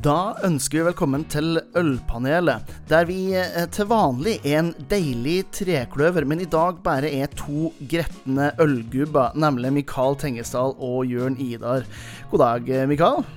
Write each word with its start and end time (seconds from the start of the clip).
Da 0.00 0.32
ønsker 0.46 0.78
vi 0.78 0.84
velkommen 0.86 1.26
til 1.28 1.58
Ølpanelet, 1.76 2.70
der 2.88 3.04
vi 3.04 3.34
eh, 3.36 3.66
til 3.68 3.84
vanlig 3.90 4.38
er 4.38 4.62
en 4.62 4.70
deilig 4.88 5.42
trekløver, 5.52 6.24
men 6.24 6.40
i 6.40 6.48
dag 6.48 6.78
bare 6.80 7.10
er 7.18 7.28
to 7.36 7.68
gretne 7.90 8.48
ølgubber, 8.64 9.36
nemlig 9.36 9.74
Mikael 9.76 10.16
Tengesdal 10.16 10.72
og 10.80 11.04
Jørn 11.04 11.36
Idar. 11.36 11.84
God 12.32 12.44
dag, 12.46 12.72
eh, 12.72 12.88
Mikael. 12.88 13.28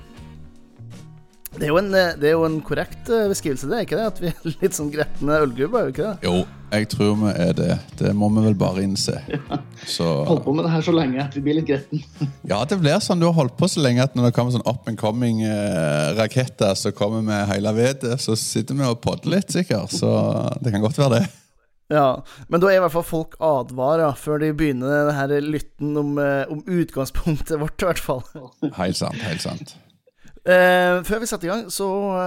Det 1.54 1.68
er, 1.68 1.70
jo 1.70 1.78
en, 1.78 1.94
eh, 1.94 2.12
det 2.18 2.30
er 2.30 2.34
jo 2.34 2.44
en 2.48 2.60
korrekt 2.66 3.08
beskrivelse, 3.30 3.68
det 3.70 3.78
er 3.78 3.86
ikke 3.86 3.98
det? 4.00 4.10
At 4.10 4.20
vi 4.22 4.30
er 4.32 4.54
litt 4.64 4.76
sånn 4.76 4.92
gretne 4.92 5.40
ølgubber, 5.46 5.84
er 5.84 5.90
vi 5.90 5.94
ikke 5.94 6.08
det? 6.10 6.28
Jo, 6.28 6.44
jeg 6.74 6.88
tror 6.90 7.12
vi 7.20 7.30
er 7.44 7.52
det. 7.54 7.76
Det 8.00 8.10
må 8.16 8.28
vi 8.34 8.42
vel 8.48 8.56
bare 8.58 8.82
innse. 8.82 9.20
Så... 9.96 10.08
Holdt 10.26 10.44
på 10.46 10.54
med 10.56 10.66
det 10.66 10.72
her 10.72 10.82
så 10.86 10.94
lenge 10.94 11.20
at 11.22 11.36
vi 11.36 11.44
blir 11.44 11.58
litt 11.60 11.68
gretten. 11.68 12.02
ja, 12.50 12.58
det 12.66 12.80
blir 12.80 12.98
sånn. 13.04 13.22
Du 13.22 13.28
har 13.28 13.36
holdt 13.36 13.54
på 13.60 13.68
så 13.70 13.84
lenge 13.84 14.02
at 14.02 14.16
når 14.18 14.28
det 14.28 14.34
kommer 14.36 14.54
sånn 14.54 14.66
up 14.66 14.88
and 14.90 14.98
coming 14.98 15.44
eh, 15.46 16.10
raketter 16.18 16.74
så 16.78 16.94
kommer 16.96 17.22
med 17.24 17.46
hele 17.52 17.74
vedet, 17.76 18.18
så 18.22 18.34
sitter 18.38 18.78
vi 18.78 18.88
og 18.88 19.00
podder 19.04 19.36
litt, 19.36 19.54
sikkert. 19.54 19.94
Så 19.94 20.10
det 20.64 20.74
kan 20.74 20.82
godt 20.84 20.98
være 20.98 21.20
det. 21.20 21.24
Ja, 21.92 22.24
Men 22.48 22.62
da 22.62 22.70
er 22.70 22.78
i 22.78 22.82
hvert 22.82 22.94
fall 22.94 23.04
folk 23.06 23.34
advara 23.44 24.08
før 24.16 24.40
de 24.40 24.54
begynner 24.56 25.10
det 25.10 25.16
her 25.18 25.34
lytten 25.44 25.94
om, 26.00 26.16
eh, 26.18 26.42
om 26.50 26.64
utgangspunktet 26.64 27.60
vårt, 27.60 27.76
i 27.82 27.90
hvert 27.90 28.02
fall. 28.02 28.24
Helt 28.80 28.98
sant. 28.98 29.20
Helt 29.22 29.44
sant. 29.44 29.76
Uh, 30.44 31.00
før 31.08 31.22
vi 31.22 31.26
setter 31.30 31.48
i 31.48 31.48
gang, 31.48 31.62
så 31.72 31.86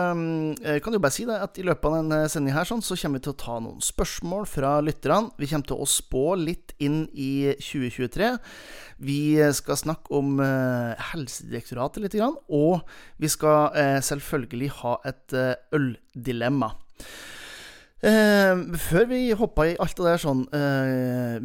um, 0.09 0.55
kan 0.57 0.93
du 0.93 0.97
bare 0.97 1.13
si 1.13 1.21
det 1.27 1.35
at 1.37 1.59
i 1.61 1.65
løpet 1.67 1.85
av 1.85 1.99
denne 1.99 2.17
sendinga 2.33 2.55
her 2.57 2.65
sånn, 2.65 2.81
så 2.81 2.95
kommer 2.97 3.21
vi 3.21 3.27
til 3.27 3.35
å 3.35 3.37
ta 3.43 3.57
noen 3.61 3.83
spørsmål 3.85 4.47
fra 4.49 4.71
lytterne. 4.81 5.29
Vi 5.37 5.49
kommer 5.51 5.69
til 5.69 5.83
å 5.83 5.85
spå 5.85 6.23
litt 6.41 6.73
inn 6.81 7.03
i 7.13 7.53
2023. 7.61 8.31
Vi 9.05 9.19
skal 9.53 9.77
snakke 9.83 10.17
om 10.17 10.41
uh, 10.41 10.97
Helsedirektoratet 11.11 12.07
litt, 12.07 12.17
grann, 12.17 12.33
og 12.49 12.89
vi 13.21 13.29
skal 13.29 13.69
uh, 13.77 13.99
selvfølgelig 14.01 14.71
ha 14.79 14.97
et 15.13 15.37
øldilemma. 15.77 16.73
før 18.01 19.07
vi 19.09 19.21
hopper 19.37 19.71
i 19.71 19.77
alt 19.81 19.97
det 19.97 20.05
der 20.05 20.21
sånn 20.21 20.43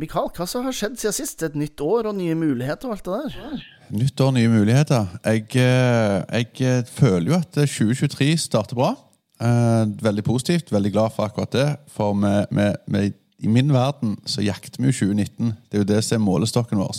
Mikael, 0.00 0.28
hva 0.36 0.44
som 0.48 0.66
har 0.68 0.77
skjedd 0.77 0.98
siden 1.00 1.16
sist? 1.16 1.44
Et 1.44 1.56
nytt 1.56 1.80
år 1.80 2.11
og 2.11 2.16
nye 2.16 2.36
muligheter 2.36 2.89
og 2.89 2.96
alt 2.96 3.08
det 3.08 3.20
der? 3.20 3.62
Nytt 3.92 4.20
år, 4.24 4.30
nye 4.32 4.48
muligheter. 4.48 5.06
Jeg, 5.20 5.42
eh, 5.60 6.22
jeg, 6.32 6.46
eh, 6.64 6.84
føler 6.88 7.26
jo 7.28 7.34
at 7.36 7.52
2023 7.52 8.36
starter 8.40 8.74
bra. 8.74 8.94
Eh, 9.40 9.86
veldig 10.02 10.24
positivt. 10.24 10.72
Veldig 10.72 10.92
glad 10.92 11.10
for 11.12 11.24
akkurat 11.24 11.52
det. 11.52 11.76
For 11.88 12.14
med, 12.14 12.46
med, 12.50 12.76
med, 12.86 13.12
i 13.38 13.46
min 13.46 13.72
verden 13.72 14.16
så 14.24 14.40
jakter 14.40 14.80
vi 14.80 14.88
jo 14.88 14.92
2019. 14.92 15.52
Det 15.68 15.76
er 15.76 15.82
jo 15.82 15.90
det 15.90 16.04
som 16.04 16.16
er 16.16 16.24
målestokken 16.24 16.78
vår. 16.80 16.92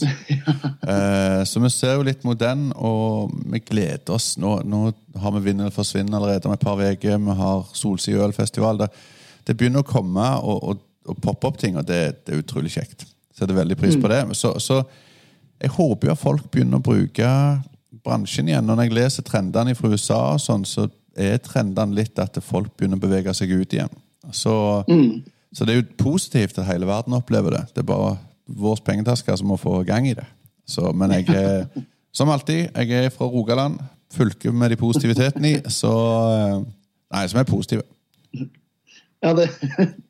så 1.49 1.59
vi 1.63 1.69
ser 1.69 1.95
jo 1.95 2.05
litt 2.05 2.23
mot 2.23 2.39
den, 2.39 2.71
og 2.75 3.31
vi 3.45 3.59
gleder 3.59 4.13
oss. 4.13 4.37
Nå, 4.37 4.59
nå 4.61 4.91
har 5.17 5.31
vi 5.31 5.45
Vinn 5.47 5.63
eller 5.63 5.73
forsvinn 5.73 6.13
allerede 6.13 6.45
om 6.45 6.53
et 6.53 6.59
par 6.59 6.77
uker. 6.77 7.17
Vi 7.17 7.37
har 7.39 7.63
Solsideølfestival. 7.73 8.83
Det, 8.83 8.91
det, 9.47 9.57
begynner 9.57 9.81
å 9.81 9.87
komme 9.87 10.27
og, 10.43 10.61
og, 10.61 10.85
og 11.09 11.17
poppe 11.25 11.49
opp 11.49 11.57
ting, 11.57 11.77
og 11.77 11.87
det, 11.89 12.27
det, 12.27 12.35
er 12.35 12.45
utrolig 12.45 12.75
kjekt. 12.75 13.07
Setter 13.33 13.57
veldig 13.57 13.79
pris 13.81 13.97
på 13.97 14.05
mm. 14.05 14.13
det. 14.13 14.37
Så, 14.37 14.53
så 14.61 14.83
jeg 15.63 15.71
håper 15.77 16.09
jo 16.09 16.13
at 16.13 16.21
folk 16.21 16.49
begynner 16.51 16.81
å 16.81 16.83
bruke 16.83 17.29
bransjen 18.03 18.49
igjen. 18.49 18.67
Når 18.67 18.83
jeg 18.83 18.95
leser 18.97 19.25
trendene 19.27 19.75
fra 19.77 19.91
USA, 19.93 20.19
og 20.35 20.43
sånn, 20.43 20.65
så 20.67 20.89
er 21.15 21.39
trendene 21.43 21.95
litt 21.95 22.19
at 22.19 22.39
folk 22.43 22.73
begynner 22.75 22.99
å 22.99 23.03
bevege 23.05 23.33
seg 23.37 23.53
ut 23.53 23.75
igjen. 23.75 23.91
Så, 24.33 24.53
mm. 24.89 25.23
så 25.55 25.67
det 25.67 25.73
er 25.73 25.81
jo 25.81 25.89
positivt 25.99 26.59
at 26.59 26.67
hele 26.69 26.89
verden 26.89 27.15
opplever 27.17 27.57
det. 27.57 27.65
Det 27.73 27.83
er 27.83 27.89
bare 27.89 28.17
vår 28.47 28.83
pengetaske 28.85 29.37
som 29.39 29.51
må 29.53 29.59
få 29.61 29.79
gang 29.87 30.07
i 30.09 30.15
det. 30.17 30.25
Så, 30.67 30.91
men 30.95 31.15
jeg 31.15 31.29
er, 31.31 31.67
som 32.17 32.31
alltid, 32.33 32.69
jeg 32.73 33.05
er 33.05 33.13
fra 33.13 33.29
Rogaland, 33.29 33.79
fylket 34.13 34.53
med 34.53 34.73
de 34.73 34.77
positivitetene 34.77 35.55
i, 35.55 35.59
så 35.73 35.93
Nei, 37.13 37.27
som 37.29 37.37
er 37.37 37.45
positive. 37.45 37.83
Ja, 39.21 39.35
det, 39.37 39.43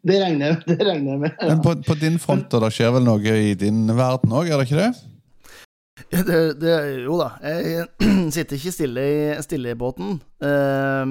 det, 0.08 0.16
regner, 0.22 0.56
det 0.64 0.78
regner 0.80 1.12
jeg 1.12 1.20
med. 1.20 1.34
Ja. 1.36 1.50
Men 1.50 1.60
på, 1.62 1.74
på, 1.84 1.96
din 2.00 2.16
front, 2.22 2.54
og 2.56 2.64
det 2.64 2.70
skjer 2.72 2.94
vel 2.96 3.04
noe 3.04 3.34
i 3.44 3.52
din 3.60 3.84
verden 3.92 4.32
òg, 4.32 4.48
gjør 4.48 4.62
det 4.62 4.68
ikke 4.70 4.80
det? 4.80 4.92
Det, 5.94 6.58
det, 6.58 6.72
jo 7.06 7.20
da, 7.20 7.28
jeg 7.42 7.88
sitter 8.34 8.56
ikke 8.58 8.72
stille 8.74 9.02
i, 9.06 9.42
stille 9.46 9.70
i 9.74 9.78
båten. 9.78 10.16
Uh, 10.42 11.06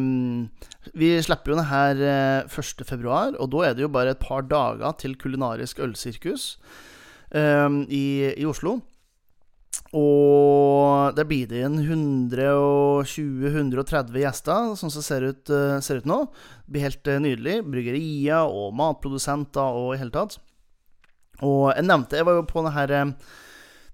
vi 0.99 1.23
slipper 1.23 1.53
jo 1.53 1.59
det 1.61 1.71
her 1.71 1.95
1.2, 2.49 2.99
eh, 2.99 3.37
og 3.39 3.51
da 3.53 3.59
er 3.67 3.75
det 3.79 3.85
jo 3.85 3.95
bare 3.95 4.11
et 4.17 4.23
par 4.23 4.43
dager 4.47 4.93
til 4.99 5.19
kulinarisk 5.19 5.79
ølsirkus 5.85 6.43
uh, 7.35 7.71
i, 7.87 8.35
i, 8.35 8.47
Oslo. 8.49 8.81
Og 9.97 11.15
der 11.15 11.25
blir 11.29 11.47
det 11.51 11.63
inn 11.67 11.79
120-130 11.85 14.19
gjester, 14.19 14.75
sånn 14.79 14.91
som 14.91 14.99
det 14.99 15.07
ser 15.07 15.23
ut, 15.29 15.51
uh, 15.55 15.81
ser 15.85 15.97
ut 16.03 16.11
nå. 16.11 16.19
Det 16.67 16.73
blir 16.75 16.87
helt 16.89 17.07
uh, 17.07 17.23
nydelig. 17.23 17.57
Bryggerier 17.71 18.45
og 18.51 18.75
matprodusenter 18.83 19.69
og 19.79 19.95
i 19.95 20.01
hele 20.03 20.15
tatt. 20.15 20.33
Og 21.43 21.73
jeg 21.73 21.85
nevnte 21.87 22.17
Jeg 22.19 22.27
var 22.29 22.35
jo 22.39 22.45
på 22.47 22.63
det 22.67 22.75
her 22.75 22.91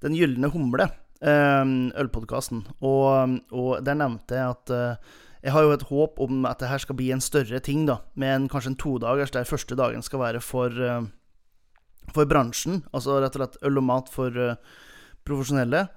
den 0.04 0.14
gylne 0.14 0.50
humle, 0.52 0.88
ehm, 1.22 1.90
ølpodkasten, 1.98 2.66
og, 2.80 3.38
og, 3.50 3.86
der 3.86 3.98
nevnte 3.98 4.38
jeg 4.38 4.54
at 4.54 4.74
eh, 4.74 5.16
jeg 5.42 5.52
har 5.54 5.62
jo 5.62 5.74
et 5.74 5.86
håp 5.90 6.18
om 6.20 6.46
at 6.50 6.58
det 6.60 6.68
her 6.68 6.78
skal 6.82 6.96
bli 6.98 7.12
en 7.14 7.22
større 7.22 7.60
ting, 7.62 7.86
da, 7.86 7.96
med 8.18 8.34
en, 8.34 8.48
kanskje 8.50 8.70
en 8.72 8.80
todagers 8.80 9.30
der 9.34 9.44
første 9.46 9.74
dagen 9.78 10.02
skal 10.02 10.18
være 10.22 10.40
for, 10.42 10.68
eh, 10.68 11.02
for 12.14 12.24
bransjen. 12.26 12.84
Altså 12.92 13.20
rett 13.22 13.36
og 13.36 13.44
slett 13.44 13.62
øl 13.62 13.78
og 13.78 13.84
mat 13.86 14.08
for 14.10 14.30
uh, 14.34 14.54
profesjonelle. 15.26 15.88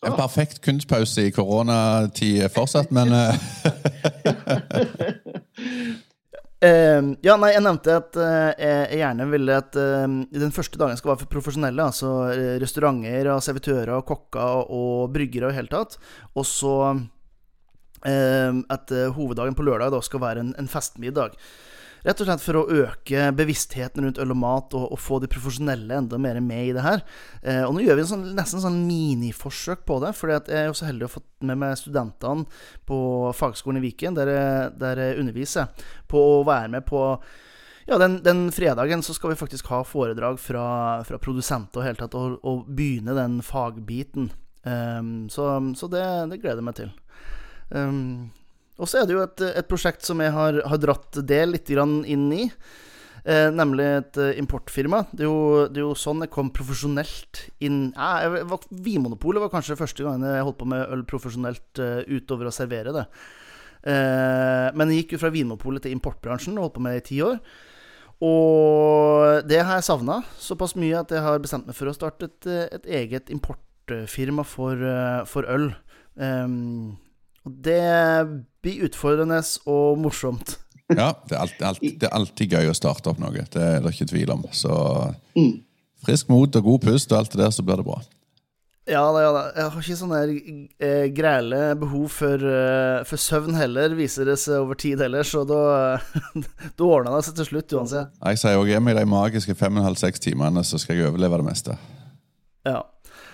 En 0.00 0.16
perfekt 0.16 0.62
kunstpause 0.64 1.26
i 1.28 1.32
koronatid 1.34 2.48
fortsatt, 2.54 2.90
men 2.90 3.14
Uh, 6.60 7.14
ja, 7.24 7.38
nei, 7.40 7.54
jeg 7.54 7.64
nevnte 7.64 7.94
at 7.96 8.16
uh, 8.20 8.50
jeg 8.60 8.98
gjerne 9.00 9.26
ville 9.30 9.54
at 9.56 9.76
uh, 9.80 10.04
den 10.28 10.52
første 10.52 10.76
dagen 10.80 10.98
skal 11.00 11.14
være 11.14 11.22
for 11.22 11.32
profesjonelle. 11.32 11.86
Altså 11.86 12.10
eh, 12.34 12.58
restauranter 12.60 13.30
og 13.32 13.40
servitører 13.44 13.94
og 13.96 14.04
kokker 14.10 14.68
og 14.68 15.08
bryggere 15.14 15.48
og 15.48 15.54
i 15.54 15.60
hele 15.60 15.72
tatt. 15.72 15.96
Og 16.36 16.46
så 16.48 16.74
at 18.00 18.92
hoveddagen 19.12 19.52
på 19.52 19.64
lørdag 19.66 19.90
da 19.92 19.98
skal 20.00 20.22
være 20.22 20.40
en, 20.40 20.54
en 20.56 20.68
festmiddag. 20.72 21.34
Rett 22.06 22.22
og 22.22 22.28
slett 22.28 22.44
for 22.44 22.58
å 22.60 22.64
øke 22.84 23.26
bevisstheten 23.36 24.06
rundt 24.06 24.20
øl 24.22 24.32
og 24.32 24.40
mat, 24.40 24.76
og, 24.78 24.86
og 24.94 25.00
få 25.00 25.20
de 25.20 25.28
profesjonelle 25.30 25.98
enda 26.00 26.20
mer 26.20 26.40
med 26.44 26.70
i 26.70 26.72
det 26.76 26.84
her. 26.84 27.04
Eh, 27.42 27.60
og 27.66 27.74
nå 27.76 27.84
gjør 27.84 27.98
vi 27.98 28.06
en 28.06 28.10
sånn, 28.14 28.24
nesten 28.38 28.62
sånn 28.62 28.80
miniforsøk 28.86 29.84
på 29.88 30.00
det, 30.04 30.14
for 30.16 30.32
jeg 30.32 30.48
er 30.56 30.70
jo 30.70 30.78
så 30.78 30.88
heldig 30.88 31.06
å 31.06 31.10
ha 31.10 31.16
fått 31.18 31.28
med 31.50 31.60
meg 31.60 31.76
studentene 31.80 32.48
på 32.88 32.98
fagskolen 33.36 33.82
i 33.82 33.84
Viken, 33.84 34.16
der 34.16 34.32
jeg, 34.32 34.72
der 34.80 35.04
jeg 35.04 35.20
underviser, 35.20 35.86
på 36.08 36.24
å 36.38 36.42
være 36.48 36.72
med 36.78 36.88
på 36.88 37.04
ja, 37.90 37.98
den, 37.98 38.20
den, 38.22 38.52
fredagen 38.52 39.02
så 39.02 39.14
skal 39.16 39.32
vi 39.32 39.40
faktisk 39.40 39.66
ha 39.72 39.80
foredrag 39.84 40.38
fra, 40.38 40.64
fra 41.04 41.18
produsenter 41.18 41.80
og 41.80 41.88
hele 41.88 41.98
tatt, 41.98 42.14
og, 42.14 42.36
og, 42.46 42.68
begynne 42.70 43.16
den 43.16 43.40
fagbiten. 43.42 44.30
Um, 44.62 45.26
så, 45.32 45.56
så 45.74 45.88
det, 45.90 46.04
det, 46.30 46.38
gleder 46.42 46.60
jeg 46.60 46.68
meg 46.68 46.76
til. 46.78 46.92
Um, 47.74 48.30
og 48.80 48.88
så 48.88 49.02
er 49.02 49.08
det 49.08 49.16
jo 49.16 49.24
et, 49.24 49.42
et 49.60 49.68
prosjekt 49.68 50.06
som 50.06 50.22
jeg 50.24 50.32
har, 50.32 50.62
har 50.64 50.80
dratt 50.80 51.20
det 51.28 51.42
litt 51.50 51.70
inn 51.70 52.30
i. 52.32 52.46
Eh, 53.24 53.50
nemlig 53.52 53.84
et 53.84 54.18
uh, 54.20 54.30
importfirma. 54.40 55.02
Det 55.12 55.26
er, 55.26 55.28
jo, 55.28 55.66
det 55.68 55.80
er, 55.80 55.84
jo, 55.84 55.96
sånn 55.98 56.24
jeg 56.24 56.32
kom 56.32 56.48
profesjonelt 56.56 57.42
inn 57.60 57.90
ja, 57.92 58.30
var, 58.48 58.64
Vinmonopolet 58.72 59.42
var 59.44 59.52
kanskje 59.52 59.76
første 59.76 60.06
gang 60.06 60.24
jeg 60.24 60.46
holdt 60.46 60.60
på 60.62 60.68
med 60.70 60.86
øl 60.88 61.04
profesjonelt 61.08 61.82
uh, 61.82 62.00
utover 62.08 62.48
å 62.48 62.54
servere 62.54 62.94
det. 62.96 63.04
Eh, 63.80 64.68
men 64.76 64.90
jeg 64.92 65.02
gikk 65.02 65.14
jo 65.16 65.20
fra 65.22 65.32
Vinmonopolet 65.32 65.84
til 65.84 65.96
importbransjen 65.96 66.56
og 66.56 66.66
holdt 66.66 66.78
på 66.78 66.84
med 66.84 66.96
det 66.96 67.02
i 67.02 67.06
ti 67.10 67.20
år. 67.24 67.38
Og 68.24 69.46
det 69.48 69.62
har 69.64 69.78
jeg 69.78 69.88
savna 69.88 70.18
såpass 70.40 70.74
mye 70.76 70.98
at 71.00 71.12
jeg 71.12 71.24
har 71.24 71.40
bestemt 71.40 71.68
meg 71.68 71.76
for 71.76 71.88
å 71.88 71.96
starte 71.96 72.28
et, 72.28 72.48
et 72.76 72.90
eget 73.00 73.32
importfirma 73.32 74.44
for, 74.44 74.84
for 75.28 75.48
øl. 75.48 75.70
Um, 76.20 76.98
det 77.64 77.82
blir 78.64 78.86
utfordrende 78.88 79.40
og 79.70 79.98
morsomt. 80.00 80.58
Ja, 80.90 81.12
det 81.28 81.36
er, 81.36 81.40
alltid, 81.44 81.66
alltid, 81.66 81.98
det 82.00 82.08
er, 82.08 82.14
alltid, 82.18 82.54
gøy 82.56 82.70
å 82.70 82.76
starte 82.76 83.12
opp 83.12 83.20
noe. 83.22 83.44
Det 83.52 83.62
er 83.62 83.82
det 83.82 83.92
ikke 83.94 84.10
tvil 84.10 84.32
om. 84.34 84.46
Så 84.54 84.72
mm. 85.38 85.52
frisk 86.06 86.32
mot 86.32 86.56
og 86.58 86.66
god 86.66 86.88
pust 86.88 87.12
og 87.14 87.20
alt 87.20 87.36
det 87.36 87.44
der, 87.44 87.52
så 87.54 87.64
blir 87.66 87.78
det 87.78 87.86
bra. 87.86 88.00
Ja 88.90 89.04
da, 89.12 89.20
ja 89.22 89.30
da. 89.30 89.42
Jeg 89.54 89.70
har 89.70 89.84
ikke 89.84 89.98
sånne 90.00 90.20
eh, 90.82 91.06
græle 91.14 91.58
behov 91.78 92.08
for, 92.10 92.42
uh, 92.42 93.02
for, 93.06 93.22
søvn 93.22 93.54
heller, 93.54 93.94
viser 93.94 94.26
det 94.26 94.38
seg 94.42 94.64
over 94.64 94.78
tid 94.80 95.02
heller, 95.04 95.26
så 95.26 95.44
da, 95.46 95.60
da 96.80 96.88
ordner 96.88 97.14
det 97.14 97.28
seg 97.28 97.36
til 97.38 97.50
slutt 97.52 97.76
uansett. 97.78 98.16
Jeg 98.18 98.40
sier 98.42 98.58
òg 98.58 98.72
hjemme 98.72 98.94
i 98.94 98.98
de 98.98 99.06
magiske 99.06 99.54
fem 99.58 99.76
og 99.76 99.84
en 99.84 99.90
halv, 99.92 100.00
seks 100.00 100.24
timene, 100.24 100.64
så 100.66 100.80
skal 100.80 100.98
jeg 100.98 101.12
overleve 101.12 101.38
det 101.42 101.48
meste. 101.52 101.76
Ja. 102.66 102.80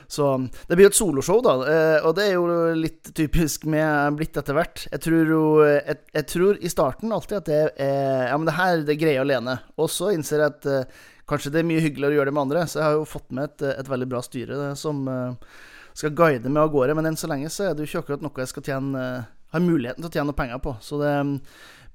Så 0.08 0.28
det 0.68 0.76
blir 0.76 0.86
jo 0.86 0.92
et 0.92 0.98
soloshow, 0.98 1.42
da. 1.44 1.54
Eh, 1.70 2.06
og 2.06 2.16
det 2.18 2.28
er 2.28 2.36
jo 2.36 2.74
litt 2.78 3.12
typisk 3.16 3.66
med 3.70 4.18
blitt 4.20 4.38
etter 4.38 4.56
hvert. 4.56 4.86
Jeg 4.92 5.04
tror 5.06 5.32
jo 5.34 5.42
jeg, 5.66 5.98
jeg, 6.14 6.28
tror 6.32 6.58
i 6.62 6.72
starten 6.72 7.14
alltid 7.14 7.40
at 7.40 7.50
det 7.50 7.60
er 7.82 8.30
Ja, 8.30 8.38
men 8.38 8.48
det 8.48 8.56
her 8.58 8.82
det 8.86 8.98
greier 9.00 9.26
alene. 9.26 9.58
Og 9.76 9.90
så 9.92 10.12
innser 10.14 10.42
jeg 10.42 10.54
at 10.54 10.68
uh, 10.70 11.06
kanskje 11.26 11.52
det 11.54 11.62
er 11.62 11.68
mye 11.68 11.82
hyggeligere 11.82 12.14
å 12.14 12.20
gjøre 12.20 12.30
det 12.30 12.36
med 12.38 12.46
andre. 12.46 12.66
Så 12.70 12.80
jeg 12.80 12.88
har 12.88 12.98
jo 12.98 13.08
fått 13.08 13.32
med 13.34 13.50
et, 13.50 13.66
et 13.82 13.90
veldig 13.90 14.10
bra 14.10 14.22
styre 14.24 14.74
som, 14.78 15.06
uh, 15.10 15.64
skal 15.96 16.12
guide 16.16 16.50
meg 16.50 16.66
av 16.66 16.74
gårde. 16.74 16.96
Men 16.98 17.10
enn 17.10 17.18
så 17.18 17.30
lenge 17.30 17.50
så 17.52 17.68
er 17.68 17.74
det 17.74 17.84
jo 17.84 17.90
ikke 17.90 18.04
akkurat 18.04 18.26
noe 18.26 18.44
jeg 18.44 18.52
skal 18.52 18.66
tjene 18.66 19.00
eh, 19.00 19.32
har 19.54 19.64
muligheten 19.64 20.04
til 20.04 20.10
å 20.10 20.16
tjene 20.18 20.36
penger 20.36 20.60
på. 20.62 20.76
Så 20.84 21.00
det 21.00 21.14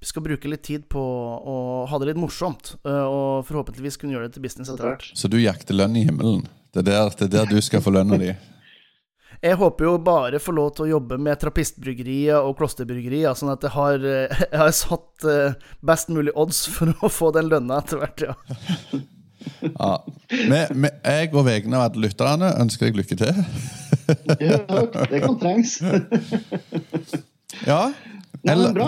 vi 0.02 0.08
skal 0.10 0.24
bruke 0.26 0.50
litt 0.50 0.64
tid 0.66 0.88
på 0.90 1.02
å 1.02 1.56
ha 1.86 1.98
det 2.02 2.08
litt 2.10 2.18
morsomt, 2.18 2.74
eh, 2.82 3.06
og 3.06 3.46
forhåpentligvis 3.46 4.00
kunne 4.02 4.16
gjøre 4.16 4.32
det 4.32 4.38
til 4.38 4.46
business 4.48 4.72
etter 4.74 4.88
hvert. 4.88 5.12
Så 5.14 5.30
du 5.30 5.38
jakter 5.38 5.78
lønn 5.78 6.00
i 6.00 6.08
himmelen? 6.08 6.48
Det 6.72 6.82
er 6.84 6.88
der, 6.88 7.12
det 7.20 7.28
er 7.28 7.34
der 7.36 7.52
du 7.52 7.62
skal 7.64 7.84
få 7.84 7.92
lønna 7.92 8.18
di? 8.20 8.32
Jeg 9.42 9.58
håper 9.58 9.88
jo 9.88 9.96
bare 10.06 10.40
få 10.40 10.54
lov 10.54 10.76
til 10.78 10.86
å 10.86 10.92
jobbe 10.92 11.18
med 11.18 11.40
Trappistbryggeriet 11.42 12.38
og 12.38 12.54
Klosterbryggeriet, 12.60 13.40
sånn 13.40 13.50
at 13.56 13.64
jeg 13.66 13.74
har, 13.74 14.04
eh, 14.06 14.44
jeg 14.52 14.60
har 14.62 14.76
satt 14.78 15.26
eh, 15.26 15.56
best 15.82 16.12
mulig 16.14 16.34
odds 16.38 16.68
for 16.70 16.94
å 17.02 17.10
få 17.10 17.32
den 17.36 17.50
lønna 17.50 17.82
etter 17.82 18.04
hvert, 18.04 18.28
ja. 18.30 18.36
Ja. 19.66 19.92
Med, 20.30 20.76
med, 20.78 21.00
jeg 21.02 21.32
og 21.34 21.48
vegne 21.48 21.80
av 21.80 21.88
alle 21.88 22.06
lytterne 22.06 22.52
ønsker 22.62 22.88
deg 22.92 23.00
lykke 23.02 23.18
til. 23.18 23.42
Ja, 24.38 24.60
det 25.10 25.22
kan 25.24 25.38
trengs. 25.42 25.80
Ja. 27.66 27.82
Nei, 28.44 28.56
bra. 28.74 28.88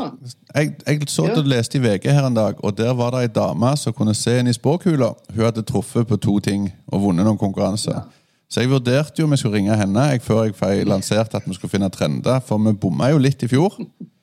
Jeg, 0.55 0.71
jeg 0.87 1.09
så 1.11 1.27
at 1.29 1.37
du 1.37 1.45
leste 1.45 1.77
i 1.77 1.81
VG 1.83 2.07
her 2.09 2.25
en 2.25 2.37
dag, 2.37 2.57
og 2.65 2.73
der 2.77 2.93
var 2.97 3.13
det 3.13 3.27
ei 3.27 3.31
dame 3.33 3.73
som 3.77 3.93
kunne 3.93 4.15
se 4.17 4.39
inn 4.39 4.49
i 4.49 4.55
spåkula. 4.55 5.11
Hun 5.35 5.45
hadde 5.45 5.65
truffet 5.67 6.09
på 6.09 6.17
to 6.17 6.39
ting 6.41 6.71
og 6.89 7.03
vunnet 7.05 7.27
noen 7.27 7.37
konkurranser. 7.41 8.01
Så 8.49 8.61
jeg 8.61 8.69
vurderte 8.69 9.21
jo 9.21 9.27
om 9.27 9.33
jeg 9.33 9.41
skulle 9.41 9.57
ringe 9.57 9.77
henne 9.77 10.07
jeg, 10.11 10.21
før 10.25 10.43
jeg 10.45 10.87
lanserte 10.89 11.37
at 11.37 11.45
vi 11.49 11.55
skulle 11.57 11.73
finne 11.73 11.89
trender, 11.93 12.41
for 12.45 12.61
vi 12.61 12.73
bomma 12.77 13.09
jo 13.13 13.21
litt 13.21 13.45
i 13.45 13.49
fjor. 13.51 13.77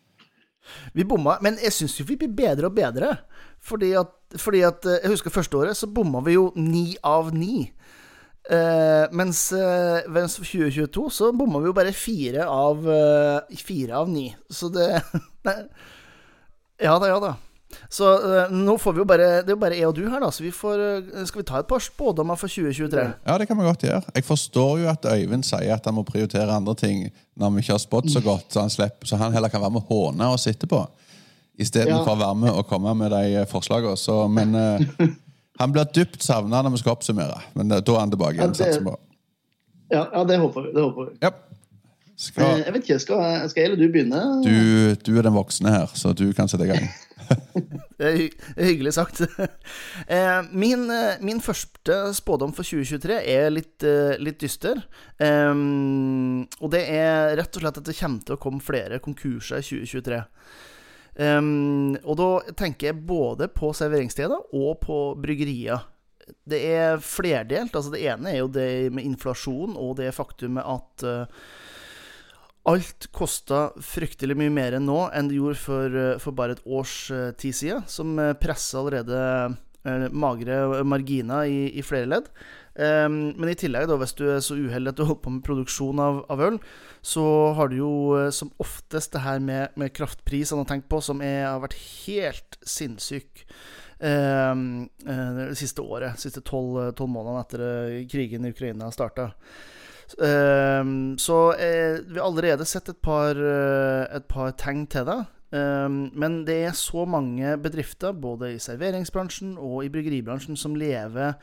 Vi 0.94 1.05
bomma, 1.06 1.37
men 1.43 1.56
jeg 1.62 1.75
syns 1.75 1.97
jo 1.99 2.05
vi 2.06 2.17
blir 2.19 2.31
bedre 2.35 2.69
og 2.69 2.75
bedre. 2.77 3.09
Fordi 3.62 3.91
at, 3.99 4.11
fordi 4.38 4.61
at 4.67 4.87
eh, 4.87 5.00
Jeg 5.03 5.11
husker 5.12 5.32
første 5.35 5.56
året 5.59 5.77
så 5.77 5.88
bomma 5.91 6.23
vi 6.25 6.37
jo 6.37 6.50
ni 6.56 6.97
av 7.03 7.32
ni. 7.35 7.69
Eh, 8.48 9.04
mens, 9.12 9.52
uh, 9.52 10.00
mens 10.08 10.38
2022 10.40 11.10
så 11.12 11.28
bomma 11.37 11.60
vi 11.60 11.69
jo 11.69 11.75
bare 11.76 11.92
fire 11.92 12.46
av 12.48 12.81
uh, 12.88 13.58
Fire 13.60 13.98
av 14.00 14.08
ni. 14.08 14.31
Så 14.48 14.70
det 14.72 14.87
Ja 16.81 16.94
da, 16.98 17.10
ja 17.10 17.19
da. 17.20 17.34
Så 17.92 18.08
uh, 18.08 18.48
nå 18.50 18.78
får 18.81 18.96
vi 18.96 19.02
jo 19.02 19.06
bare 19.06 19.28
Det 19.44 19.52
er 19.52 19.54
jo 19.54 19.60
bare 19.60 19.76
jeg 19.78 19.87
og 19.90 19.94
du 19.94 20.06
her, 20.08 20.22
da. 20.25 20.31
Så 20.32 20.42
vi 20.42 20.50
får 20.56 20.81
Skal 21.28 21.42
vi 21.42 21.46
ta 21.52 21.60
et 21.60 21.69
par 21.70 21.84
spådommer 21.84 22.40
for 22.40 22.48
2023? 22.50 23.04
Ja, 23.28 23.37
det 23.38 23.46
kan 23.50 23.60
vi 23.60 23.69
godt 23.69 23.84
gjøre. 23.87 24.02
Jeg 24.16 24.26
forstår 24.26 24.72
jo 24.82 24.90
at 24.96 25.06
Øyvind 25.12 25.44
sier 25.46 25.76
at 25.76 25.86
han 25.86 25.98
må 26.00 26.06
prioritere 26.08 26.56
andre 26.56 26.75
ting 26.81 27.06
når 27.36 27.54
vi 27.54 27.62
ikke 27.66 27.76
har 27.76 27.84
spådd 27.84 28.10
så 28.12 28.20
godt, 28.25 28.48
så 28.52 28.64
han, 28.64 28.72
slipper, 28.72 29.06
så 29.06 29.16
han 29.20 29.32
heller 29.36 29.52
kan 29.52 29.62
være 29.62 29.76
med 29.76 29.84
å 29.84 29.88
håne 29.94 30.26
oss 30.34 30.48
etterpå. 30.50 30.81
Istedenfor 31.60 32.08
Ja. 32.08 32.16
å 32.16 32.20
være 32.25 32.40
med 32.43 32.56
og 32.56 32.66
komme 32.69 32.93
med 32.96 33.12
de 33.14 33.44
forslagene. 33.48 33.96
Så, 34.00 34.16
men 34.32 34.56
han 35.60 35.72
blir 35.74 35.86
dypt 35.94 36.24
savna 36.24 36.62
når 36.64 36.74
vi 36.74 36.80
skal 36.82 36.96
oppsummere. 36.96 37.36
Men 37.58 37.70
eh, 37.76 37.82
da 37.84 37.94
er 37.98 38.02
han 38.06 38.12
tilbake 38.16 38.38
igjen. 38.38 38.48
Ja, 38.48 38.56
det- 38.56 38.66
satser 38.74 38.86
på. 38.88 38.96
Ja, 39.90 40.04
ja 40.14 40.24
det 40.24 40.38
håper 40.40 40.66
vi. 40.66 40.72
Det 40.74 40.82
håper 40.88 41.10
vi. 41.12 41.16
Ja. 41.24 41.30
Eh, 41.34 41.46
Skal, 42.20 42.58
Jeg 42.60 42.72
vet 42.74 42.82
ikke, 42.84 42.98
skal, 43.00 43.48
skal 43.48 43.62
jeg 43.62 43.70
eller 43.70 43.78
du 43.80 43.92
begynne? 43.94 44.18
du, 44.44 44.94
du 45.06 45.14
er 45.16 45.24
den 45.24 45.32
voksne 45.32 45.70
her, 45.72 45.86
så 45.96 46.10
du 46.12 46.26
kan 46.36 46.50
sette 46.52 46.66
i 46.66 46.68
gang. 46.68 46.90
Det 48.00 48.08
er, 48.08 48.18
hyggelig 48.58 48.92
sagt. 48.96 49.22
Eh, 50.10 50.40
min, 50.52 50.82
eh, 50.90 51.20
min 51.24 51.40
første 51.40 51.96
spådom 52.16 52.52
for 52.56 52.66
2023 52.66 53.16
er 53.30 53.48
litt, 53.54 53.84
eh, 53.86 54.18
litt 54.20 54.40
dyster. 54.42 54.80
Og 55.20 56.70
det 56.74 56.80
er 56.92 57.36
rett 57.38 57.56
og 57.56 57.62
slett 57.64 57.78
at 57.80 57.86
det 57.88 57.96
kommer 57.98 58.24
til 58.26 58.36
å 58.36 58.40
komme 58.42 58.60
flere 58.64 58.98
konkurser 59.04 59.60
i 59.62 59.66
2023. 59.68 60.20
Em, 61.18 61.96
og 62.04 62.18
da 62.20 62.28
tenker 62.58 62.90
jeg 62.90 63.06
både 63.08 63.48
på 63.52 63.72
serveringssteder 63.76 64.54
og 64.56 64.78
på 64.84 64.98
bryggerier. 65.20 65.82
Det 66.46 66.60
er 66.70 67.02
flerdelt. 67.02 67.74
Altså 67.74 67.92
det 67.94 68.04
ene 68.06 68.30
er 68.32 68.42
jo 68.42 68.52
det 68.52 68.92
med 68.94 69.06
inflasjon 69.08 69.74
og 69.78 69.96
det 70.00 70.12
faktumet 70.16 70.66
at 70.66 71.06
uh, 71.06 71.50
Alt 72.68 73.06
kosta 73.16 73.70
fryktelig 73.80 74.34
mye 74.36 74.52
mer 74.52 74.74
enn 74.76 74.84
nå 74.84 75.06
enn 75.16 75.30
det 75.30 75.38
gjorde 75.38 75.58
for, 75.62 75.94
eh, 75.96 76.18
for 76.20 76.36
bare 76.36 76.58
et 76.58 76.66
års 76.68 76.92
eh, 77.08 77.30
tid 77.40 77.56
siden, 77.56 77.86
som 77.88 78.20
presser 78.36 78.82
allerede 78.82 80.10
magre 80.12 80.82
marginer 80.84 81.48
i, 81.48 81.70
i 81.72 81.82
flere 81.82 82.10
ledd. 82.12 82.28
Um, 82.81 83.35
men 83.37 83.50
i 83.50 83.56
tillegg, 83.61 83.91
da, 83.91 83.97
hvis 84.00 84.15
du 84.17 84.23
er 84.32 84.38
så 84.41 84.56
uheldig 84.56 84.94
at 84.94 84.97
du 84.97 85.03
holder 85.05 85.21
på 85.21 85.32
med 85.35 85.44
produksjon 85.44 86.00
av, 86.00 86.23
av 86.32 86.41
øl, 86.47 86.55
så 87.05 87.25
har 87.59 87.69
du 87.69 87.75
jo 87.81 87.91
eh, 88.17 88.31
som 88.32 88.53
oftest 88.62 89.12
det 89.12 89.21
her 89.25 89.43
med, 89.44 89.75
med 89.81 89.93
kraftprisene 89.97 90.65
å 90.65 90.69
tenke 90.69 90.88
på, 90.88 91.03
som 91.05 91.21
er, 91.25 91.43
har 91.50 91.61
vært 91.61 91.77
helt 92.06 92.56
sinnssyk 92.65 93.44
um, 94.00 94.87
det 95.05 95.59
siste 95.61 95.85
året. 95.85 96.17
De 96.17 96.25
siste 96.25 96.44
tolv 96.47 96.79
månedene 97.05 97.43
etter 97.43 97.67
eh, 97.67 98.00
krigen 98.09 98.49
i 98.49 98.55
Ukraina 98.55 98.88
starta. 98.94 99.29
Um, 100.17 101.19
så 101.21 101.41
eh, 101.61 102.00
vi 102.06 102.17
har 102.17 102.25
allerede 102.25 102.65
sett 102.69 102.88
et 102.88 103.03
par, 103.05 103.37
et 103.37 104.29
par 104.31 104.56
tegn 104.56 104.87
til 104.88 105.05
det. 105.11 105.21
Um, 105.50 106.06
men 106.15 106.44
det 106.47 106.62
er 106.69 106.77
så 106.79 107.05
mange 107.05 107.56
bedrifter, 107.61 108.17
både 108.17 108.55
i 108.55 108.62
serveringsbransjen 108.62 109.59
og 109.59 109.82
i 109.85 109.93
bryggeribransjen, 109.93 110.56
som 110.56 110.79
lever 110.79 111.35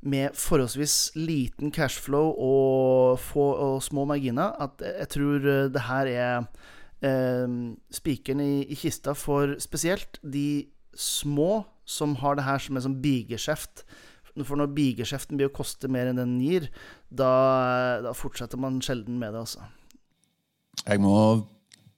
med 0.00 0.36
forholdsvis 0.38 1.12
liten 1.18 1.72
cashflow 1.74 2.30
og, 2.34 3.18
få, 3.18 3.46
og 3.52 3.78
små 3.82 4.04
marginer, 4.08 4.54
at 4.62 4.82
jeg 4.84 5.08
tror 5.16 5.48
eh, 5.48 5.70
det 5.74 5.84
her 5.88 6.10
er 6.12 6.34
eh, 7.02 7.56
spikeren 7.94 8.42
i, 8.44 8.52
i 8.70 8.78
kista 8.78 9.16
for 9.18 9.56
spesielt 9.62 10.20
de 10.22 10.68
små 10.94 11.64
som 11.88 12.14
har 12.20 12.38
det 12.38 12.46
her 12.46 12.62
som 12.62 12.76
en 12.76 12.84
sånn 12.84 13.00
bigeskjeft. 13.02 13.84
For 14.38 14.58
når 14.60 14.70
bigeskjeften 14.76 15.38
blir 15.38 15.50
å 15.50 15.56
koste 15.56 15.90
mer 15.90 16.10
enn 16.10 16.20
den 16.20 16.36
gir, 16.42 16.68
da, 17.10 17.98
da 18.04 18.14
fortsetter 18.14 18.60
man 18.60 18.78
sjelden 18.84 19.16
med 19.18 19.34
det, 19.34 19.46
altså. 19.46 19.64
Jeg 20.84 21.02
må 21.02 21.14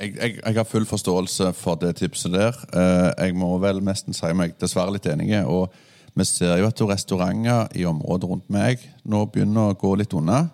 jeg, 0.01 0.15
jeg, 0.17 0.37
jeg 0.41 0.57
har 0.57 0.65
full 0.65 0.87
forståelse 0.89 1.51
for 1.59 1.77
det 1.81 1.99
tipset 2.01 2.33
der. 2.33 2.57
Eh, 2.73 3.11
jeg 3.27 3.37
må 3.37 3.51
vel 3.61 3.83
nesten 3.85 4.17
si 4.17 4.31
meg 4.37 4.57
dessverre 4.63 4.95
litt 4.95 5.09
enig. 5.11 5.35
Og 5.45 5.75
vi 6.15 6.27
ser 6.27 6.57
jo 6.59 6.69
at 6.69 6.83
restauranter 6.91 7.71
i 7.79 7.87
området 7.89 8.29
rundt 8.31 8.49
meg 8.53 8.83
nå 9.05 9.25
begynner 9.31 9.71
å 9.71 9.79
gå 9.79 9.95
litt 10.01 10.15
unna. 10.17 10.49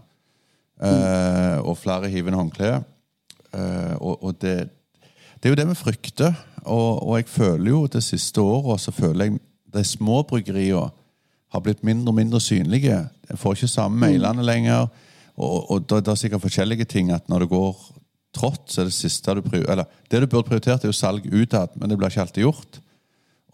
Uh, 0.77 1.57
og 1.65 1.79
flere 1.81 2.11
hiver 2.13 2.33
inn 2.35 2.41
håndkle. 2.43 2.75
Uh, 3.55 3.95
og 3.97 4.27
og 4.29 4.37
det, 4.43 4.69
det 5.41 5.49
er 5.49 5.55
jo 5.55 5.61
det 5.63 5.69
vi 5.71 5.79
frykter. 5.81 6.37
Og, 6.67 7.03
og 7.07 7.17
jeg 7.17 7.31
føler 7.31 7.71
jo 7.71 7.87
det 7.89 8.05
siste 8.05 8.43
året 8.43 8.83
så 8.83 8.93
føler 8.93 9.31
jeg 9.31 9.41
de 9.77 9.85
små 9.87 10.23
bryggeriene 10.29 10.91
har 11.55 11.63
blitt 11.63 11.85
mindre 11.87 12.11
og 12.11 12.19
mindre 12.19 12.41
synlige. 12.43 13.05
Jeg 13.29 13.39
får 13.41 13.57
ikke 13.57 13.71
samme 13.71 14.01
mailene 14.03 14.45
lenger. 14.45 14.89
Og, 15.37 15.71
og 15.71 15.87
det 15.89 16.09
er 16.09 16.19
sikkert 16.19 16.45
forskjellige 16.45 16.89
ting 16.91 17.13
at 17.15 17.29
når 17.31 17.45
det 17.45 17.53
går 17.53 17.77
trått, 18.37 18.65
så 18.73 18.83
er 18.83 18.91
det 18.91 18.97
siste 18.97 19.35
du 19.37 19.43
prioriterer 19.45 19.73
Eller 19.73 19.87
det 20.11 20.21
du 20.21 20.27
burde 20.27 20.49
prioritert, 20.49 20.85
er 20.85 20.93
jo 20.93 20.97
salg 20.97 21.27
utad, 21.33 21.73
men 21.77 21.89
det 21.89 21.99
blir 21.99 22.13
ikke 22.13 22.27
alltid 22.27 22.45
gjort. 22.45 22.81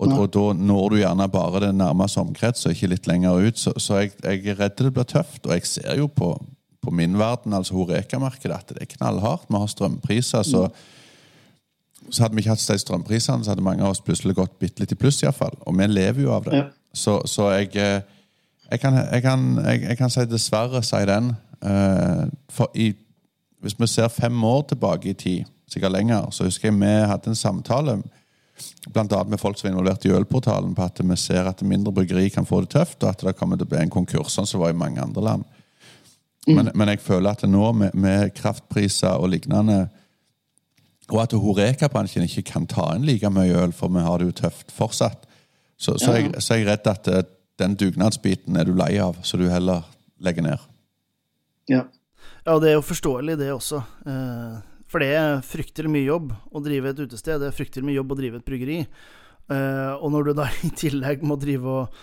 Og, 0.02 0.14
og 0.18 0.30
da 0.34 0.46
når 0.58 0.88
du 0.90 0.96
gjerne 1.00 1.28
bare 1.30 1.66
den 1.68 1.78
nærmeste 1.80 2.22
omkrets, 2.22 2.66
og 2.66 2.74
ikke 2.74 2.90
litt 2.94 3.06
lenger 3.06 3.46
ut. 3.46 3.60
Så, 3.60 3.74
så 3.80 4.02
jeg, 4.02 4.16
jeg 4.24 4.42
er 4.52 4.58
redd 4.58 4.80
det 4.80 4.94
blir 4.96 5.06
tøft. 5.08 5.46
Og 5.46 5.54
jeg 5.54 5.68
ser 5.68 6.00
jo 6.00 6.08
på, 6.10 6.32
på 6.82 6.94
min 6.94 7.14
verden, 7.20 7.54
altså 7.54 7.78
Horeka-markedet, 7.78 8.58
at 8.58 8.74
det 8.74 8.82
er 8.82 8.90
knallhardt. 8.96 9.46
Vi 9.48 9.62
har 9.62 9.70
strømpriser, 9.70 10.42
så 10.48 10.66
så 12.10 12.24
hadde 12.24 12.34
vi 12.34 12.42
ikke 12.42 12.50
hatt 12.50 12.64
de 12.66 12.78
strømprisene, 12.78 13.44
så 13.44 13.52
hadde 13.52 13.64
mange 13.64 13.84
av 13.84 13.92
oss 13.94 14.02
plutselig 14.04 14.34
gått 14.34 14.58
bitte 14.60 14.82
litt 14.82 14.94
i 14.94 14.98
pluss. 14.98 15.20
I 15.22 15.28
hvert 15.28 15.38
fall. 15.38 15.54
Og 15.66 15.76
vi 15.78 15.86
lever 15.86 16.24
jo 16.24 16.32
av 16.34 16.48
det. 16.48 16.58
Ja. 16.58 16.64
Så, 16.92 17.20
så 17.30 17.48
jeg, 17.54 17.70
eh, 17.78 18.02
jeg, 18.70 18.80
kan, 18.80 18.98
jeg, 18.98 19.22
kan, 19.22 19.46
jeg, 19.64 19.96
kan 20.00 20.12
si 20.12 20.24
dessverre 20.28 20.82
si 20.84 21.02
den. 21.08 21.32
Eh, 21.62 22.24
For 22.52 22.74
i, 22.74 22.92
hvis 23.62 23.78
vi 23.78 23.88
ser 23.90 24.10
fem 24.12 24.44
år 24.44 24.64
tilbake 24.72 25.12
i 25.12 25.16
tid, 25.18 25.52
sikkert 25.70 25.94
lenger, 25.94 26.30
så 26.30 26.44
husker 26.44 26.68
jeg 26.68 26.80
vi 26.80 26.92
hadde 27.08 27.32
en 27.32 27.38
samtale 27.38 28.00
annet 28.94 29.28
med 29.28 29.40
folk 29.40 29.58
som 29.58 29.68
er 29.68 29.72
involvert 29.72 30.04
i 30.06 30.12
Ølportalen, 30.14 30.74
på 30.74 30.84
at 30.84 31.00
vi 31.02 31.16
ser 31.16 31.48
at 31.50 31.62
mindre 31.62 31.92
bryggeri 31.92 32.30
kan 32.30 32.46
få 32.48 32.60
det 32.64 32.70
tøft, 32.76 33.02
og 33.02 33.10
at 33.10 33.24
det 33.26 33.36
kommer 33.38 33.56
til 33.60 33.66
å 33.68 33.72
bli 33.72 33.82
en 33.82 33.92
konkurs, 33.92 34.34
sånn 34.34 34.46
som 34.46 34.60
det 34.60 34.66
var 34.66 34.74
i 34.74 34.80
mange 34.84 35.02
andre 35.02 35.24
land. 35.24 35.44
Men, 36.46 36.72
men 36.74 36.90
jeg 36.90 37.02
føler 37.04 37.36
at 37.36 37.44
nå, 37.46 37.66
med, 37.72 37.94
med 37.94 38.32
kraftpriser 38.34 39.14
og 39.14 39.30
lignende 39.30 39.84
og 41.12 41.20
at 41.22 41.34
Horeka-bransjen 41.36 42.24
ikke 42.24 42.44
kan 42.54 42.66
ta 42.70 42.92
inn 42.96 43.04
like 43.06 43.28
mye 43.30 43.54
øl, 43.58 43.72
for 43.76 43.92
vi 43.92 44.02
har 44.02 44.18
det 44.22 44.30
jo 44.30 44.36
tøft 44.44 44.72
fortsatt. 44.72 45.26
Så, 45.76 45.98
så, 45.98 46.12
Ja. 46.14 46.20
jeg, 46.22 46.42
så 46.42 46.54
er 46.54 46.62
jeg 46.62 46.68
redd 46.70 46.86
at 46.88 47.08
eh, 47.10 47.24
den 47.60 47.74
dugnadsbiten 47.76 48.56
er 48.56 48.64
du 48.64 48.72
lei 48.78 48.94
av, 49.02 49.18
så 49.26 49.36
du 49.36 49.48
heller 49.50 49.82
legger 50.22 50.46
ned. 50.46 50.62
Ja. 51.68 51.82
Ja, 52.46 52.58
det 52.58 52.70
er 52.70 52.76
jo 52.78 52.84
forståelig, 52.86 53.36
det 53.38 53.50
også. 53.52 53.82
Eh, 54.06 54.54
For 54.92 55.00
det 55.00 55.12
er 55.16 55.44
fryktelig 55.46 55.88
mye 55.88 56.04
jobb 56.04 56.32
å 56.52 56.60
drive 56.60 56.92
et 56.92 56.98
utested. 57.06 57.40
Det 57.40 57.48
er 57.48 57.56
fryktelig 57.56 57.86
mye 57.88 57.96
jobb 57.96 58.12
å 58.12 58.18
drive 58.18 58.40
et 58.40 58.48
bryggeri. 58.48 58.80
Uh, 59.50 59.96
Og 60.04 60.12
når 60.12 60.28
du 60.28 60.34
da 60.42 60.50
i 60.68 60.72
tillegg 60.76 61.24
må 61.24 61.38
drive 61.40 61.76
og 61.78 62.02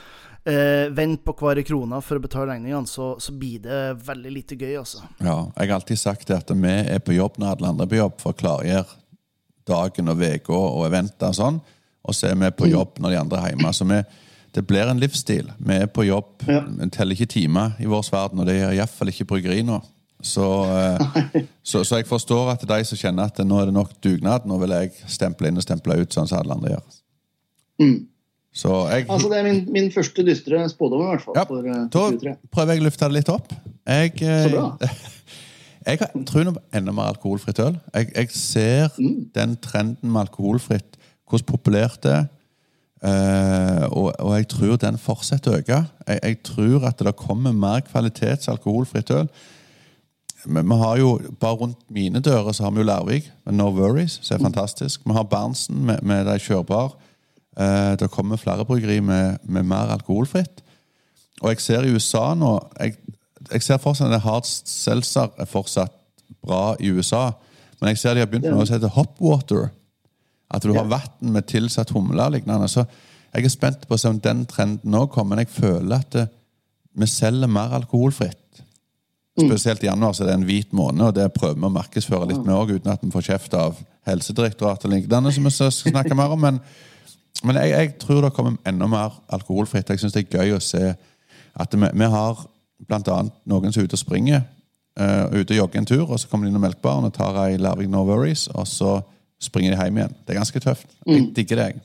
uh, 0.50 0.86
vente 0.98 1.22
på 1.26 1.36
hver 1.38 1.62
krone 1.68 2.02
for 2.06 2.18
å 2.18 2.24
betale 2.24 2.56
regningene, 2.56 2.90
så, 2.90 3.12
så 3.22 3.36
blir 3.36 3.62
det 3.64 3.82
veldig 4.08 4.34
lite 4.34 4.58
gøy, 4.58 4.80
altså. 4.82 5.04
Ja, 5.22 5.44
jeg 5.54 5.70
har 5.70 5.78
alltid 5.78 6.02
sagt 6.02 6.34
at 6.34 6.50
vi 6.50 6.74
er 6.80 7.04
på 7.06 7.14
jobb 7.14 7.38
når 7.38 7.54
alle 7.54 7.76
andre 7.76 7.86
er 7.86 7.94
på 7.94 8.02
jobb, 8.02 8.18
for 8.24 8.34
å 8.34 8.40
klargjøre 8.42 8.98
dagen 9.70 10.10
og 10.10 10.26
uka 10.26 10.58
og 10.58 10.88
eventer 10.88 11.30
og 11.30 11.38
sånn. 11.38 11.62
Og 12.10 12.16
så 12.18 12.32
er 12.32 12.42
vi 12.42 12.50
på 12.58 12.72
jobb 12.72 12.98
når 13.04 13.14
de 13.14 13.22
andre 13.22 13.44
er 13.44 13.54
hjemme. 13.54 13.72
Så 13.76 13.86
vi, 13.86 14.00
det 14.56 14.66
blir 14.66 14.90
en 14.90 15.02
livsstil. 15.02 15.52
Vi 15.62 15.78
er 15.78 15.90
på 15.94 16.08
jobb. 16.08 16.42
Ja. 16.50 16.64
Vi 16.66 16.90
teller 16.96 17.14
ikke 17.14 17.30
timer 17.30 17.76
i 17.78 17.90
vår 17.92 18.08
verden, 18.10 18.42
og 18.42 18.50
det 18.50 18.58
gjør 18.58 18.78
iallfall 18.80 19.14
ikke 19.14 19.28
bryggeri 19.30 19.62
nå. 19.68 19.78
Så, 20.22 20.46
eh, 20.68 21.44
så, 21.64 21.84
så 21.88 21.96
jeg 22.02 22.08
forstår 22.10 22.50
at 22.52 22.64
de 22.68 22.80
som 22.86 22.98
kjenner 23.00 23.30
at 23.30 23.38
nå 23.48 23.60
er 23.62 23.70
det 23.70 23.74
nok 23.78 23.94
dugnad, 24.04 24.46
nå 24.50 24.58
vil 24.60 24.74
jeg 24.76 24.92
stemple 25.08 25.48
inn 25.48 25.58
og 25.62 25.64
stemple 25.64 25.96
ut, 26.02 26.12
sånn 26.14 26.28
som 26.28 26.42
alle 26.42 26.58
andre 26.58 26.74
gjør. 26.76 26.98
Mm. 27.80 28.00
Så 28.60 28.74
jeg 28.90 29.06
Altså, 29.08 29.30
det 29.32 29.38
er 29.40 29.46
min, 29.46 29.60
min 29.72 29.92
første 29.94 30.24
dystre 30.26 30.64
spådom, 30.70 31.04
i 31.06 31.10
hvert 31.14 31.24
fall. 31.24 31.36
Ja, 31.38 31.44
for, 31.48 31.64
eh, 31.64 31.86
Da 31.94 32.06
23. 32.12 32.36
prøver 32.52 32.74
jeg 32.76 32.82
å 32.82 32.88
løfte 32.90 33.08
det 33.08 33.18
litt 33.20 33.30
opp. 33.32 33.54
Jeg, 33.88 34.16
eh, 34.22 34.44
Så 34.44 34.50
bra. 34.56 34.66
jeg 35.88 36.00
har- 36.02 36.26
tror 36.26 36.44
nå 36.50 36.56
på 36.58 36.64
enda 36.82 36.92
mer 36.98 37.14
alkoholfritt 37.14 37.60
øl. 37.64 37.78
Jeg, 37.94 38.12
jeg 38.16 38.32
ser 38.36 38.90
Mm. 39.00 39.30
den 39.36 39.56
trenden 39.64 40.12
med 40.12 40.26
alkoholfritt, 40.28 40.98
hvordan 41.30 41.46
populært 41.46 42.02
det 42.04 42.12
er. 42.18 42.28
Uh, 43.00 43.86
og, 43.96 44.12
og 44.20 44.34
jeg 44.36 44.48
tror 44.52 44.76
den 44.76 44.98
fortsetter 45.00 45.54
å 45.54 45.60
øke. 45.62 45.78
Jeg, 46.08 46.20
jeg 46.24 46.38
tror 46.44 46.84
at 46.90 47.00
det 47.00 47.14
kommer 47.16 47.54
mer 47.56 47.80
kvalitets 47.88 48.50
alkoholfritt 48.52 49.10
øl. 49.16 49.30
Men 50.46 50.70
vi 50.70 50.76
har 50.76 50.98
jo, 50.98 51.20
Bare 51.40 51.56
rundt 51.56 51.92
mine 51.92 52.20
dører 52.20 52.52
så 52.52 52.64
har 52.64 52.72
vi 52.72 52.82
jo 52.84 52.88
Lærvik 52.88 53.32
med 53.46 53.58
No 53.58 53.70
Worries, 53.76 54.20
som 54.24 54.38
er 54.38 54.44
fantastisk. 54.44 55.02
Vi 55.06 55.14
har 55.14 55.24
Berntsen 55.24 55.86
med, 55.86 56.02
med 56.02 56.26
de 56.26 56.40
kjørbare. 56.40 56.96
Eh, 57.60 57.96
det 58.00 58.12
kommer 58.12 58.40
flere 58.40 58.66
bryggeri 58.66 59.00
med, 59.00 59.38
med 59.44 59.64
mer 59.64 59.92
alkoholfritt. 59.96 60.64
Og 61.42 61.50
jeg 61.50 61.62
ser 61.62 61.84
i 61.88 61.94
USA 61.96 62.34
nå 62.36 62.58
Jeg, 62.80 62.96
jeg 63.52 63.64
ser 63.64 63.78
fortsatt 63.78 64.14
at 64.14 64.22
hard 64.22 64.48
seltzer 64.48 65.30
er 65.40 65.48
fortsatt 65.48 65.94
bra 66.44 66.76
i 66.80 66.92
USA. 66.92 67.32
Men 67.80 67.94
jeg 67.94 67.98
ser 67.98 68.14
de 68.14 68.24
har 68.24 68.32
begynt 68.32 68.50
med 68.50 68.58
noe 68.58 68.68
som 68.68 68.78
heter 68.78 68.96
hopwater. 68.96 69.70
At 70.52 70.64
du 70.64 70.74
har 70.74 70.88
vann 70.90 71.34
med 71.34 71.48
tilsatt 71.48 71.94
humle 71.94 72.24
og 72.26 72.34
lignende. 72.34 72.68
Så 72.68 72.84
jeg 73.34 73.46
er 73.46 73.54
spent 73.54 73.88
på 73.88 73.96
å 73.96 74.02
se 74.02 74.10
om 74.10 74.20
den 74.20 74.46
trenden 74.50 74.92
nå 74.92 75.06
kommer. 75.14 75.36
Men 75.36 75.46
jeg 75.46 75.54
føler 75.54 75.96
at 76.00 76.12
det, 76.16 76.28
vi 77.00 77.08
selger 77.08 77.48
mer 77.48 77.76
alkoholfritt. 77.78 78.49
Spesielt 79.48 79.84
i 79.84 79.88
januar 79.88 80.14
så 80.14 80.24
er 80.24 80.28
det 80.32 80.36
en 80.40 80.46
hvit 80.50 80.74
måned, 80.76 81.02
og 81.08 81.16
det 81.16 81.28
prøver 81.34 81.56
vi 81.60 81.68
å 81.70 81.74
markedsføre 81.78 82.28
litt 82.30 82.44
med 82.46 82.56
òg, 82.56 82.72
uten 82.76 82.92
at 82.92 83.02
vi 83.06 83.12
får 83.14 83.26
kjeft 83.30 83.54
av 83.58 83.80
Helsedirektoratet 84.10 84.86
og 84.90 84.94
lignende, 84.94 85.32
som 85.36 85.44
vi 85.48 85.52
skal 85.56 85.72
snakke 85.72 86.16
mer 86.18 86.34
om. 86.36 86.42
Men, 86.42 86.60
men 87.44 87.60
jeg, 87.62 87.72
jeg 87.76 87.92
tror 88.02 88.22
det 88.26 88.34
kommer 88.36 88.58
enda 88.68 88.88
mer 88.90 89.20
alkoholfritt. 89.36 89.90
Jeg 89.94 90.00
syns 90.02 90.16
det 90.16 90.26
er 90.28 90.40
gøy 90.42 90.56
å 90.58 90.62
se 90.64 90.96
at 91.60 91.76
vi, 91.76 91.92
vi 91.94 92.10
har 92.10 92.46
annet 92.90 93.34
noen 93.46 93.72
som 93.74 93.82
er 93.84 93.90
ute 93.90 93.98
og 93.98 94.02
springer, 94.02 94.44
uh, 95.00 95.28
ute 95.36 95.54
og 95.54 95.58
jogger 95.62 95.82
en 95.82 95.86
tur, 95.90 96.06
og 96.10 96.20
så 96.20 96.28
kommer 96.32 96.48
de 96.48 96.54
innom 96.54 96.64
melkebaren 96.64 97.06
og 97.10 97.14
tar 97.16 97.38
ei 97.46 97.58
Larvik 97.60 97.90
No 97.92 98.06
Worries, 98.08 98.48
og 98.56 98.68
så 98.70 98.98
springer 99.40 99.76
de 99.76 99.84
hjem 99.86 99.98
igjen. 100.02 100.16
Det 100.26 100.34
er 100.36 100.40
ganske 100.42 100.60
tøft. 100.64 100.88
Jeg 101.08 101.30
digger 101.36 101.60
det, 101.62 101.66
jeg. 101.74 101.82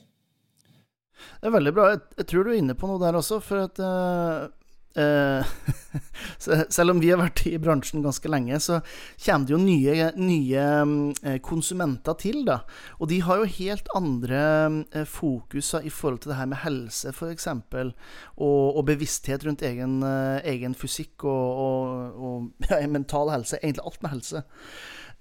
Det 1.41 1.49
er 1.51 1.53
veldig 1.55 1.73
bra. 1.75 1.89
Jeg, 1.93 1.99
jeg 2.19 2.27
tror 2.31 2.43
du 2.47 2.51
er 2.51 2.57
inne 2.59 2.75
på 2.79 2.87
noe 2.89 2.99
der 3.03 3.17
også, 3.19 3.37
for 3.43 3.65
at 3.67 3.79
se- 3.79 4.47
Selv 6.75 6.93
om 6.93 7.01
vi 7.01 7.09
har 7.11 7.19
vært 7.19 7.43
i 7.49 7.57
bransjen 7.61 8.03
ganske 8.05 8.29
lenge, 8.31 8.59
så 8.63 8.79
kommer 9.25 9.47
det 9.47 9.53
jo 9.55 9.59
nye, 9.61 10.09
nye 10.19 10.65
eh, 11.25 11.37
konsumenter 11.43 12.17
til, 12.21 12.43
da. 12.47 12.61
Og 12.99 13.09
de 13.11 13.21
har 13.25 13.41
jo 13.41 13.53
helt 13.57 13.91
andre 13.97 14.41
eh, 14.95 15.07
fokuser 15.09 15.87
i 15.87 15.93
forhold 15.93 16.23
til 16.23 16.33
det 16.33 16.39
her 16.39 16.51
med 16.51 16.61
helse, 16.63 17.11
f.eks. 17.11 17.47
Og, 17.51 18.61
og 18.75 18.83
bevissthet 18.87 19.45
rundt 19.47 19.65
egen, 19.67 20.01
eh, 20.05 20.43
egen 20.55 20.75
fysikk 20.77 21.27
og, 21.27 21.63
og, 21.65 22.21
og 22.29 22.69
ja, 22.71 22.83
mental 22.87 23.33
helse. 23.33 23.59
Egentlig 23.61 23.85
alt 23.85 24.05
med 24.05 24.15
helse. 24.17 24.45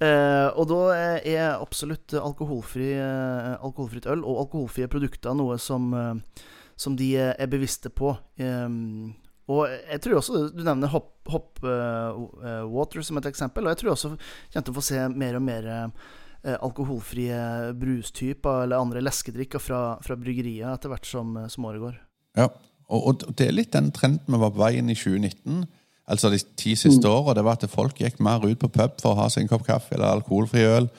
Uh, 0.02 0.50
og 0.58 0.66
da 0.66 0.78
er 1.22 1.52
absolutt 1.54 2.16
alkoholfri, 2.18 2.96
uh, 2.98 3.54
alkoholfritt 3.62 4.08
øl 4.10 4.24
og 4.26 4.40
alkoholfrie 4.42 4.88
produkter 4.90 5.36
noe 5.38 5.54
som, 5.62 5.86
uh, 5.94 6.42
som 6.74 6.96
de 6.98 7.12
er 7.22 7.46
bevisste 7.52 7.92
på. 7.94 8.10
Um, 8.42 9.14
og 9.52 9.68
jeg 9.68 10.00
tror 10.00 10.18
også 10.20 10.42
Du 10.54 10.62
nevner 10.64 10.88
Hop, 10.92 11.10
hop 11.28 11.60
eh, 11.68 12.20
eh, 12.48 12.62
Water 12.72 13.04
som 13.04 13.20
et 13.20 13.28
eksempel. 13.28 13.66
Og 13.66 13.74
jeg 13.74 13.82
tror 13.82 13.94
også 13.94 14.14
kommer 14.16 14.66
til 14.66 14.74
å 14.74 14.78
få 14.78 14.84
se 14.86 15.00
mer 15.12 15.38
og 15.38 15.44
mer 15.44 15.68
uh, 15.74 16.56
alkoholfrie 16.64 17.38
brustyper 17.80 18.64
eller 18.64 18.80
andre 18.80 19.02
leskedrikker 19.04 19.62
fra, 19.62 19.80
fra 20.04 20.16
bryggerier 20.20 20.68
etter 20.72 20.92
hvert 20.92 21.08
som, 21.08 21.36
som 21.52 21.68
året 21.68 21.84
går. 21.84 21.96
Ja, 22.40 22.50
og, 22.88 23.06
og 23.08 23.24
det 23.38 23.48
er 23.48 23.56
litt 23.56 23.72
den 23.72 23.88
trenden 23.96 24.34
vi 24.34 24.40
var 24.42 24.52
på 24.52 24.60
vei 24.60 24.74
inn 24.80 24.92
i 24.92 24.98
2019. 24.98 25.64
Altså 26.04 26.28
de 26.32 26.40
ti 26.60 26.74
siste 26.76 27.08
årene. 27.08 27.38
Det 27.38 27.46
var 27.46 27.56
at 27.56 27.72
folk 27.72 28.00
gikk 28.00 28.20
mer 28.24 28.44
ut 28.44 28.60
på 28.60 28.72
pub 28.72 28.98
for 29.00 29.14
å 29.14 29.22
ha 29.22 29.30
sin 29.32 29.48
kopp 29.48 29.64
kaffe 29.68 29.96
eller 29.96 30.18
alkoholfri 30.18 30.66
øl. 30.68 30.90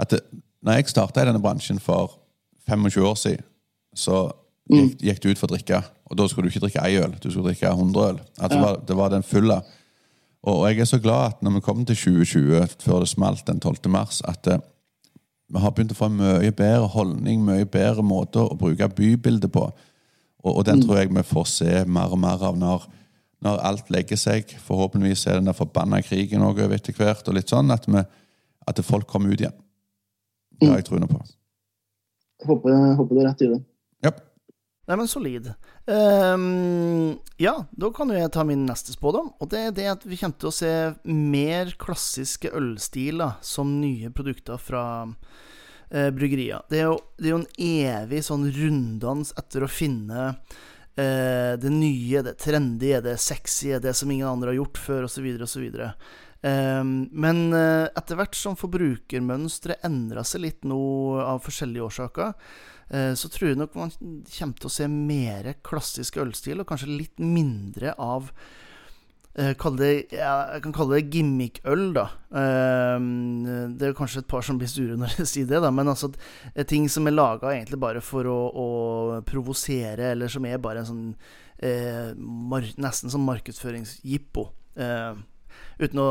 At 0.00 0.12
det, 0.12 0.20
når 0.64 0.80
jeg 0.80 0.92
starta 0.92 1.22
i 1.22 1.28
denne 1.30 1.40
bransjen 1.42 1.80
for 1.80 2.18
25 2.68 3.08
år 3.08 3.16
siden, 3.18 3.48
så 3.96 4.26
gikk, 4.70 4.98
gikk 5.02 5.22
du 5.22 5.30
ut 5.30 5.40
for 5.40 5.50
å 5.50 5.54
drikke. 5.54 5.82
Og 6.10 6.18
da 6.18 6.26
skulle 6.28 6.48
du 6.48 6.52
ikke 6.52 6.66
drikke 6.66 6.84
ei 6.84 6.98
øl, 7.00 7.14
du 7.16 7.30
skulle 7.30 7.52
drikke 7.52 7.70
100 7.72 8.08
øl. 8.08 8.18
Altså, 8.38 8.58
var, 8.60 8.82
det 8.88 8.96
var 8.98 9.14
den 9.14 9.24
fulle. 9.26 9.62
Og, 10.42 10.54
og 10.58 10.66
jeg 10.68 10.82
er 10.82 10.90
så 10.90 11.00
glad 11.02 11.32
at 11.32 11.42
når 11.42 11.56
vi 11.56 11.64
kom 11.64 11.84
til 11.86 11.96
2020, 11.96 12.76
før 12.82 13.02
det 13.02 13.10
smalt 13.12 13.46
den 13.46 13.60
12. 13.60 13.90
mars, 13.92 14.22
at 14.28 14.48
uh, 14.50 14.58
vi 15.52 15.60
har 15.60 15.74
begynt 15.74 15.94
å 15.94 15.98
få 15.98 16.08
en 16.08 16.18
mye 16.20 16.52
bedre 16.56 16.88
holdning, 16.94 17.42
mye 17.44 17.68
bedre 17.68 18.04
måter 18.04 18.44
å 18.44 18.58
bruke 18.58 18.88
bybildet 18.88 19.52
på. 19.52 19.66
Og, 20.42 20.52
og 20.56 20.64
den 20.66 20.82
tror 20.82 20.98
jeg 20.98 21.12
vi 21.12 21.24
får 21.26 21.48
se 21.50 21.82
mer 21.86 22.14
og 22.14 22.20
mer 22.22 22.42
av 22.48 22.56
når, 22.58 22.86
når 23.44 23.60
alt 23.68 23.92
legger 23.94 24.18
seg. 24.18 24.54
Forhåpentligvis 24.66 25.26
er 25.28 25.38
den 25.38 25.50
der 25.50 25.56
forbanna 25.56 26.00
krigen 26.04 26.44
òg 26.46 26.64
over 26.64 26.78
etter 26.78 26.96
hvert, 26.96 27.28
og 27.28 27.36
litt 27.36 27.52
sånn 27.52 27.70
at, 27.74 27.86
vi, 27.86 28.02
at 28.68 28.82
folk 28.86 29.06
kommer 29.10 29.34
ut 29.34 29.44
igjen. 29.44 29.58
Det 30.58 30.70
har 30.70 30.80
jeg 30.80 30.88
troen 30.88 31.08
på. 31.10 31.20
Håper, 32.46 32.80
håper 32.98 33.14
du 33.14 33.20
har 33.20 33.30
rett 33.30 33.44
i 33.44 33.52
det. 33.52 33.60
Nei, 34.82 34.96
men 34.96 35.06
solid. 35.08 35.46
Um, 35.86 37.18
ja, 37.38 37.54
da 37.70 37.90
kan 37.94 38.10
jo 38.10 38.16
jeg 38.18 38.32
ta 38.34 38.42
min 38.46 38.64
neste 38.66 38.96
spådom. 38.96 39.28
Og 39.38 39.50
det 39.52 39.60
er 39.68 39.76
det 39.76 39.86
at 39.92 40.06
vi 40.08 40.18
kommer 40.18 40.40
til 40.42 40.50
å 40.50 40.56
se 40.56 40.72
mer 41.06 41.70
klassiske 41.78 42.50
ølstiler 42.58 43.36
som 43.46 43.76
nye 43.78 44.10
produkter 44.10 44.58
fra 44.58 44.84
uh, 45.06 46.10
bryggerier. 46.16 46.66
Det 46.66 46.80
er, 46.80 46.90
jo, 46.90 46.98
det 47.14 47.30
er 47.30 47.34
jo 47.36 47.40
en 47.44 47.52
evig 47.68 48.24
sånn 48.26 48.48
runddans 48.56 49.30
etter 49.38 49.62
å 49.62 49.70
finne 49.70 50.26
uh, 50.34 51.54
det 51.62 51.72
nye, 51.76 52.24
det 52.26 52.34
trendy, 52.42 52.96
det 53.06 53.14
sexy, 53.22 53.76
det 53.78 53.94
som 53.94 54.10
ingen 54.10 54.32
andre 54.32 54.50
har 54.50 54.64
gjort 54.64 54.82
før, 54.82 55.06
osv., 55.06 55.30
osv. 55.46 55.70
Um, 56.42 56.92
men 57.14 57.44
uh, 57.54 57.86
etter 57.94 58.18
hvert 58.18 58.34
som 58.34 58.58
forbrukermønsteret 58.58 59.86
endra 59.86 60.26
seg 60.26 60.42
litt 60.48 60.66
nå 60.66 60.82
av 61.22 61.38
forskjellige 61.46 61.86
årsaker, 61.86 62.34
så 62.90 63.28
tror 63.32 63.48
jeg 63.48 63.60
nok 63.60 63.76
man 63.78 63.92
kommer 63.94 64.58
til 64.58 64.68
å 64.68 64.72
se 64.72 64.88
mer 64.90 65.54
klassisk 65.64 66.18
ølstil, 66.20 66.60
og 66.60 66.68
kanskje 66.68 66.90
litt 66.90 67.22
mindre 67.22 67.94
av 68.00 68.30
eh, 69.38 69.54
Jeg 69.54 70.62
kan 70.64 70.74
kalle 70.76 70.98
det 70.98 71.14
gimmick-øl, 71.14 71.86
da. 71.96 72.06
Um, 72.28 73.46
det 73.78 73.88
er 73.88 73.96
kanskje 73.96 74.24
et 74.24 74.30
par 74.30 74.44
som 74.44 74.60
blir 74.60 74.70
sure 74.70 74.98
når 75.00 75.16
jeg 75.22 75.30
sier 75.30 75.48
det, 75.48 75.62
da, 75.64 75.70
men 75.72 75.88
altså 75.88 76.12
eh, 76.54 76.66
ting 76.68 76.88
som 76.92 77.08
er 77.08 77.16
laga 77.16 77.54
egentlig 77.54 77.80
bare 77.80 78.04
for 78.04 78.28
å, 78.28 78.38
å 78.52 78.68
provosere, 79.28 80.12
eller 80.12 80.32
som 80.32 80.46
er 80.48 80.60
bare 80.62 80.84
en 80.84 80.90
sånn 80.90 81.06
eh, 81.62 82.12
nesten 82.76 83.12
som 83.12 83.24
markedsføringsjippo. 83.28 84.48
Eh, 84.76 85.14
uten 85.82 86.00
å 86.00 86.08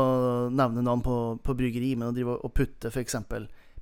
nevne 0.52 0.84
navn 0.84 1.02
på, 1.04 1.18
på 1.42 1.56
bryggeri, 1.58 1.94
men 1.96 2.10
å 2.10 2.16
drive 2.16 2.38
og 2.40 2.54
putte 2.56 2.90
f.eks. 2.92 3.18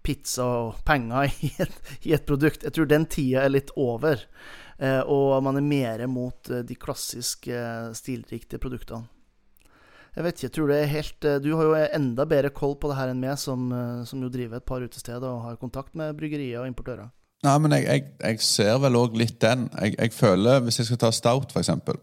pizza 0.03 0.47
og 0.47 0.83
penger 0.87 1.31
i 1.47 1.53
et, 1.63 1.79
i 2.09 2.17
et 2.17 2.27
produkt. 2.27 2.67
Jeg 2.67 2.77
tror 2.77 2.91
den 2.91 3.07
tida 3.11 3.45
er 3.45 3.55
litt 3.55 3.73
over, 3.77 4.27
eh, 4.79 5.01
og 5.01 5.39
man 5.47 5.61
er 5.61 5.67
mer 5.67 6.05
mot 6.11 6.51
eh, 6.51 6.65
de 6.67 6.77
klassiske, 6.79 7.55
eh, 7.55 7.91
stilriktige 7.97 8.63
produktene. 8.63 9.09
Jeg 10.11 10.27
vet 10.27 10.35
ikke, 10.35 10.47
jeg 10.49 10.55
tror 10.57 10.71
det 10.73 10.77
er 10.77 10.89
helt 10.91 11.27
Du 11.39 11.53
har 11.55 11.67
jo 11.69 11.75
enda 11.95 12.25
bedre 12.27 12.49
koll 12.51 12.73
på 12.83 12.89
det 12.91 12.97
her 12.99 13.13
enn 13.13 13.21
meg, 13.23 13.37
som, 13.39 13.69
som 14.03 14.25
jo 14.25 14.31
driver 14.35 14.59
et 14.59 14.67
par 14.67 14.83
utesteder 14.83 15.23
og 15.23 15.45
har 15.45 15.61
kontakt 15.61 15.95
med 15.95 16.17
bryggerier 16.19 16.59
og 16.59 16.67
importører. 16.67 17.13
Nei, 17.47 17.53
men 17.63 17.77
jeg, 17.77 17.85
jeg, 17.87 18.09
jeg 18.19 18.43
ser 18.43 18.81
vel 18.83 18.99
òg 18.99 19.15
litt 19.17 19.39
den. 19.41 19.69
Jeg, 19.79 19.95
jeg 19.95 20.13
føler, 20.13 20.65
Hvis 20.67 20.81
jeg 20.81 20.91
skal 20.91 21.01
ta 21.05 21.13
stout, 21.15 21.55
eksempel, 21.57 22.01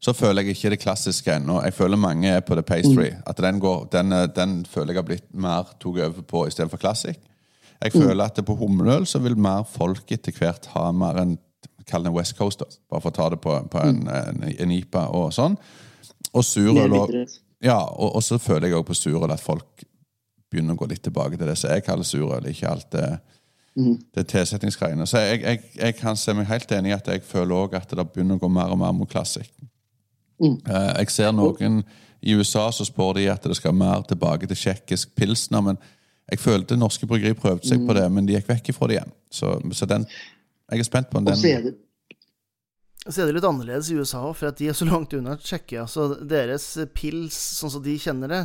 så 0.00 0.12
føler 0.12 0.42
jeg 0.42 0.56
ikke 0.56 0.70
det 0.74 0.80
klassiske 0.82 1.32
ennå. 1.32 1.60
Jeg 1.64 1.74
føler 1.74 1.96
mange 1.96 2.28
er 2.28 2.42
på 2.44 2.54
the 2.54 2.62
pastry. 2.62 3.08
At 3.26 3.40
den, 3.42 3.60
går, 3.60 3.88
den, 3.92 4.12
eh, 4.12 4.28
den 4.36 4.58
føler 4.68 4.92
jeg 4.92 5.00
har 5.00 5.08
blitt 5.08 5.30
mer 5.34 5.72
tok 5.80 5.98
over 5.98 6.22
på 6.22 6.44
istedenfor 6.46 6.80
classic. 6.82 7.16
Jeg 7.82 7.92
føler 7.92 8.24
at 8.24 8.44
på 8.46 8.54
humleøl 8.56 9.06
så 9.06 9.18
vil 9.18 9.36
mer 9.38 9.64
folk 9.68 10.12
etter 10.12 10.32
hvert 10.32 10.68
ha 10.74 10.90
mer 10.92 11.20
en 11.22 11.38
Kall 11.86 12.02
det 12.02 12.10
West 12.10 12.34
Coast, 12.34 12.58
da. 12.58 12.66
Bare 12.90 13.02
for 13.04 13.12
å 13.12 13.14
ta 13.14 13.28
det 13.30 13.36
på, 13.38 13.52
på 13.70 13.78
en, 13.78 14.00
en, 14.10 14.40
en 14.50 14.72
IPA 14.74 15.04
og 15.14 15.28
sånn. 15.34 15.54
Og 16.32 16.42
surøl 16.44 16.96
og. 16.98 17.12
Ja, 17.62 17.78
og, 17.78 18.16
og 18.18 18.24
så 18.26 18.40
føler 18.42 18.66
jeg 18.66 18.80
òg 18.80 18.88
på 18.88 18.96
surøl 18.98 19.30
at 19.30 19.42
folk 19.42 19.84
begynner 20.50 20.74
å 20.74 20.80
gå 20.80 20.88
litt 20.90 21.04
tilbake 21.06 21.38
til 21.38 21.46
det 21.46 21.54
som 21.58 21.70
jeg 21.70 21.84
kaller 21.86 22.06
surøl, 22.06 22.48
ikke 22.50 22.72
alt 22.72 22.90
det, 22.90 23.06
det 24.18 24.26
tilsetningsgreiene. 24.32 25.06
Så 25.06 25.22
jeg, 25.22 25.44
jeg, 25.44 25.62
jeg 25.78 25.96
kan 26.00 26.18
se 26.18 26.34
meg 26.34 26.50
helt 26.50 26.74
enig 26.74 26.90
i 26.90 26.96
at 26.96 27.10
jeg 27.12 27.24
føler 27.26 27.54
òg 27.54 27.78
at 27.78 27.94
det 27.94 28.08
begynner 28.10 28.38
å 28.38 28.42
gå 28.42 28.50
mer 28.50 28.74
og 28.74 28.82
mer 28.82 28.94
mot 28.96 29.10
classic. 29.10 29.50
Mm. 30.42 30.58
Eh, 30.66 30.90
jeg 31.00 31.14
ser 31.14 31.32
noen 31.34 31.80
i 32.26 32.34
USA 32.34 32.66
så 32.72 32.84
spår 32.84 33.18
de 33.20 33.26
at 33.30 33.44
det 33.46 33.56
skal 33.58 33.76
mer 33.76 34.02
tilbake 34.08 34.48
til 34.50 34.58
tsjekkisk 34.58 35.14
pilsner. 35.18 35.62
Men 35.62 35.80
jeg 36.30 36.42
følte 36.42 36.78
norske 36.78 37.06
bryggeri 37.08 37.38
prøvde 37.38 37.68
seg 37.68 37.84
på 37.86 37.96
det, 37.96 38.06
men 38.12 38.26
de 38.26 38.34
gikk 38.36 38.48
vekk 38.50 38.72
ifra 38.72 38.90
det 38.90 38.98
igjen. 38.98 39.16
Så, 39.30 39.56
så 39.72 39.88
den 39.88 40.06
Jeg 40.66 40.82
er 40.82 40.88
spent 40.88 41.10
på 41.10 41.20
den. 41.20 41.28
Og 41.30 41.38
så 41.38 41.52
er 41.54 41.68
det 41.68 41.76
så 43.06 43.22
er 43.22 43.28
det 43.28 43.36
litt 43.36 43.44
annerledes 43.46 43.88
i 43.92 43.96
USA 44.00 44.24
for 44.34 44.48
at 44.48 44.58
de 44.58 44.66
er 44.66 44.74
så 44.74 44.86
langt 44.88 45.12
unna 45.14 45.36
Tsjekkia. 45.38 45.84
Så 45.86 46.08
deres 46.26 46.72
pils, 46.90 47.36
sånn 47.60 47.70
som 47.76 47.84
de 47.84 47.94
kjenner 48.02 48.32
det, 48.32 48.40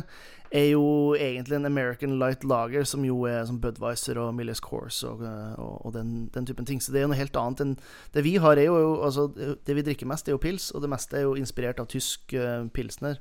er 0.52 0.66
jo 0.74 1.14
egentlig 1.16 1.56
en 1.56 1.66
American 1.66 2.18
Light 2.20 2.44
Lager, 2.44 2.84
som 2.84 3.04
jo 3.06 3.22
er 3.28 3.44
som 3.48 3.56
Budwiser 3.60 4.18
og 4.20 4.34
Millis 4.36 4.60
Course 4.60 5.08
og, 5.08 5.22
og, 5.56 5.78
og 5.86 5.94
den, 5.94 6.28
den, 6.34 6.46
typen 6.46 6.68
ting. 6.68 6.82
Så 6.82 6.92
det 6.92 7.00
er 7.00 7.06
jo 7.06 7.12
noe 7.12 7.20
helt 7.20 7.38
annet 7.40 7.62
enn 7.64 7.72
Det 8.12 8.24
vi 8.26 8.34
har, 8.42 8.60
er 8.60 8.68
jo 8.68 8.98
altså, 9.00 9.28
Det 9.32 9.76
vi 9.78 9.84
drikker 9.86 10.10
mest, 10.10 10.28
er 10.28 10.36
jo 10.36 10.42
pils, 10.42 10.70
og 10.76 10.84
det 10.84 10.90
meste 10.92 11.16
er 11.16 11.24
jo 11.24 11.38
inspirert 11.40 11.80
av 11.80 11.88
tysk 11.92 12.36
uh, 12.36 12.68
pilsner. 12.74 13.16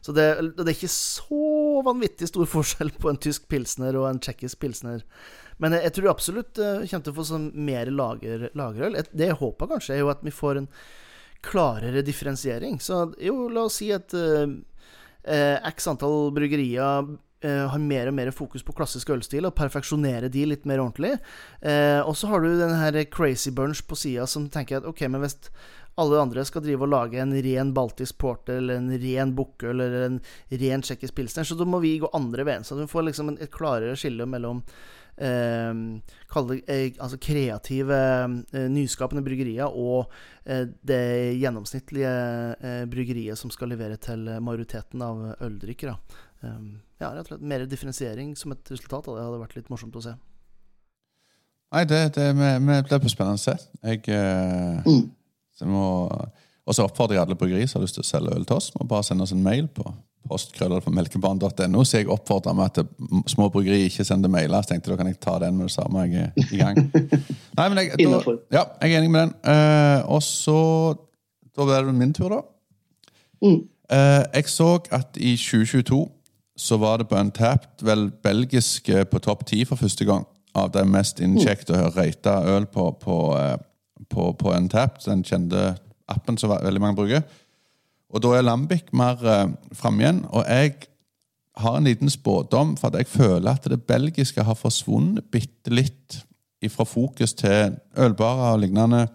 Så 0.00 0.14
det, 0.14 0.28
det, 0.54 0.64
er 0.64 0.76
ikke 0.76 0.92
så 0.92 1.82
vanvittig 1.86 2.30
stor 2.30 2.46
forskjell 2.56 2.94
på 2.94 3.10
en 3.10 3.20
tysk 3.26 3.50
pilsner 3.50 3.98
og 3.98 4.08
en 4.12 4.22
tsjekkisk 4.22 4.62
pilsner. 4.62 5.02
Men 5.58 5.74
jeg, 5.74 5.88
jeg, 5.88 5.96
tror 5.98 6.12
absolutt 6.14 6.62
uh, 6.62 6.86
kommer 6.86 7.08
til 7.08 7.16
å 7.16 7.18
få 7.18 7.28
sånn 7.32 7.50
mer 7.58 7.90
lager, 7.90 8.48
lagerøl. 8.58 9.02
Det 9.10 9.32
jeg 9.32 9.42
håper 9.42 9.74
kanskje, 9.74 9.98
er 9.98 10.04
jo 10.04 10.14
at 10.14 10.22
vi 10.22 10.34
får 10.34 10.62
en 10.62 10.72
klarere 11.44 12.02
differensiering. 12.02 12.78
Så 12.82 13.08
jo, 13.22 13.48
la 13.52 13.66
oss 13.66 13.78
si 13.82 13.90
at 13.94 14.14
uh, 14.16 14.44
eh, 14.46 14.58
x 15.24 15.88
antall 15.90 16.30
bryggerier 16.32 17.08
eh, 17.40 17.66
har 17.70 17.78
mer 17.78 18.10
og 18.10 18.16
mer 18.16 18.30
fokus 18.34 18.64
på 18.64 18.74
klassisk 18.76 19.10
ølstil 19.14 19.48
og 19.48 19.56
perfeksjonere 19.58 20.30
de 20.32 20.44
litt 20.48 20.66
mer 20.68 20.82
ordentlig. 20.82 21.16
Eh, 21.60 22.00
og 22.02 22.16
så 22.18 22.30
har 22.32 22.42
du 22.42 22.52
den 22.58 22.76
her 22.78 23.02
crazy 23.10 23.52
bunch 23.54 23.84
på 23.86 23.98
sida 23.98 24.26
som 24.26 24.48
tenker 24.52 24.80
at 24.80 24.88
ok, 24.88 25.06
men 25.08 25.24
hvis 25.24 25.38
alle 25.98 26.20
andre 26.22 26.44
skal 26.46 26.62
drive 26.62 26.86
og 26.86 26.92
lage 26.92 27.18
en 27.18 27.34
ren 27.42 27.72
baltisk 27.74 28.20
porter 28.22 28.60
eller 28.60 28.78
en 28.78 28.92
ren 29.02 29.34
bukkøl 29.34 29.82
eller 29.82 30.04
en 30.06 30.20
ren 30.60 30.84
tsjekkisk 30.84 31.16
pilsner, 31.16 31.46
så 31.46 31.58
da 31.58 31.66
må 31.66 31.80
vi 31.82 31.96
gå 31.98 32.10
andre 32.14 32.46
veien. 32.46 32.66
Så 32.66 32.78
du 32.78 32.86
får 32.86 33.08
liksom 33.08 33.34
et 33.34 33.50
klarere 33.54 33.98
skille 33.98 34.28
mellom 34.30 34.62
eh, 34.62 34.76
kalle 35.18 36.54
det 36.54 36.62
eh, 36.70 36.96
altså 37.02 37.18
kreative, 37.22 37.98
eh, 38.52 38.68
nyskapende 38.70 39.24
bryggerier 39.26 39.74
og 39.74 40.12
eh, 40.44 40.64
det 40.86 41.02
gjennomsnittlige 41.40 42.14
eh, 42.54 42.84
bryggeriet 42.90 43.40
som 43.40 43.50
skal 43.54 43.72
levere 43.74 43.98
til 44.02 44.28
majoriteten 44.44 45.02
av 45.02 45.24
øldrikkere. 45.44 45.96
Um, 46.38 46.78
ja, 47.02 47.10
rett 47.10 47.26
og 47.26 47.32
slett 47.32 47.46
mer 47.50 47.64
differensiering 47.66 48.36
som 48.38 48.54
et 48.54 48.70
resultat 48.70 49.08
av 49.10 49.16
det 49.16 49.24
hadde 49.26 49.40
vært 49.42 49.56
litt 49.58 49.70
morsomt 49.72 49.96
å 49.98 50.04
se. 50.04 50.14
Nei, 51.74 51.84
det, 51.84 52.14
det, 52.14 52.28
det 52.88 53.00
blir 53.02 53.12
spennende. 53.12 53.56
Jeg 53.82 54.04
eh, 54.14 54.86
mm. 54.86 55.02
må 55.68 55.88
også 56.68 56.86
oppfordrer 56.86 57.18
jeg 57.18 57.26
alle 57.26 57.36
bryggerier 57.40 57.68
som 57.68 57.80
har 57.80 57.88
lyst 57.88 57.98
til 57.98 58.06
å 58.06 58.08
selge 58.08 58.36
øl 58.36 58.46
til 58.48 58.60
oss, 58.60 58.70
må 58.76 58.86
bare 58.88 59.06
sende 59.08 59.26
oss 59.26 59.34
en 59.34 59.44
mail 59.44 59.68
på 59.72 59.84
postkrøller 60.28 60.82
Så 61.84 61.98
jeg 61.98 62.08
oppfordra 62.08 62.52
meg 62.56 62.78
at 62.78 62.86
små 63.30 63.48
bryggeri 63.48 63.86
ikke 63.88 64.04
sender 64.04 64.28
mailer. 64.28 64.62
Så 64.62 64.72
tenkte 64.72 64.90
da 64.90 64.96
kan 64.96 65.06
jeg 65.06 65.20
ta 65.20 65.38
den 65.38 65.56
med 65.56 65.68
det 65.68 65.72
samme 65.72 66.04
jeg 66.06 66.28
er 66.28 66.52
i 66.52 66.60
gang. 66.60 66.76
Nei, 67.58 67.68
men 67.68 67.78
jeg, 67.78 67.98
da, 67.98 68.36
ja, 68.52 68.64
jeg 68.82 68.92
er 68.92 68.98
enig 68.98 69.10
med 69.10 69.20
den. 69.20 69.34
Uh, 69.44 70.14
og 70.14 70.22
så 70.22 70.60
Da 71.56 71.64
blir 71.66 71.88
det 71.88 71.94
min 71.94 72.12
tur, 72.14 72.28
da. 72.28 72.40
Mm. 73.42 73.64
Uh, 73.90 74.24
jeg 74.34 74.48
så 74.52 74.78
at 74.92 75.16
i 75.16 75.36
2022 75.36 76.08
så 76.58 76.76
var 76.76 76.98
det 76.98 77.08
på 77.08 77.16
Untapped 77.16 77.84
vel 77.86 78.10
belgisk 78.22 78.88
eh, 78.88 79.04
på 79.06 79.18
topp 79.22 79.46
ti 79.46 79.64
for 79.64 79.78
første 79.78 80.04
gang. 80.04 80.26
Av 80.58 80.72
det 80.74 80.82
mest 80.90 81.20
innkjekt 81.22 81.70
å 81.70 81.84
rate 81.94 82.32
øl 82.50 82.66
på, 82.66 82.90
på, 82.98 83.18
på, 84.10 84.32
på 84.32 84.54
Untapped. 84.56 85.04
Den 85.06 85.22
kjente 85.22 85.76
appen 86.10 86.38
som 86.38 86.50
veldig 86.50 86.82
mange 86.82 86.98
bruker. 86.98 87.22
Og 88.08 88.22
da 88.24 88.36
er 88.36 88.46
Lambic 88.46 88.92
mer 88.96 89.20
eh, 89.24 89.50
framme 89.76 90.04
igjen. 90.04 90.22
Og 90.30 90.44
jeg 90.48 90.74
har 91.58 91.76
en 91.76 91.84
liten 91.84 92.10
spådom, 92.10 92.76
for 92.76 92.88
at 92.88 92.98
jeg 93.02 93.06
føler 93.06 93.50
at 93.50 93.68
det 93.70 93.82
belgiske 93.82 94.42
har 94.42 94.54
forsvunnet 94.54 95.30
bitte 95.32 95.74
litt 95.74 96.22
fra 96.70 96.84
fokus 96.84 97.34
til 97.38 97.76
ølbarer 97.98 98.54
og 98.54 98.60
lignende. 98.64 99.06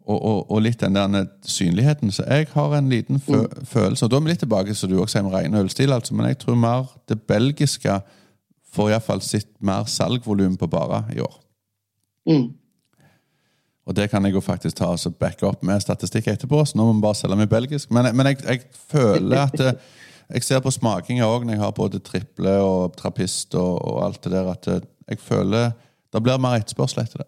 Og, 0.00 0.22
og, 0.22 0.50
og, 0.50 0.62
litt 0.62 0.80
den 0.80 0.96
der 0.96 1.26
synligheten. 1.46 2.10
Så 2.10 2.24
jeg 2.26 2.48
har 2.52 2.72
en 2.74 2.88
liten 2.88 3.20
fø 3.20 3.42
mm. 3.42 3.66
følelse 3.68 4.04
Og 4.04 4.10
da 4.10 4.16
er 4.16 4.24
vi 4.24 4.30
litt 4.32 4.40
tilbake 4.42 4.74
så 4.74 4.88
du 4.88 4.96
også 4.98 5.18
sier 5.18 5.26
med 5.26 5.34
ren 5.36 5.54
ølstil, 5.60 5.92
altså, 5.92 6.14
men 6.14 6.26
jeg 6.26 6.38
tror 6.40 6.56
mer 6.58 6.88
det 7.08 7.20
belgiske 7.28 8.00
får 8.74 8.90
iallfall 8.90 9.22
sitt 9.22 9.52
mer 9.60 9.84
salgvolum 9.90 10.56
på 10.56 10.66
barer 10.70 11.12
i 11.14 11.20
år. 11.20 11.36
Mm. 12.26 12.48
Og 13.90 13.96
det 13.98 14.06
kan 14.12 14.22
jeg 14.22 14.36
jo 14.36 14.42
faktisk 14.44 14.78
ta 14.78 14.92
og 14.94 15.14
backe 15.18 15.48
opp 15.48 15.64
med 15.66 15.82
statistikk 15.82 16.28
etterpå, 16.30 16.62
så 16.62 16.78
nå 16.78 16.86
må 16.86 16.92
vi 16.94 17.02
bare 17.02 17.18
selge 17.18 17.38
med 17.40 17.50
belgisk. 17.50 17.90
Men, 17.90 18.12
men 18.14 18.30
jeg, 18.30 18.38
jeg, 18.46 18.60
føler 18.92 19.48
at 19.48 19.64
eh, 19.64 19.96
Jeg 20.30 20.44
ser 20.46 20.60
på 20.62 20.70
smakinga 20.70 21.26
òg 21.26 21.42
når 21.42 21.56
jeg 21.56 21.60
har 21.64 21.72
både 21.74 21.98
triple 22.06 22.52
og 22.62 22.92
trappist 22.94 23.56
og, 23.58 23.80
og, 23.82 23.96
alt 24.04 24.20
det 24.22 24.30
der, 24.30 24.50
at 24.52 24.68
eh, 24.70 24.84
jeg 25.10 25.18
føler 25.18 25.72
det 26.10 26.22
blir 26.22 26.38
mer 26.42 26.60
etterspørsel 26.60 27.02
etter 27.02 27.24
det. 27.24 27.26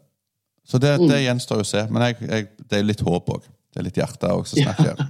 Så 0.67 0.79
det, 0.79 0.93
det 1.01 1.19
mm. 1.19 1.25
gjenstår 1.25 1.59
jo 1.59 1.67
å 1.67 1.71
se. 1.73 1.83
Men 1.91 2.07
jeg, 2.07 2.47
det 2.71 2.79
er 2.79 2.87
litt 2.87 3.03
håp 3.03 3.35
òg. 3.35 3.51
Det 3.73 3.83
er 3.83 3.87
litt 3.89 3.99
hjerte 3.99 4.31
òg 4.31 4.47
som 4.47 4.63
snakker. 4.63 5.03
Ja, 5.03 5.09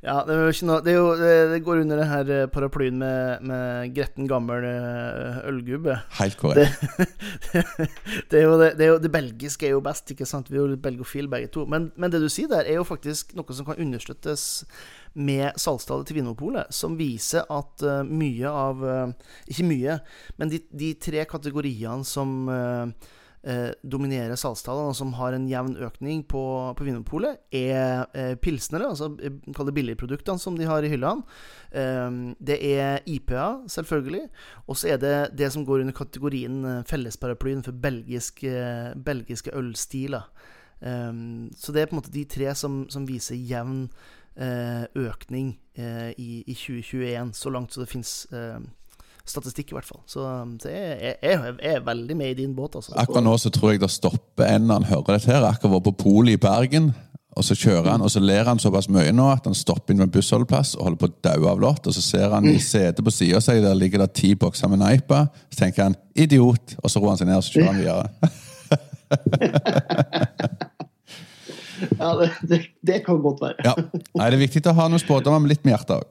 det, 0.00 0.36
noe, 0.64 0.78
det, 0.80 0.94
jo, 0.94 1.08
det, 1.20 1.58
går 1.64 1.82
under 1.82 1.98
den 2.00 2.08
her 2.08 2.30
eh, 2.32 2.46
paraplyen 2.48 2.96
med, 3.02 3.42
med 3.44 3.90
gretten 3.92 4.28
gammel 4.30 4.64
eh, 4.64 5.40
ølgubbe. 5.50 5.98
Helt 6.16 6.38
korrekt. 6.40 6.80
Det, 8.30 8.40
jo 8.46 8.54
det, 8.56 8.72
det, 8.78 9.12
belgiske 9.12 9.68
er 9.68 9.74
jo 9.74 9.82
best, 9.84 10.08
ikke 10.14 10.28
sant? 10.28 10.48
Vi 10.48 10.56
er 10.56 10.64
jo 10.64 10.80
belgofile 10.80 11.28
begge 11.28 11.52
to. 11.52 11.66
Men, 11.68 11.90
men, 12.00 12.12
det 12.12 12.22
du 12.24 12.30
sier 12.32 12.48
der, 12.48 12.64
er 12.64 12.80
jo 12.80 12.88
faktisk 12.88 13.36
noe 13.36 13.56
som 13.56 13.68
kan 13.68 13.80
understøttes 13.82 14.64
med 15.20 15.52
salgstallet 15.60 16.08
til 16.08 16.20
Vinmonopolet, 16.20 16.72
som 16.72 16.96
viser 16.96 17.44
at 17.50 17.82
uh, 17.82 18.00
mye 18.06 18.46
av 18.46 18.84
Ikke 19.50 19.64
mye, 19.66 19.96
men 20.38 20.52
de, 20.52 20.60
de 20.70 20.92
tre 21.02 21.24
kategoriene 21.28 22.06
som 22.06 22.46
eh, 23.42 23.70
dominerer 23.82 24.36
salgstallene, 24.38 24.92
og 24.92 24.96
som 24.96 25.14
har 25.18 25.34
en 25.34 25.46
jevn 25.48 25.76
økning 25.86 26.22
på, 26.28 26.42
på 26.76 26.86
Vinmonopolet, 26.86 27.40
er 27.54 28.04
eh, 28.16 28.34
pilsnere, 28.40 28.90
altså 28.92 29.10
eh, 29.22 29.40
kall 29.56 29.70
det 29.70 29.76
billigproduktene 29.78 30.42
som 30.42 30.58
de 30.58 30.68
har 30.68 30.84
i 30.84 30.92
hyllene. 30.92 31.24
Eh, 31.72 32.20
det 32.50 32.60
er 32.72 33.00
IPA, 33.08 33.48
selvfølgelig. 33.72 34.26
Og 34.66 34.80
så 34.80 34.94
er 34.94 35.02
det 35.02 35.16
det 35.40 35.50
som 35.54 35.66
går 35.66 35.84
under 35.84 35.96
kategorien 35.96 36.62
eh, 36.64 36.80
fellesparaplyen 36.88 37.64
for 37.66 37.76
belgiske, 37.76 38.54
belgiske 39.06 39.54
ølstiler. 39.56 40.28
Eh, 40.80 41.12
så 41.56 41.76
det 41.76 41.84
er 41.84 41.90
på 41.90 41.96
en 41.96 42.02
måte 42.02 42.14
de 42.14 42.26
tre 42.28 42.54
som, 42.54 42.84
som 42.92 43.08
viser 43.08 43.38
jevn 43.38 43.86
økning 44.40 45.50
i, 45.76 46.28
i, 46.46 46.54
2021, 46.54 47.32
så 47.36 47.50
langt 47.52 47.74
så 47.74 47.82
det 47.82 47.90
fins 47.90 48.12
statistikk, 49.28 49.72
i 49.72 49.74
hvert 49.76 49.88
fall. 49.88 50.00
Så, 50.06 50.24
så 50.62 50.68
jeg, 50.72 50.96
jeg, 51.00 51.14
jeg, 51.22 51.54
er 51.74 51.80
veldig 51.86 52.16
med 52.16 52.28
i 52.32 52.34
din 52.42 52.54
båt. 52.56 52.72
Altså. 52.78 52.92
Akkurat 52.98 53.24
nå 53.26 53.34
så 53.40 53.50
tror 53.54 53.68
jeg 53.74 53.80
det 53.82 53.90
stopper 53.92 54.44
en 54.48 54.62
når 54.68 54.74
han 54.80 54.90
hører 54.94 55.10
dette. 55.16 55.30
her. 55.30 55.42
Akkurat 55.46 55.72
var 55.78 55.84
på 55.90 55.98
polet 56.04 56.32
i 56.38 56.42
Bergen. 56.42 56.86
Og 57.38 57.44
så 57.46 57.54
kjører 57.54 57.92
han, 57.92 58.02
og 58.02 58.10
så 58.10 58.18
ler 58.20 58.48
han 58.48 58.58
såpass 58.58 58.88
mye 58.90 59.12
nå 59.14 59.28
at 59.30 59.44
han 59.46 59.54
stopper 59.54 59.94
inn 59.94 60.02
ved 60.02 60.10
bussholdeplass 60.16 60.72
og 60.74 60.82
holder 60.88 60.98
på 60.98 61.06
å 61.06 61.12
daue 61.28 61.46
av 61.52 61.60
lott. 61.62 61.86
Og 61.86 61.92
så 61.94 62.02
ser 62.02 62.28
han 62.34 62.44
i 62.50 62.58
setet 62.58 63.04
på 63.06 63.12
sida 63.14 63.36
av 63.38 63.42
seg, 63.46 63.62
der 63.62 63.78
ligger 63.78 63.98
det 64.02 64.18
ti 64.18 64.34
bokser 64.38 64.68
med 64.72 64.80
Neipa. 64.82 65.18
Så 65.48 65.56
tenker 65.62 65.82
han 65.86 65.96
'idiot', 66.14 66.74
og 66.82 66.90
så 66.90 66.98
roer 66.98 67.10
han 67.14 67.20
seg 67.20 67.28
ned 67.30 67.38
og 67.38 67.44
så 67.46 67.52
kjører 67.54 67.70
han 67.70 67.80
videre. 67.80 68.04
ja, 72.00 72.08
det, 72.18 72.28
det, 72.50 72.58
det, 72.86 72.98
kan 73.06 73.16
godt 73.22 73.40
være. 73.46 73.56
ja. 73.64 73.74
Nei, 73.78 74.30
Det 74.30 74.34
er 74.34 74.44
viktig 74.44 74.66
å 74.66 74.78
ha 74.82 74.86
noen 74.90 75.02
spådommer 75.02 75.40
med 75.44 75.50
litt 75.54 75.64
med 75.64 75.72
hjertet 75.76 75.94
òg. 76.00 76.06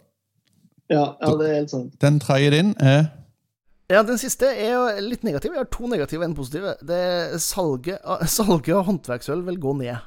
Ja, 0.89 1.05
ja, 1.21 1.31
det 1.37 1.47
er 1.47 1.57
helt 1.61 1.73
sant. 1.73 1.95
Den 2.01 2.19
tredje 2.21 2.51
din 2.55 2.73
er 2.81 3.07
ja, 3.89 4.03
Den 4.05 4.19
siste 4.21 4.45
er 4.53 4.75
jo 4.75 4.81
litt 5.01 5.23
negativ. 5.25 5.55
Jeg 5.55 5.63
har 5.63 5.69
to 5.73 5.87
negative 5.89 6.21
og 6.21 6.27
en 6.27 6.35
positive. 6.37 6.75
Det 6.85 7.39
salget, 7.41 8.03
salget 8.37 8.75
av 8.77 8.85
håndverksøl 8.85 9.41
vil 9.47 9.57
gå 9.61 9.73
ned. 9.79 9.97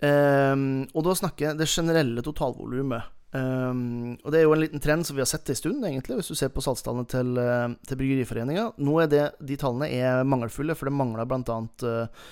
Um, 0.00 0.86
og 0.92 1.04
da 1.04 1.16
snakker 1.20 1.50
jeg 1.50 1.58
det 1.60 1.68
generelle 1.68 2.24
totalvolumet. 2.24 3.12
Um, 3.36 4.14
og 4.22 4.32
det 4.32 4.40
er 4.40 4.46
jo 4.46 4.54
en 4.54 4.62
liten 4.62 4.80
trend 4.80 5.04
som 5.04 5.16
vi 5.18 5.20
har 5.20 5.28
sett 5.28 5.52
en 5.52 5.58
stund, 5.58 5.84
egentlig, 5.84 6.16
hvis 6.22 6.32
du 6.32 6.38
ser 6.40 6.52
på 6.54 6.64
salgstallene 6.64 7.04
til, 7.10 7.36
eh, 7.42 7.74
til 7.84 8.00
Bryggeriforeninga. 8.00 8.70
Nå 8.80 8.96
er 9.02 9.12
det, 9.12 9.24
de 9.44 9.60
tallene 9.60 9.90
er 9.92 10.24
mangelfulle, 10.24 10.76
for 10.78 10.88
det 10.88 10.96
mangler 10.96 11.28
bl.a. 11.28 11.58
Uh, 11.84 12.24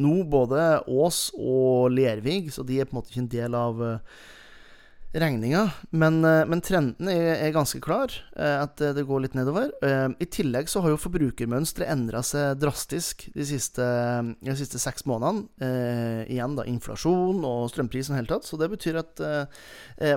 nå 0.00 0.16
både 0.30 0.66
Ås 0.90 1.22
og 1.38 1.94
Lervig, 1.94 2.48
så 2.54 2.66
de 2.66 2.80
er 2.80 2.90
på 2.90 2.96
en 2.96 3.00
måte 3.00 3.14
ikke 3.14 3.24
en 3.28 3.34
del 3.36 3.58
av 3.58 3.78
uh, 3.78 4.20
regninga. 5.12 5.70
Men, 5.90 6.24
eh, 6.24 6.44
men, 6.46 6.60
trenden 6.62 7.08
er, 7.10 7.34
er, 7.36 7.52
ganske 7.54 7.80
klar, 7.82 8.12
eh, 8.36 8.56
at 8.62 8.78
det 8.78 9.04
går 9.06 9.24
litt 9.24 9.36
nedover. 9.38 9.72
Eh, 9.82 10.08
I 10.22 10.28
tillegg 10.30 10.70
så 10.70 10.82
har 10.84 10.94
jo 10.94 11.00
forbrukermønsteret 11.00 11.90
endra 11.90 12.22
seg 12.26 12.60
drastisk 12.62 13.26
de 13.34 13.46
siste, 13.46 13.86
de 14.40 14.56
siste, 14.58 14.80
seks 14.82 15.06
månedene. 15.10 15.48
Igjen 16.30 16.56
da 16.56 16.64
inflasjon 16.68 17.42
og 17.46 17.68
strømpris 17.72 18.10
i 18.10 18.16
hele 18.16 18.30
tatt. 18.30 18.46
Så 18.46 18.58
det 18.60 18.70
betyr 18.72 19.00
at 19.00 19.20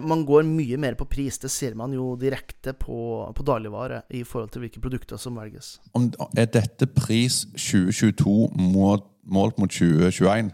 man 0.03 0.23
går 0.27 0.45
mye 0.47 0.77
mer 0.79 0.97
på 0.99 1.08
pris. 1.10 1.39
Det 1.41 1.51
ser 1.51 1.75
man 1.79 1.93
jo 1.95 2.13
direkte 2.19 2.75
på, 2.77 2.97
på 3.36 3.45
dagligvare 3.45 4.03
i 4.15 4.23
forhold 4.27 4.53
til 4.53 4.65
hvilke 4.65 4.84
produkter 4.84 5.19
som 5.21 5.38
velges. 5.39 5.77
Om, 5.97 6.12
er 6.38 6.49
dette 6.53 6.88
pris 6.93 7.43
2022 7.58 8.53
målt 8.58 9.60
mot 9.60 9.71
2021? 9.71 10.53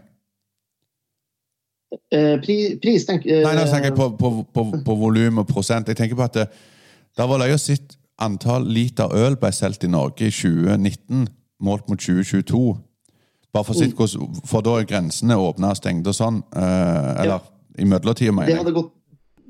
Eh, 2.12 2.36
pri, 2.42 2.56
pris 2.82 3.04
tenk, 3.08 3.24
jeg 3.26 3.42
Nei, 3.42 3.54
nå 3.58 3.64
tenker 3.66 3.90
jeg 3.90 3.96
på, 3.98 4.10
på, 4.18 4.30
på, 4.54 4.64
på 4.86 4.94
volum 5.00 5.38
og 5.42 5.46
prosent. 5.48 5.88
Jeg 5.90 5.96
tenker 5.98 6.14
på 6.18 6.22
at 6.22 6.34
det, 6.38 6.44
det 7.18 7.26
var 7.28 7.38
løye 7.42 7.58
sitt 7.58 7.96
antall 8.22 8.66
liter 8.68 9.10
øl 9.16 9.34
ble 9.40 9.50
solgt 9.56 9.84
i 9.84 9.90
Norge 9.90 10.28
i 10.28 10.30
2019 10.30 11.26
målt 11.66 11.88
mot 11.90 11.98
2022. 11.98 12.76
Bare 13.52 13.64
for, 13.66 13.74
sitt, 13.74 13.96
hvordan- 13.98 14.46
for 14.46 14.62
da 14.62 14.76
er 14.78 14.86
grensene 14.86 15.34
åpna 15.34 15.72
og 15.74 15.76
stengte 15.80 16.12
og 16.12 16.14
sånn. 16.14 16.42
eh, 16.54 17.22
eller 17.24 17.40
i 17.78 17.84
mellomtida, 17.84 18.30
mener 18.32 18.48
jeg. 18.48 18.58
hadde 18.62 18.72
gått 18.76 18.92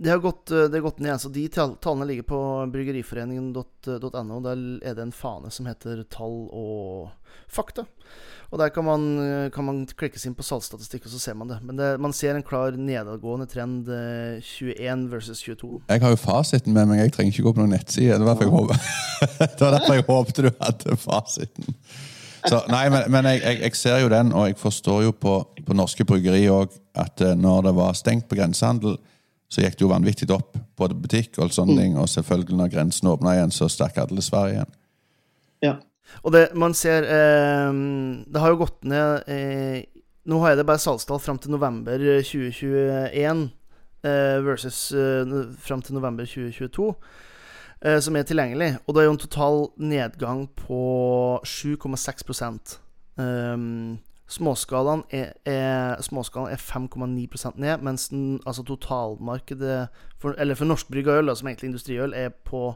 Det 0.00 0.08
har 0.14 0.18
gått, 0.24 0.48
eh, 0.50 0.68
det 0.72 0.78
har 0.80 0.86
gått 0.86 1.00
ned. 1.04 1.20
så 1.20 1.28
De 1.28 1.42
tallene 1.52 2.06
ligger 2.08 2.24
på 2.24 2.38
bryggeriforeningen.no. 2.72 4.40
Der 4.46 4.60
er 4.88 4.94
det 4.96 5.02
en 5.04 5.12
fane 5.12 5.50
som 5.52 5.66
heter 5.68 6.04
Tall 6.08 6.46
og 6.56 7.10
fakta. 7.52 7.84
Og 8.50 8.58
Der 8.58 8.68
kan 8.74 8.84
man, 8.84 9.02
eh, 9.20 9.50
kan 9.50 9.64
man 9.64 9.86
klikke 9.86 10.18
seg 10.18 10.30
inn 10.32 10.34
på 10.34 10.42
salgsstatistikk, 10.42 11.04
og 11.06 11.12
så 11.12 11.20
ser 11.20 11.34
man 11.34 11.48
det. 11.48 11.60
Men 11.62 11.76
det, 11.76 12.00
man 12.00 12.12
ser 12.12 12.34
en 12.34 12.42
klar 12.42 12.72
nedadgående 12.72 13.46
trend 13.46 13.88
eh, 13.88 14.40
21 14.42 15.04
versus 15.12 15.42
22. 15.44 15.82
Jeg 15.88 16.00
har 16.02 16.10
jo 16.10 16.16
fasiten 16.16 16.72
med 16.74 16.88
meg, 16.88 16.98
jeg 17.04 17.12
trenger 17.12 17.32
ikke 17.36 17.44
gå 17.46 17.52
på 17.54 17.62
noen 17.62 17.76
nettside. 17.76 18.16
Det 18.18 18.26
var 18.26 18.40
håpet- 18.40 18.88
det 19.38 19.60
var 19.60 19.76
derfor 19.78 19.94
jeg 20.00 20.08
håpte 20.08 20.42
du 20.48 20.50
hadde 20.58 20.96
fasiten. 20.96 21.76
Så, 22.48 22.62
nei, 22.72 22.88
men, 22.88 23.04
men 23.12 23.24
jeg, 23.34 23.42
jeg, 23.44 23.60
jeg 23.68 23.76
ser 23.76 23.98
jo 24.00 24.08
den, 24.08 24.32
og 24.32 24.46
jeg 24.48 24.56
forstår 24.56 25.02
jo 25.04 25.12
på, 25.12 25.36
på 25.66 25.76
norske 25.76 26.06
bryggeri 26.08 26.46
òg 26.48 26.72
at 26.98 27.20
eh, 27.20 27.36
når 27.36 27.68
det 27.68 27.74
var 27.76 27.92
stengt 28.00 28.26
på 28.32 28.38
grensehandel, 28.40 28.96
så 29.50 29.64
gikk 29.64 29.78
det 29.78 29.84
jo 29.84 29.90
vanvittig 29.90 30.28
opp 30.30 30.54
både 30.78 30.94
butikk 30.94 31.40
og 31.42 31.50
sånne 31.54 31.76
ting. 31.80 31.96
Og 31.98 32.08
selvfølgelig 32.10 32.58
når 32.60 32.72
grensen 32.72 33.10
åpna 33.10 33.34
igjen, 33.36 33.54
så 33.54 33.68
stakk 33.70 33.98
alle 33.98 34.22
Sverige 34.22 34.60
igjen. 34.60 34.76
Ja. 35.66 35.76
Og 36.24 36.32
det 36.34 36.48
man 36.58 36.72
ser 36.74 37.04
eh, 37.06 37.72
Det 38.26 38.40
har 38.42 38.50
jo 38.50 38.62
gått 38.64 38.80
ned 38.88 39.28
eh, 39.30 39.84
Nå 40.26 40.40
har 40.42 40.52
jeg 40.52 40.58
det 40.58 40.64
bare 40.66 40.82
salgstall 40.82 41.20
fram 41.22 41.38
til 41.38 41.52
november 41.54 42.00
2021 42.00 43.44
eh, 44.04 44.38
versus 44.42 44.80
eh, 44.96 45.34
fram 45.60 45.84
til 45.84 45.94
november 45.94 46.26
2022. 46.26 46.88
eh, 47.84 47.98
Som 48.00 48.16
er 48.16 48.26
tilgjengelig. 48.28 48.72
Og 48.86 48.94
det 48.94 49.02
er 49.02 49.08
jo 49.08 49.14
en 49.14 49.22
total 49.22 49.62
nedgang 49.78 50.44
på 50.58 50.82
7,6 51.46 52.78
um, 53.16 53.98
Småskalaen 54.30 55.02
er, 55.10 55.32
er, 55.48 56.00
småskalaen 56.06 56.54
er 56.54 56.62
5,9% 56.62 57.58
ned, 57.58 57.82
mens 57.82 58.08
den, 58.12 58.38
altså 58.46 58.62
totalmarkedet 58.66 59.88
for, 60.22 60.36
Eller 60.38 60.54
for 60.54 60.70
norskbrygga 60.70 61.18
øl, 61.18 61.34
som 61.36 61.50
egentlig 61.50 61.72
industriøl, 61.72 62.14
er 62.14 62.30
på 62.30 62.68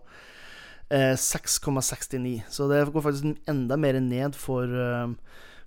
eh, 0.90 1.14
6,69. 1.14 2.42
Så 2.50 2.68
det 2.70 2.84
går 2.92 3.06
faktisk 3.06 3.48
enda 3.48 3.78
mer 3.78 4.00
ned 4.00 4.34
for, 4.34 4.66
uh, 4.66 5.14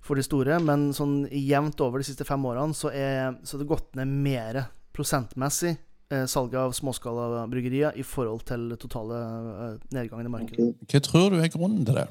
for 0.04 0.20
de 0.20 0.26
store. 0.26 0.60
Men 0.60 0.90
sånn 0.92 1.22
jevnt 1.32 1.80
over 1.80 2.02
de 2.02 2.10
siste 2.10 2.26
fem 2.28 2.44
årene 2.44 2.76
så 2.76 2.92
er 2.92 3.38
så 3.48 3.60
det 3.60 3.70
gått 3.70 3.96
ned 3.96 4.12
mer 4.12 4.66
prosentmessig 4.98 5.76
eh, 6.12 6.26
salget 6.26 6.60
av 6.60 6.72
småskalabryggerier 6.76 7.98
i 7.98 8.04
forhold 8.06 8.44
til 8.48 8.72
totale 8.80 9.20
eh, 9.24 9.76
nedgangen 9.94 10.28
i 10.28 10.32
markedet. 10.32 10.72
Hva 10.90 11.02
tror 11.04 11.30
du 11.32 11.40
er 11.40 11.52
grunnen 11.52 11.84
til 11.86 12.00
det? 12.00 12.08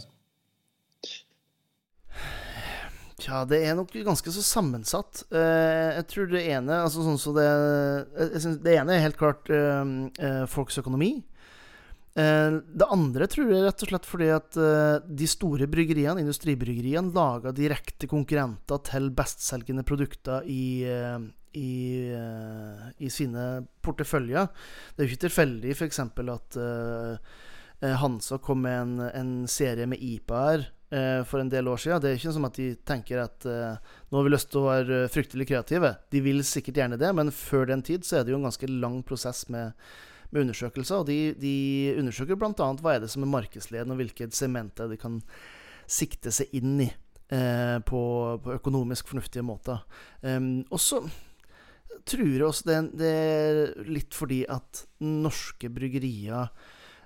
Tja, 3.18 3.42
det 3.50 3.64
er 3.66 3.74
nok 3.74 3.96
ganske 4.06 4.30
så 4.30 4.44
sammensatt. 4.46 5.24
Eh, 5.34 5.96
jeg 5.98 6.06
tror 6.12 6.28
det 6.30 6.44
ene 6.54 6.84
altså 6.84 7.02
sånn 7.02 7.18
så 7.18 7.34
det, 7.34 7.48
synes 8.38 8.60
det 8.62 8.76
ene 8.78 8.94
er 8.94 9.08
helt 9.08 9.18
klart 9.18 9.50
eh, 9.50 9.82
eh, 10.22 10.44
folks 10.52 10.78
økonomi. 10.78 11.16
Eh, 12.14 12.60
det 12.62 12.90
andre 12.94 13.26
tror 13.30 13.50
jeg 13.50 13.66
rett 13.66 13.88
og 13.88 13.92
slett 13.92 14.06
fordi 14.10 14.30
at 14.36 14.60
eh, 14.62 15.00
de 15.10 15.32
store 15.34 15.66
bryggeriene, 15.70 16.22
industribryggeriene, 16.22 17.10
lager 17.18 17.58
direkte 17.58 18.10
konkurrenter 18.12 18.86
til 18.86 19.10
bestselgende 19.18 19.86
produkter 19.86 20.46
i, 20.46 20.86
eh, 20.86 21.18
i, 21.58 21.74
eh, 22.14 22.88
i 23.02 23.10
sine 23.10 23.50
porteføljer. 23.82 24.46
Det 24.94 25.02
er 25.02 25.10
jo 25.10 25.16
ikke 25.16 25.26
tilfeldig 25.26 25.74
f.eks. 25.74 26.06
at 26.06 26.62
eh, 26.62 27.36
eh, 27.82 27.98
Hansa 27.98 28.38
kom 28.46 28.62
med 28.70 28.82
en, 28.84 28.98
en 29.10 29.38
serie 29.50 29.90
med 29.90 30.06
IPA-er 30.06 30.70
eh, 30.92 31.22
for 31.28 31.42
en 31.42 31.52
del 31.52 31.70
år 31.72 31.82
siden. 31.82 32.02
Det 32.04 32.12
er 32.12 32.20
ikke 32.20 32.34
som 32.36 32.48
at 32.50 32.60
de 32.60 32.68
tenker 32.88 33.24
at 33.24 33.48
eh, 33.50 33.96
nå 34.10 34.20
har 34.20 34.28
vi 34.28 34.34
lyst 34.34 34.52
til 34.54 34.62
å 34.62 34.68
være 34.70 35.02
eh, 35.04 35.10
fryktelig 35.14 35.48
kreative. 35.50 35.96
De 36.14 36.24
vil 36.26 36.44
sikkert 36.48 36.82
gjerne 36.82 37.00
det, 37.02 37.14
men 37.18 37.34
før 37.36 37.70
den 37.72 37.86
tid 37.86 38.08
så 38.08 38.20
er 38.20 38.28
det 38.28 38.36
jo 38.36 38.42
en 38.42 38.48
ganske 38.50 38.70
lang 38.72 39.02
prosess 39.08 39.46
med, 39.54 39.76
med 40.32 40.48
undersøkelser. 40.48 41.04
Og 41.04 41.10
de, 41.10 41.20
de 41.40 41.58
undersøker 41.98 42.40
bl.a. 42.40 42.54
hva 42.82 42.96
er 42.96 43.06
det 43.06 43.12
som 43.14 43.26
er 43.26 43.34
markedsledende, 43.36 43.96
og 43.96 44.04
hvilke 44.04 44.30
sementer 44.36 44.92
de 44.92 45.00
kan 45.02 45.22
sikte 45.88 46.34
seg 46.36 46.52
inn 46.58 46.82
i. 46.88 46.92
Eh, 47.28 47.80
på, 47.84 48.02
på 48.40 48.54
økonomisk 48.56 49.10
fornuftige 49.12 49.44
måter. 49.44 49.82
Um, 50.22 50.62
og 50.72 50.80
så 50.80 51.02
tror 52.08 52.24
jeg 52.24 52.46
også 52.46 52.70
det, 52.70 52.78
det 53.02 53.10
er 53.12 53.58
litt 53.84 54.16
fordi 54.16 54.46
at 54.48 54.86
norske 55.04 55.68
bryggerier 55.76 56.48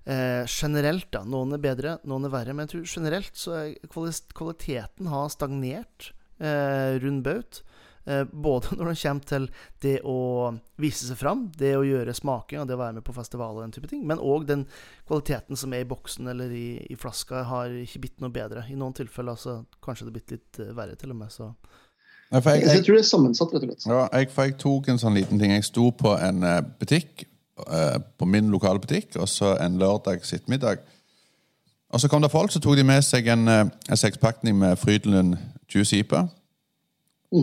eh, 0.05 0.43
generelt, 0.47 1.09
da 1.13 1.23
Noen 1.27 1.57
er 1.57 1.63
bedre, 1.63 1.97
noen 2.07 2.27
er 2.27 2.33
verre. 2.33 2.55
Men 2.55 2.67
jeg 2.67 2.75
tror 2.75 2.95
generelt 2.95 3.37
så 3.37 3.57
er 3.59 3.75
kvaliteten 3.91 5.11
har 5.11 5.29
stagnert 5.33 6.11
eh, 6.41 6.97
rundt 7.03 7.25
baut. 7.27 7.61
Eh, 8.05 8.23
både 8.31 8.67
når 8.77 8.89
det 8.89 9.01
kommer 9.01 9.27
til 9.29 9.47
det 9.83 9.97
å 10.07 10.17
vise 10.81 11.05
seg 11.05 11.19
fram, 11.19 11.45
det 11.57 11.75
å 11.77 11.85
gjøre 11.85 12.15
smaking 12.17 12.63
og 12.63 12.69
det 12.69 12.77
å 12.77 12.81
være 12.81 12.97
med 12.97 13.05
på 13.05 13.15
festival 13.15 13.59
og 13.59 13.65
den 13.65 13.75
type 13.75 13.91
ting, 13.91 14.01
men 14.09 14.21
òg 14.21 14.47
den 14.49 14.65
kvaliteten 15.09 15.59
som 15.59 15.75
er 15.75 15.85
i 15.85 15.89
boksen 15.89 16.31
eller 16.33 16.53
i, 16.55 16.81
i 16.89 16.97
flaska, 16.97 17.45
har 17.51 17.73
ikke 17.83 18.01
blitt 18.07 18.23
noe 18.23 18.33
bedre. 18.33 18.65
I 18.69 18.79
noen 18.79 18.97
tilfeller 18.97 19.37
altså, 19.37 19.61
kanskje 19.85 20.07
det 20.07 20.11
har 20.11 20.17
blitt 20.17 20.35
litt 20.37 20.61
eh, 20.63 20.75
verre, 20.77 20.97
til 20.97 21.13
og 21.13 21.21
med. 21.21 21.33
Så 21.33 21.51
Nei, 22.31 22.39
jeg, 22.39 22.61
jeg 22.63 22.77
jeg, 22.77 22.83
tror 22.87 22.95
det 22.95 23.01
er 23.01 23.09
sammensatt, 23.09 23.53
rett 23.53 23.63
og 23.65 23.73
slett. 23.75 23.89
ja, 23.91 24.03
jeg, 24.15 24.29
for 24.31 24.47
jeg 24.47 24.53
tok 24.61 24.85
en 24.87 25.01
sånn 25.01 25.17
liten 25.19 25.41
ting. 25.41 25.51
Jeg 25.51 25.67
sto 25.67 25.89
på 25.91 26.15
en 26.15 26.45
eh, 26.47 26.61
butikk, 26.79 27.25
på 28.17 28.25
min 28.25 28.49
lokale 28.51 28.79
butikk, 28.79 29.15
og 29.15 29.29
så 29.29 29.55
en 29.61 29.77
lørdag 29.81 30.21
ettermiddag. 30.23 30.81
Og 31.91 31.99
så 32.01 32.07
kom 32.07 32.21
det 32.23 32.31
folk, 32.31 32.51
så 32.51 32.59
tok 32.63 32.77
de 32.79 32.85
med 32.87 33.03
seg 33.03 33.27
en, 33.27 33.47
eh, 33.51 33.65
en 33.89 33.99
sekspakning 33.99 34.55
med 34.57 34.79
Frydenlund 34.79 35.35
Juice 35.73 35.97
IPA. 35.97 36.27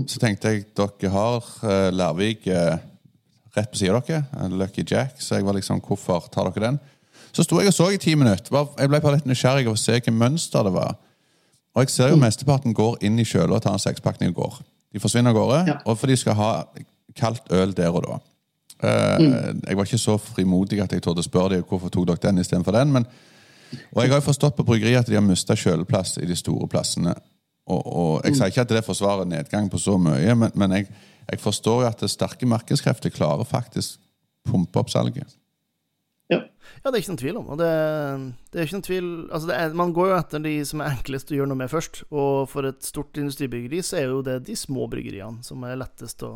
Så 0.09 0.21
tenkte 0.21 0.49
jeg 0.53 0.65
dere 0.77 1.11
har 1.11 1.45
uh, 1.65 1.89
Lærvik 1.89 2.47
eh, 2.47 2.77
rett 3.57 3.71
på 3.73 3.79
siden 3.81 3.97
av 3.97 4.05
dere, 4.05 4.49
Lucky 4.53 4.85
Jack, 4.85 5.21
så 5.21 5.39
jeg 5.39 5.47
var 5.47 5.57
liksom, 5.57 5.81
hvorfor 5.81 6.29
tar 6.33 6.51
dere 6.51 6.67
den? 6.67 6.81
Så 7.33 7.45
sto 7.45 7.61
jeg 7.61 7.71
og 7.71 7.77
så 7.77 7.87
i 7.93 8.01
ti 8.01 8.15
minutter. 8.15 8.53
Jeg 8.79 8.89
ble 8.89 9.01
bare 9.01 9.17
litt 9.17 9.29
nysgjerrig 9.29 9.65
på 9.65 9.73
å 9.73 9.81
se 9.81 9.97
hvilket 9.97 10.13
mønster 10.17 10.65
det 10.65 10.75
var. 10.75 10.97
Og 11.73 11.85
jeg 11.85 11.95
ser 11.95 12.13
jo 12.13 12.21
mesteparten 12.21 12.77
går 12.77 12.99
inn 13.05 13.17
i 13.21 13.25
kjøla 13.25 13.57
og 13.57 13.65
tar 13.65 13.77
en 13.77 13.81
sekspakning 13.81 14.33
og 14.35 14.43
går. 14.43 14.61
De 14.93 15.01
forsvinner 15.01 15.33
av 15.33 15.37
gårde, 15.41 15.59
Ja. 15.69 15.79
og 15.87 15.99
for 15.99 16.07
de 16.09 16.17
skal 16.17 16.37
ha 16.37 16.51
kaldt 17.17 17.49
øl 17.53 17.73
der 17.73 17.89
og 17.89 18.05
da. 18.05 18.21
Eh, 18.83 19.25
Jeg 19.67 19.77
var 19.77 19.85
ikke 19.89 19.99
så 19.99 20.19
frimodig 20.23 20.81
at 20.83 20.93
jeg 20.93 21.03
torde 21.03 21.25
spørre 21.27 21.57
dem 21.57 21.65
hvorfor 21.67 21.91
tok 21.91 22.07
dere 22.07 22.23
den 22.29 22.39
istedenfor 22.39 22.77
den. 22.77 22.93
Men, 22.93 23.07
og 23.93 24.03
jeg 24.03 24.13
har 24.13 24.21
jo 24.21 24.29
forstått 24.29 24.57
på 24.57 24.67
bryggeriet 24.69 25.03
at 25.03 25.11
de 25.11 25.19
har 25.19 25.25
mista 25.25 25.57
kjøleplass 25.59 26.19
i 26.23 26.27
de 26.27 26.37
store 26.39 26.69
plassene. 26.71 27.15
Og, 27.69 27.83
og 27.87 28.13
Jeg 28.25 28.39
sier 28.39 28.53
ikke 28.53 28.65
at 28.65 28.71
det 28.73 28.85
forsvarer 28.87 29.29
nedgang 29.29 29.69
på 29.71 29.81
så 29.83 29.99
mye, 30.01 30.35
men, 30.35 30.55
men 30.55 30.77
jeg, 30.79 30.87
jeg 31.29 31.41
forstår 31.43 31.83
jo 31.83 31.89
at 31.91 32.01
det 32.01 32.09
sterke 32.11 32.49
markedskrefter 32.49 33.13
klarer 33.13 33.45
faktisk 33.45 33.99
pumpe 34.49 34.81
opp 34.81 34.89
salget. 34.91 35.35
Ja. 36.33 36.43
Ja, 36.85 36.91
det 36.93 36.99
er 36.99 37.01
ikke 37.03 37.13
noen 37.13 37.21
tvil 37.21 37.37
om. 37.41 37.47
Og 37.53 37.59
det, 37.61 37.69
det 38.53 38.61
er 38.61 38.67
ikke 38.69 38.77
noen 38.77 38.87
tvil 38.87 39.07
altså 39.33 39.49
det 39.49 39.55
er, 39.57 39.77
Man 39.77 39.93
går 39.97 40.11
jo 40.11 40.17
etter 40.19 40.43
de 40.45 40.53
som 40.69 40.83
er 40.85 40.93
enklest 40.93 41.33
å 41.33 41.39
gjøre 41.39 41.51
noe 41.51 41.61
med 41.61 41.73
først. 41.73 42.03
Og 42.13 42.49
for 42.53 42.69
et 42.69 42.85
stort 42.85 43.19
industribryggeri 43.21 43.81
så 43.85 43.99
er 44.01 44.11
jo 44.13 44.21
det 44.25 44.39
de 44.47 44.57
små 44.57 44.87
bryggeriene 44.93 45.45
som 45.45 45.65
er 45.69 45.81
lettest 45.81 46.23
å, 46.29 46.33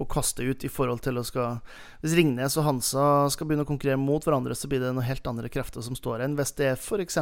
å 0.00 0.08
kaste 0.08 0.44
ut 0.46 0.64
i 0.64 0.70
forhold 0.72 1.02
til 1.04 1.20
å 1.20 1.24
skal 1.26 1.58
Hvis 2.00 2.16
Ringnes 2.16 2.56
og 2.56 2.64
Hansa 2.66 3.06
skal 3.32 3.46
begynne 3.48 3.66
å 3.66 3.68
konkurrere 3.68 4.00
mot 4.00 4.24
hverandre, 4.24 4.56
så 4.56 4.68
blir 4.70 4.80
det 4.80 4.92
noen 4.94 5.06
helt 5.06 5.26
andre 5.28 5.50
krefter 5.52 5.84
som 5.84 5.96
står 5.98 6.24
enn 6.24 6.36
hvis 6.38 6.54
det 6.56 6.70
er 6.72 6.78
f.eks. 6.78 7.18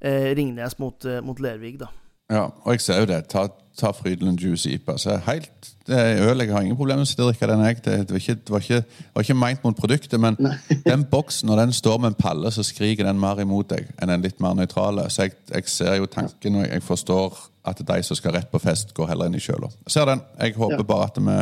Eh, 0.00 0.34
Ringnes 0.38 0.78
mot, 0.78 1.04
eh, 1.04 1.20
mot 1.24 1.40
Lervig, 1.42 1.78
da. 1.82 1.90
Ja, 2.28 2.44
og 2.64 2.74
jeg 2.74 2.82
ser 2.84 2.98
jo 3.00 3.06
det. 3.08 3.22
Ta, 3.32 3.46
ta 3.80 3.88
Frydenlund 3.96 4.42
Juice 4.44 4.68
IPA. 4.68 4.98
Så 5.00 5.14
helt, 5.24 5.70
det 5.88 5.96
er 5.96 6.18
øl. 6.28 6.42
Jeg 6.44 6.52
har 6.52 6.60
ingen 6.66 6.76
problemer 6.76 7.00
med 7.00 7.22
å 7.24 7.28
drikke 7.30 7.48
den. 7.48 7.62
Jeg. 7.64 7.78
Det, 7.86 7.94
det, 8.02 8.12
var 8.12 8.20
ikke, 8.20 8.34
det, 8.36 8.52
var 8.52 8.66
ikke, 8.66 8.80
det 8.84 9.14
var 9.16 9.24
ikke 9.24 9.36
meint 9.40 9.64
mot 9.64 9.78
produktet, 9.78 10.20
men 10.20 10.36
den 10.90 11.06
boksen, 11.08 11.48
når 11.48 11.62
den 11.62 11.72
står 11.78 12.02
med 12.04 12.12
en 12.12 12.18
palle, 12.20 12.52
så 12.52 12.64
skriker 12.66 13.08
den 13.08 13.22
mer 13.22 13.40
imot 13.40 13.72
deg 13.72 13.88
enn 13.96 14.12
den 14.12 14.26
litt 14.28 14.44
mer 14.44 14.58
nøytrale. 14.58 15.06
Så 15.08 15.24
jeg, 15.24 15.38
jeg 15.54 15.72
ser 15.72 15.96
jo 16.02 16.10
tanken, 16.12 16.60
og 16.60 16.68
jeg 16.68 16.84
forstår 16.84 17.40
at 17.72 17.80
de 17.94 17.98
som 18.04 18.20
skal 18.20 18.36
rett 18.36 18.52
på 18.52 18.60
fest, 18.60 18.92
går 18.96 19.08
heller 19.14 19.32
inn 19.32 19.40
i 19.40 19.42
kjøla. 19.48 19.72
Jeg 19.88 19.96
ser 19.96 20.12
den. 20.12 20.20
Jeg 20.36 20.58
håper 20.60 20.84
Ja. 20.84 20.88
bare 20.92 21.08
at 21.08 21.16
vi 21.24 21.38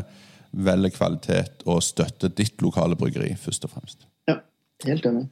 velger 0.57 0.93
kvalitet 0.95 1.65
og 1.69 1.83
støtter 1.85 2.33
ditt 2.33 2.63
lokale 2.65 2.97
bryggeri, 2.97 3.35
først 3.41 3.65
og 3.69 3.77
fremst. 3.77 4.07
ja. 4.29 4.41
Helt 4.85 5.07
enig. 5.09 5.27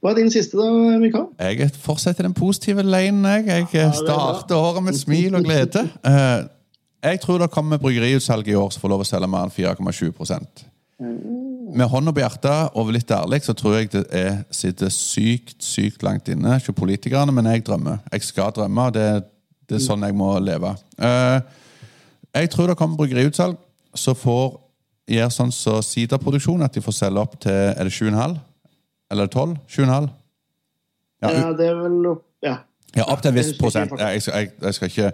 Hva 0.00 0.12
er 0.12 0.18
din 0.18 0.30
siste, 0.32 0.56
da, 0.58 0.98
Mikael? 0.98 1.26
Jeg 1.38 1.70
fortsetter 1.82 2.26
den 2.26 2.34
positive 2.34 2.82
leinen. 2.82 3.24
Jeg, 3.24 3.66
jeg 3.72 3.88
er 3.88 3.96
starter 3.96 4.56
året 4.56 4.82
med 4.86 4.98
smil 4.98 5.34
og 5.34 5.44
glede. 5.44 5.84
Eh, 6.06 6.46
jeg 7.04 7.20
tror 7.20 7.42
det 7.42 7.50
kommer 7.52 7.80
bryggeriutsalg 7.82 8.48
i 8.48 8.56
år 8.56 8.70
som 8.72 8.84
får 8.84 8.92
lov 8.94 9.04
å 9.04 9.08
selge 9.08 9.28
mer 9.28 9.44
enn 9.44 9.52
4,7 9.52 10.08
Med 11.74 11.90
hånda 11.90 12.14
på 12.14 12.22
hjertet 12.22 12.78
og 12.80 12.92
litt 12.94 13.10
ærlig 13.12 13.42
så 13.44 13.54
tror 13.58 13.76
jeg 13.76 13.90
det 13.92 14.04
er, 14.14 14.38
sitter 14.50 14.92
sykt 14.94 15.58
sykt 15.62 16.02
langt 16.06 16.30
inne 16.32 16.56
Ikke 16.56 16.72
politikerne, 16.72 17.34
men 17.34 17.50
jeg 17.50 17.66
drømmer. 17.66 18.00
Jeg 18.12 18.22
skal 18.24 18.54
drømme, 18.56 18.88
og 18.88 18.94
det, 18.94 19.24
det 19.68 19.78
er 19.80 19.84
sånn 19.84 20.06
jeg 20.06 20.16
må 20.16 20.32
leve. 20.40 20.74
Eh, 20.98 21.40
jeg 22.34 22.50
tror 22.50 22.70
det 22.70 22.78
kommer 22.78 22.98
bryggeriutsalg 23.02 23.58
som 23.94 24.16
får 24.18 24.60
gjør 25.10 25.32
sånn 25.32 25.52
som 25.52 25.82
siderproduksjon, 25.84 26.62
at 26.64 26.74
de 26.74 26.82
får 26.84 26.96
selge 26.96 27.20
opp 27.20 27.38
til 27.44 27.52
Er 27.52 27.84
det 27.84 27.92
7,5? 27.92 28.36
Eller 29.12 29.26
12? 29.28 29.56
7,5? 29.68 30.08
Ja, 31.22 31.30
Ja, 31.30 31.52
det 31.56 31.68
er 31.68 31.80
vel 31.80 32.06
opp 32.12 32.24
Ja. 32.44 32.58
ja, 32.96 33.04
opp 33.04 33.22
til 33.22 33.32
en 33.32 33.38
viss 33.38 33.54
prosent. 33.58 33.92
Jeg, 33.98 34.22
jeg, 34.26 34.50
jeg, 34.62 34.74
skal 34.74 34.88
ikke 34.88 35.12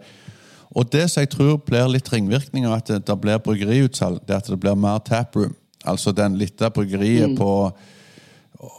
Og 0.75 0.93
det 0.93 1.11
som 1.11 1.21
jeg 1.21 1.31
tror 1.31 1.57
blir 1.57 1.89
litt 1.91 2.13
ringvirkninger 2.13 2.71
at 2.75 2.87
det, 2.89 3.07
det 3.07 3.21
blir 3.21 3.39
bryggeriutsalg, 3.39 4.21
det 4.27 4.37
at 4.37 4.51
det 4.51 4.61
blir 4.61 4.75
mer 4.75 4.99
taproom. 4.99 5.55
Altså 5.85 6.13
den 6.13 6.37
lille 6.39 6.71
bryggeriet 6.71 7.37
på 7.39 7.73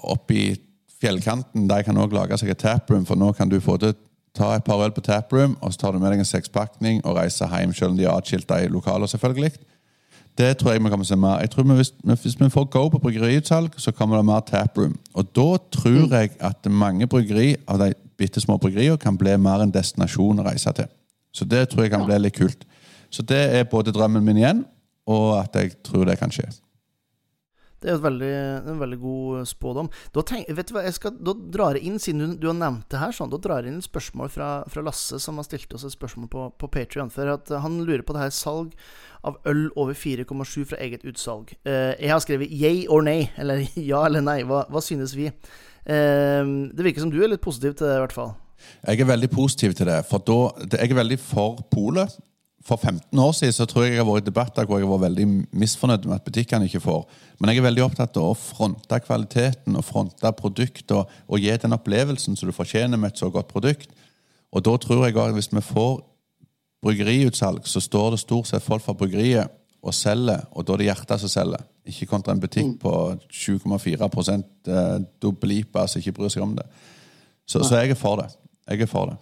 oppi 0.03 0.55
fjellkanten, 1.01 1.67
de 1.67 1.83
kan 1.83 1.97
òg 1.97 2.13
lage 2.13 2.37
seg 2.37 2.53
et 2.53 2.61
taproom, 2.61 3.05
for 3.05 3.19
nå 3.19 3.33
kan 3.33 3.49
du 3.49 3.59
få 3.59 3.77
til 3.81 3.95
ta 4.37 4.53
et 4.55 4.63
par 4.63 4.79
øl 4.79 4.93
på 4.95 5.03
taproom, 5.03 5.57
og 5.59 5.73
så 5.73 5.81
tar 5.81 5.91
du 5.91 5.99
med 5.99 6.13
deg 6.13 6.21
en 6.23 6.29
sekspakning 6.29 7.01
og 7.03 7.17
reiser 7.17 7.51
hjem, 7.51 7.73
selv 7.75 7.91
om 7.91 7.97
de 7.97 8.05
er 8.05 8.13
atskilt 8.13 8.47
de 8.47 8.69
lokaler, 8.71 9.09
selvfølgelig. 9.11 9.51
Det 10.37 10.57
tror 10.57 10.71
jeg 10.71 10.81
vi 10.83 10.89
kommer 10.89 11.05
til 11.05 11.11
å 11.11 11.15
se 11.15 11.19
mer. 11.19 11.41
Jeg 11.43 11.51
tror 11.51 11.65
vi, 11.67 11.75
hvis, 11.81 11.91
hvis 12.23 12.37
vi 12.39 12.49
får 12.49 12.69
go 12.71 12.85
på 12.89 13.01
bryggeriutsalg, 13.03 13.75
så 13.77 13.91
kommer 13.91 14.17
det 14.17 14.25
mer 14.29 14.43
taproom. 14.47 14.95
Og 15.13 15.27
da 15.35 15.49
tror 15.75 16.15
jeg 16.15 16.31
at 16.39 16.69
mange 16.71 17.07
bryggeri 17.07 17.55
av 17.67 17.81
de 17.83 17.91
bitte 18.17 18.41
små 18.41 18.57
bryggeriene 18.61 19.01
kan 19.01 19.17
bli 19.19 19.35
mer 19.41 19.63
en 19.65 19.73
destinasjon 19.73 20.39
å 20.39 20.47
reise 20.47 20.71
til. 20.77 20.89
Så 21.35 21.47
det 21.47 21.67
tror 21.69 21.85
jeg 21.85 21.93
kan 21.93 22.05
bli 22.07 22.19
litt 22.21 22.37
kult. 22.37 22.63
Så 23.11 23.23
det 23.27 23.41
er 23.57 23.67
både 23.67 23.91
drømmen 23.91 24.23
min 24.23 24.39
igjen, 24.39 24.63
og 25.09 25.41
at 25.41 25.55
jeg 25.59 25.75
tror 25.83 26.07
det 26.07 26.17
kan 26.19 26.31
skje. 26.31 26.47
Det 27.81 27.89
er 27.89 27.95
jo 27.97 28.11
en 28.69 28.81
veldig 28.81 28.97
god 29.01 29.47
spådom. 29.49 29.87
Da, 30.13 30.21
tenk, 30.27 30.49
vet 30.53 30.69
du 30.69 30.75
hva, 30.75 30.83
jeg 30.85 30.93
skal, 30.99 31.15
da 31.17 31.33
drar 31.33 31.77
jeg 31.79 31.89
inn, 31.89 31.97
siden 32.01 32.21
du, 32.21 32.35
du 32.43 32.45
har 32.51 32.57
nevnt 32.59 32.85
det 32.93 32.99
her, 33.01 33.15
sånn, 33.15 33.31
da 33.31 33.39
drar 33.41 33.65
jeg 33.65 33.73
inn 33.73 33.79
et 33.81 33.87
spørsmål 33.87 34.29
fra, 34.29 34.49
fra 34.69 34.83
Lasse, 34.85 35.17
som 35.23 35.41
har 35.41 35.47
stilt 35.47 35.73
oss 35.73 35.87
et 35.87 35.95
spørsmål 35.95 36.29
på, 36.29 36.45
på 36.61 36.69
Patrion. 36.75 37.09
At 37.09 37.49
han 37.63 37.81
lurer 37.81 38.05
på 38.05 38.13
det 38.13 38.27
her 38.27 38.35
salg 38.37 38.77
av 39.25 39.41
øl 39.49 39.67
over 39.81 39.97
4,7 39.97 40.69
fra 40.69 40.77
eget 40.81 41.05
utsalg. 41.09 41.55
Eh, 41.65 41.97
jeg 41.97 42.13
har 42.13 42.21
skrevet 42.21 42.53
yay 42.53 42.85
or 42.85 43.01
nay, 43.05 43.31
eller 43.41 43.65
ja 43.91 44.05
eller 44.05 44.25
nei. 44.25 44.41
Hva, 44.45 44.67
hva 44.69 44.85
synes 44.85 45.17
vi? 45.17 45.31
Eh, 45.31 46.55
det 46.69 46.85
virker 46.85 47.05
som 47.05 47.13
du 47.13 47.17
er 47.21 47.33
litt 47.33 47.41
positiv 47.41 47.73
til 47.73 47.89
det, 47.89 47.97
i 47.97 48.05
hvert 48.05 48.17
fall. 48.17 48.35
Jeg 48.85 49.01
er 49.01 49.09
veldig 49.09 49.33
positiv 49.33 49.73
til 49.73 49.89
det, 49.89 50.03
for 50.05 50.21
da, 50.21 50.41
jeg 50.77 50.93
er 50.93 51.01
veldig 51.01 51.17
for 51.17 51.63
polet 51.73 52.13
for 52.65 52.77
15 52.77 53.19
år 53.19 53.31
siden 53.31 53.53
så 53.53 53.65
tror 53.65 53.83
jeg 53.83 53.95
jeg 53.95 54.03
har 54.03 54.07
vært 54.07 54.25
i 54.25 54.29
debatter 54.29 54.67
hvor 54.69 54.79
jeg 54.81 54.89
var 54.89 55.01
veldig 55.01 55.25
misfornøyd 55.57 56.05
med 56.05 56.19
at 56.19 56.25
butikkene 56.25 56.67
ikke 56.69 56.83
får. 56.83 57.01
Men 57.39 57.49
jeg 57.49 57.61
er 57.61 57.65
veldig 57.65 57.83
opptatt 57.85 58.19
av 58.21 58.31
å 58.31 58.37
fronte 58.37 58.99
kvaliteten 59.05 59.79
og 59.79 59.85
fronte 59.87 60.33
produktet 60.37 60.93
og, 60.95 61.09
og, 61.27 61.39
gi 61.41 61.55
den 61.63 61.73
opplevelsen 61.77 62.37
som 62.37 62.49
du 62.49 62.55
fortjener 62.55 63.01
med 63.01 63.13
et 63.13 63.23
så 63.23 63.31
godt 63.33 63.49
produkt. 63.49 63.89
Og 64.51 64.65
da 64.67 64.75
tror 64.77 65.07
jeg 65.07 65.17
at 65.17 65.33
hvis 65.33 65.49
vi 65.53 65.63
får 65.65 66.03
bryggeriutsalg, 66.85 67.65
så 67.69 67.81
står 67.81 68.13
det 68.13 68.21
stort 68.21 68.49
sett 68.49 68.65
folk 68.65 68.83
fra 68.85 68.97
bryggeriet 68.97 69.57
og 69.81 69.93
selger, 69.97 70.43
og 70.51 70.65
da 70.65 70.75
er 70.75 70.81
det 70.81 70.89
hjertet 70.91 71.23
som 71.23 71.31
selger. 71.31 71.65
Ikke 71.89 72.09
kontra 72.09 72.35
en 72.35 72.41
butikk 72.41 72.75
på 72.83 72.93
7,4 73.33 74.37
eh, 74.37 74.97
dobbelipa 75.21 75.87
som 75.89 76.01
ikke 76.01 76.19
bryr 76.19 76.33
seg 76.33 76.45
om 76.45 76.53
det. 76.57 76.67
Så, 77.49 77.63
så 77.65 77.81
jeg 77.81 77.95
er 77.95 77.99
for 77.99 78.21
det. 78.21 78.29
Jeg 78.69 78.85
er 78.85 78.89
for 78.89 79.09
det. 79.09 79.17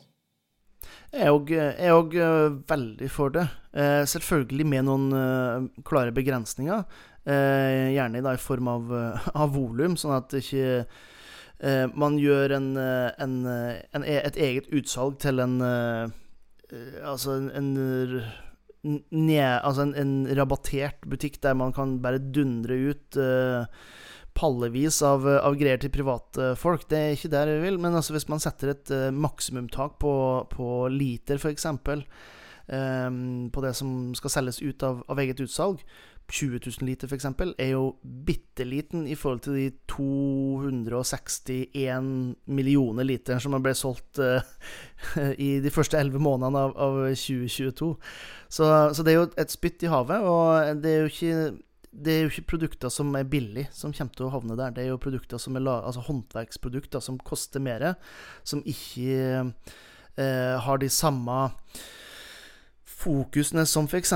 Jeg 1.09 1.25
er 1.57 1.95
òg 1.95 2.13
eh, 2.21 2.57
veldig 2.69 3.07
for 3.09 3.33
det. 3.33 3.47
Eh, 3.73 4.03
selvfølgelig 4.05 4.65
med 4.69 4.85
noen 4.85 5.07
eh, 5.17 5.69
klare 5.87 6.13
begrensninger. 6.15 6.83
Gjerne 7.29 8.23
da, 8.25 8.31
i 8.33 8.41
form 8.41 8.69
av, 8.71 8.93
av 9.37 9.51
volum, 9.53 9.93
sånn 9.99 10.15
at 10.15 10.33
ikke 10.39 10.85
man 11.99 12.15
gjør 12.17 12.55
en, 12.55 12.69
en, 12.79 13.33
en, 13.45 14.05
e, 14.07 14.15
et 14.15 14.39
eget 14.39 14.69
utsalg 14.73 15.17
til 15.21 15.43
en 15.43 15.59
Altså 15.59 17.35
en, 17.59 17.69
ned, 18.87 19.43
altså 19.59 19.85
en, 19.91 20.15
rabattert 20.39 21.05
butikk 21.11 21.37
der 21.43 21.59
man 21.59 21.75
kan 21.75 21.99
bare 22.01 22.23
dundre 22.23 22.79
ut 22.89 23.19
pallevis 24.37 25.01
av, 25.05 25.25
av, 25.27 25.55
greier 25.59 25.79
til 25.81 25.93
privatfolk. 25.93 26.87
Det 26.89 26.99
er 26.99 27.15
ikke 27.15 27.33
der 27.33 27.53
jeg 27.53 27.63
vil. 27.65 27.79
Men 27.81 27.97
altså, 27.97 28.15
hvis 28.15 28.29
man 28.31 28.43
setter 28.43 28.73
et 28.73 28.93
uh, 28.93 29.09
maksimumtak 29.15 29.97
på, 30.01 30.13
på 30.51 30.67
liter, 30.93 31.39
f.eks., 31.39 31.67
um, 31.69 32.03
ehm, 32.75 33.49
på 33.53 33.65
det 33.65 33.73
som 33.77 33.89
skal 34.17 34.35
selges 34.37 34.61
ut 34.61 34.85
av, 34.85 35.03
av 35.09 35.21
eget 35.23 35.41
utsalg, 35.43 35.83
20 36.29 36.61
000 36.61 36.85
liter 36.85 37.09
f.eks., 37.09 37.25
er 37.57 37.71
jo 37.71 37.97
bitte 38.03 38.61
liten 38.67 39.07
i 39.09 39.15
forhold 39.17 39.39
til 39.45 39.53
de 39.57 39.71
261 39.89 42.35
millioner 42.45 43.03
liter 43.07 43.39
som 43.41 43.63
ble 43.63 43.73
solgt 43.77 44.19
uh, 44.21 44.41
i 45.47 45.59
de 45.63 45.71
første 45.73 45.97
11 45.97 46.19
månedene 46.21 46.59
av, 46.67 46.71
av 46.77 46.93
2022. 47.15 47.95
Så, 48.49 48.93
så, 48.93 49.03
det 49.03 49.11
er 49.13 49.17
jo 49.19 49.31
et 49.41 49.51
spytt 49.53 49.83
i 49.85 49.91
havet, 49.91 50.19
og 50.21 50.81
det 50.83 50.91
er 50.93 50.99
jo 51.01 51.11
ikke 51.13 51.35
det 51.91 52.13
er 52.13 52.25
jo 52.25 52.31
ikke 52.33 52.49
produkter 52.53 52.91
som 52.93 53.13
er 53.17 53.29
billige, 53.29 53.69
som 53.73 53.93
kommer 53.95 54.15
til 54.15 54.27
å 54.27 54.33
havne 54.33 54.57
der. 54.59 54.73
Det 54.75 54.83
er 54.83 54.91
jo 54.91 55.01
produkter 55.01 55.41
som 55.41 55.57
er 55.57 55.69
altså 55.73 56.03
håndverksprodukter 56.05 57.01
som 57.03 57.17
koster 57.25 57.63
mer, 57.63 57.95
som 58.43 58.61
ikke 58.61 59.53
eh, 60.19 60.55
har 60.61 60.81
de 60.81 60.91
samme 60.93 61.39
fokusene 62.99 63.63
som 63.69 63.87
f.eks. 63.87 64.11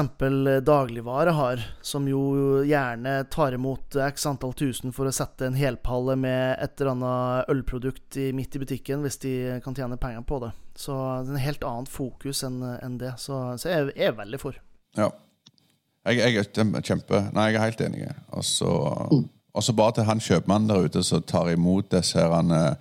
dagligvare 0.68 1.34
har, 1.38 1.62
som 1.82 2.08
jo 2.10 2.62
gjerne 2.68 3.22
tar 3.32 3.56
imot 3.56 3.96
x 4.10 4.28
antall 4.28 4.54
tusen 4.60 4.92
for 4.94 5.08
å 5.08 5.16
sette 5.16 5.48
en 5.48 5.58
helpalle 5.58 6.18
med 6.20 6.58
et 6.60 6.76
eller 6.82 6.92
annet 6.98 7.54
ølprodukt 7.54 8.20
midt 8.36 8.58
i 8.58 8.64
butikken, 8.66 9.06
hvis 9.06 9.22
de 9.24 9.36
kan 9.64 9.78
tjene 9.78 9.98
penger 9.98 10.28
på 10.28 10.42
det. 10.44 10.52
Så 10.76 10.94
det 11.24 11.32
er 11.32 11.38
en 11.38 11.48
helt 11.48 11.70
annet 11.70 11.94
fokus 11.94 12.44
enn 12.44 12.60
en 12.76 13.00
det. 13.00 13.16
Så, 13.24 13.40
så 13.62 13.72
jeg 13.72 13.94
er 13.96 14.18
veldig 14.20 14.42
for. 14.42 14.60
Ja, 15.00 15.14
jeg, 16.06 16.20
jeg, 16.20 16.46
er 16.46 16.82
kjempe 16.84 17.22
Nei, 17.34 17.50
jeg 17.52 17.60
er 17.60 17.68
helt 17.68 17.84
enig. 17.86 18.08
Og 18.36 18.44
så 18.46 18.72
mm. 19.12 19.76
bare 19.78 19.96
til 19.98 20.08
han 20.10 20.24
kjøpmannen 20.24 20.72
der 20.72 20.88
ute 20.88 21.04
som 21.04 21.24
tar 21.24 21.52
imot 21.54 21.92
disse 21.92 22.20
her 22.20 22.34
han, 22.34 22.52
uh, 22.52 22.74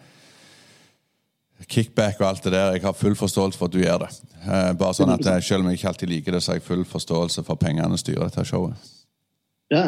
kickback 1.68 2.20
og 2.20 2.28
alt 2.28 2.44
det 2.44 2.52
der. 2.52 2.72
Jeg 2.76 2.82
har 2.82 2.96
full 2.98 3.16
forståelse 3.16 3.58
for 3.58 3.70
at 3.70 3.76
du 3.76 3.82
gjør 3.82 4.06
det. 4.06 4.10
Uh, 4.42 4.72
bare 4.78 4.96
sånn 4.98 5.12
at 5.14 5.26
uh, 5.28 5.36
Selv 5.42 5.62
om 5.62 5.70
jeg 5.70 5.78
ikke 5.78 5.92
alltid 5.92 6.14
liker 6.14 6.36
det, 6.36 6.42
så 6.42 6.52
har 6.52 6.58
jeg 6.58 6.66
full 6.66 6.84
forståelse 6.88 7.44
for 7.46 7.60
pengene 7.60 8.00
styrer 8.00 8.26
dette 8.26 8.46
showet. 8.48 8.90
Ja, 9.72 9.86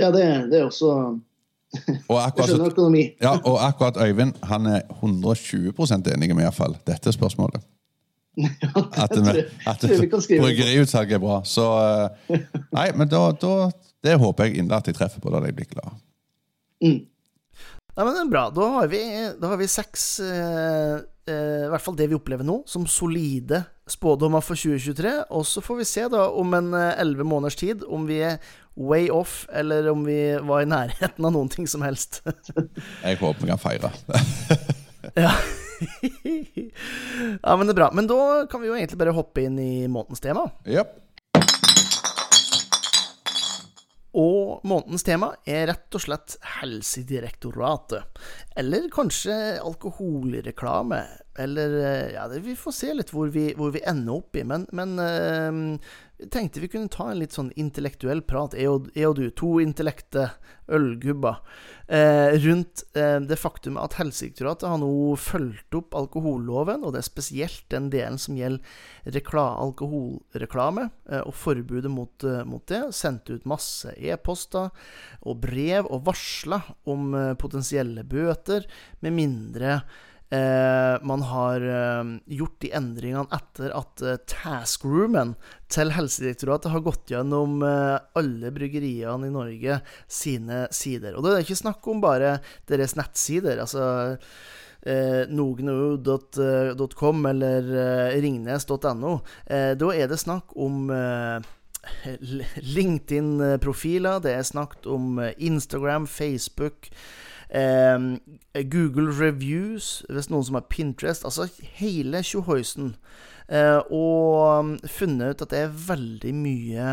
ja 0.00 0.08
det, 0.14 0.24
det, 0.50 0.62
er 0.62 0.70
også 0.70 0.94
og 2.08 2.18
akkurat, 2.20 2.50
ja, 3.22 3.30
og 3.48 3.56
akkurat 3.64 3.96
Øyvind 3.96 4.34
han 4.44 4.66
er 4.66 4.80
120% 5.00 6.10
enig 6.12 6.34
med 6.36 6.44
iallfall 6.44 6.76
dette 6.86 7.12
spørsmålet. 7.12 7.62
at, 9.02 9.12
at 9.68 9.82
bryggeriutsalget 9.84 11.18
er 11.18 11.22
bra. 11.22 11.42
Så 11.44 11.66
eh, 11.82 12.44
Nei, 12.72 12.88
men 12.96 13.10
da, 13.10 13.26
da 13.36 13.68
Det 14.02 14.16
håper 14.20 14.48
jeg 14.48 14.62
inderlig 14.62 14.78
at 14.80 14.88
de 14.88 14.96
treffer 14.96 15.22
på. 15.22 15.32
Da 15.32 15.42
de 15.44 15.52
blir 15.56 15.68
glade. 15.68 15.96
Mm. 16.82 17.00
Nei, 17.92 18.04
men 18.06 18.14
det 18.14 18.22
er 18.22 18.32
bra. 18.32 18.46
Da 18.54 18.68
har 18.78 18.88
vi, 18.88 19.02
da 19.38 19.52
har 19.52 19.60
vi 19.60 19.68
seks 19.68 20.06
eh, 20.24 20.96
eh, 21.28 21.64
I 21.66 21.70
hvert 21.72 21.84
fall 21.84 21.98
det 21.98 22.08
vi 22.08 22.16
opplever 22.16 22.46
nå, 22.46 22.62
som 22.68 22.88
solide 22.88 23.62
spådommer 23.90 24.44
for 24.44 24.56
2023. 24.56 25.14
Og 25.36 25.44
så 25.48 25.62
får 25.64 25.82
vi 25.82 25.88
se 25.90 26.06
da 26.12 26.24
om 26.32 26.56
en 26.56 26.72
eh, 26.78 26.94
elleve 27.02 27.26
måneders 27.28 27.58
tid 27.60 27.84
om 27.84 28.08
vi 28.08 28.22
er 28.24 28.40
way 28.80 29.10
off, 29.12 29.42
eller 29.52 29.90
om 29.92 30.06
vi 30.08 30.20
var 30.40 30.64
i 30.64 30.70
nærheten 30.70 31.28
av 31.28 31.34
noen 31.34 31.52
ting 31.52 31.68
som 31.68 31.84
helst. 31.84 32.22
jeg 33.04 33.20
håper 33.20 33.44
vi 33.44 33.52
kan 33.52 33.60
feire. 33.60 33.92
ja. 35.20 35.36
ja, 37.42 37.56
men 37.56 37.66
det 37.66 37.74
er 37.74 37.80
bra. 37.80 37.90
Men 37.94 38.10
da 38.10 38.20
kan 38.50 38.62
vi 38.62 38.70
jo 38.70 38.76
egentlig 38.76 39.00
bare 39.00 39.16
hoppe 39.16 39.46
inn 39.46 39.58
i 39.60 39.86
månedens 39.88 40.22
tema. 40.24 40.48
Yep. 40.68 40.98
Og 44.12 44.60
månedens 44.68 45.06
tema 45.06 45.30
er 45.48 45.70
rett 45.70 45.96
og 45.96 46.04
slett 46.04 46.36
Helsedirektoratet. 46.58 48.20
Eller 48.60 48.90
kanskje 48.92 49.36
alkoholreklame. 49.64 51.00
Eller 51.38 51.76
Ja, 52.12 52.28
det, 52.28 52.42
vi 52.44 52.56
får 52.58 52.74
se 52.76 52.94
litt 52.94 53.12
hvor 53.14 53.30
vi, 53.32 53.52
hvor 53.56 53.72
vi 53.72 53.84
ender 53.88 54.20
opp 54.20 54.36
i. 54.36 54.44
Men, 54.44 54.66
men 54.72 54.98
jeg 56.22 56.30
tenkte 56.30 56.60
vi 56.62 56.70
kunne 56.70 56.90
ta 56.92 57.08
en 57.10 57.18
litt 57.18 57.34
sånn 57.34 57.50
intellektuell 57.58 58.22
prat, 58.26 58.54
jeg 58.54 58.70
og, 58.70 58.90
jeg 58.94 59.08
og 59.08 59.16
du, 59.18 59.24
to 59.34 59.56
intellekte 59.62 60.28
ølgubber, 60.72 61.40
eh, 61.90 62.36
rundt 62.44 62.84
eh, 62.96 63.16
det 63.26 63.38
faktum 63.40 63.78
at 63.80 63.96
Helsedirektoratet 63.98 64.68
har 64.70 64.78
nå 64.80 65.16
fulgt 65.18 65.74
opp 65.76 65.96
alkoholloven, 65.98 66.86
og 66.86 66.94
det 66.94 67.02
er 67.02 67.08
spesielt 67.08 67.66
den 67.74 67.90
delen 67.92 68.20
som 68.22 68.38
gjelder 68.38 69.16
rekla, 69.16 69.48
alkoholreklame 69.64 70.86
eh, 71.10 71.24
og 71.24 71.34
forbudet 71.34 71.90
mot, 71.90 72.14
eh, 72.28 72.44
mot, 72.46 72.64
det. 72.70 72.84
Sendt 72.94 73.32
ut 73.32 73.48
masse 73.48 73.90
e-poster 73.98 74.70
og 75.26 75.42
brev 75.42 75.90
og 75.90 76.06
varsla 76.06 76.62
om 76.92 77.12
eh, 77.18 77.34
potensielle 77.40 78.06
bøter, 78.06 78.70
med 79.02 79.18
mindre 79.18 79.80
Eh, 79.80 80.11
man 81.02 81.22
har 81.28 81.60
eh, 81.60 82.04
gjort 82.38 82.56
de 82.64 82.70
endringene 82.72 83.28
etter 83.36 83.72
at 83.76 84.02
eh, 84.04 84.20
taskroomen 84.30 85.34
til 85.72 85.92
Helsedirektoratet 85.92 86.72
har 86.72 86.84
gått 86.86 87.12
gjennom 87.12 87.60
eh, 87.66 87.98
alle 88.16 88.52
bryggeriene 88.54 89.28
i 89.28 89.34
Norge 89.34 89.80
sine 90.08 90.64
sider. 90.72 91.16
Og 91.16 91.26
det 91.26 91.34
er 91.34 91.44
ikke 91.44 91.60
snakk 91.60 91.88
om 91.92 92.00
bare 92.04 92.38
deres 92.70 92.96
nettsider. 92.96 93.60
altså 93.60 93.84
eh, 94.88 95.28
nogno.com 95.28 97.26
eller 97.26 97.72
eh, 97.84 98.20
ringnes.no. 98.24 99.18
Eh, 99.46 99.72
da 99.76 99.90
er 99.94 100.08
det 100.08 100.20
snakk 100.22 100.56
om 100.56 100.88
LinkedIn-profiler, 102.76 104.22
det 104.24 104.32
er 104.38 104.48
snakk 104.48 104.80
om 104.86 105.20
Instagram, 105.36 106.06
Facebook 106.06 106.88
Eh, 107.52 108.64
Google 108.64 109.12
Reviews, 109.12 110.00
hvis 110.08 110.30
noen 110.32 110.46
som 110.46 110.56
har 110.56 110.68
Pinterest 110.72 111.26
Altså 111.28 111.50
hele 111.76 112.22
tjohoisen. 112.24 112.94
eh, 113.48 113.80
og 113.92 114.64
um, 114.64 114.74
funnet 114.88 115.34
ut 115.34 115.42
at 115.44 115.52
det 115.52 115.58
er 115.66 115.80
veldig 115.88 116.32
mye 116.32 116.86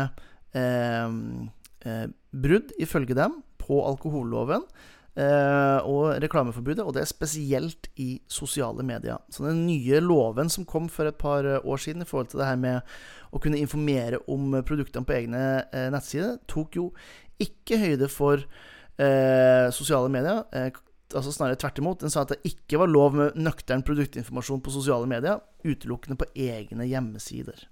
eh, 0.52 1.12
eh, 1.86 2.06
brudd, 2.30 2.74
ifølge 2.78 3.16
dem, 3.16 3.40
på 3.58 3.80
alkoholloven. 3.86 4.66
Uh, 5.20 5.82
og 5.90 6.22
reklameforbudet, 6.22 6.84
og 6.86 6.94
det 6.94 7.02
er 7.02 7.08
spesielt 7.10 7.88
i 7.98 8.22
sosiale 8.30 8.84
medier. 8.86 9.18
Så 9.28 9.42
den 9.42 9.64
nye 9.66 9.98
loven 10.00 10.48
som 10.48 10.64
kom 10.64 10.86
for 10.88 11.10
et 11.10 11.18
par 11.18 11.44
år 11.44 11.80
siden 11.82 12.02
i 12.02 12.08
forhold 12.08 12.30
til 12.30 12.40
det 12.40 12.46
her 12.46 12.60
med 12.60 12.92
å 13.34 13.40
kunne 13.42 13.58
informere 13.58 14.22
om 14.30 14.54
produktene 14.64 15.04
på 15.04 15.16
egne 15.18 15.42
nettsider, 15.92 16.38
tok 16.48 16.78
jo 16.78 16.86
ikke 17.42 17.80
høyde 17.82 18.08
for 18.08 18.46
uh, 19.00 19.72
sosiale 19.74 20.12
medier. 20.12 20.44
altså 21.14 21.32
Snarere 21.32 21.58
tvert 21.58 21.80
imot. 21.82 22.00
Den 22.04 22.12
sa 22.12 22.22
at 22.22 22.34
det 22.36 22.52
ikke 22.52 22.78
var 22.82 22.92
lov 22.92 23.16
med 23.16 23.40
nøktern 23.40 23.82
produktinformasjon 23.86 24.62
på 24.62 24.74
sosiale 24.76 25.08
medier, 25.10 25.40
utelukkende 25.64 26.20
på 26.20 26.28
egne 26.36 26.86
hjemmesider. 26.90 27.66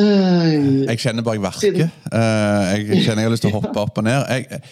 Jeg 0.00 1.00
kjenner 1.02 1.24
bare 1.26 1.34
jeg 1.34 1.42
verker. 1.42 1.72
jeg 1.74 3.02
kjenner 3.02 3.24
jeg 3.24 3.26
har 3.26 3.34
lyst 3.34 3.42
til 3.44 3.50
å 3.50 3.58
hoppe 3.58 3.82
opp 3.82 3.98
og 3.98 4.06
ned. 4.06 4.22
Jeg 4.30 4.62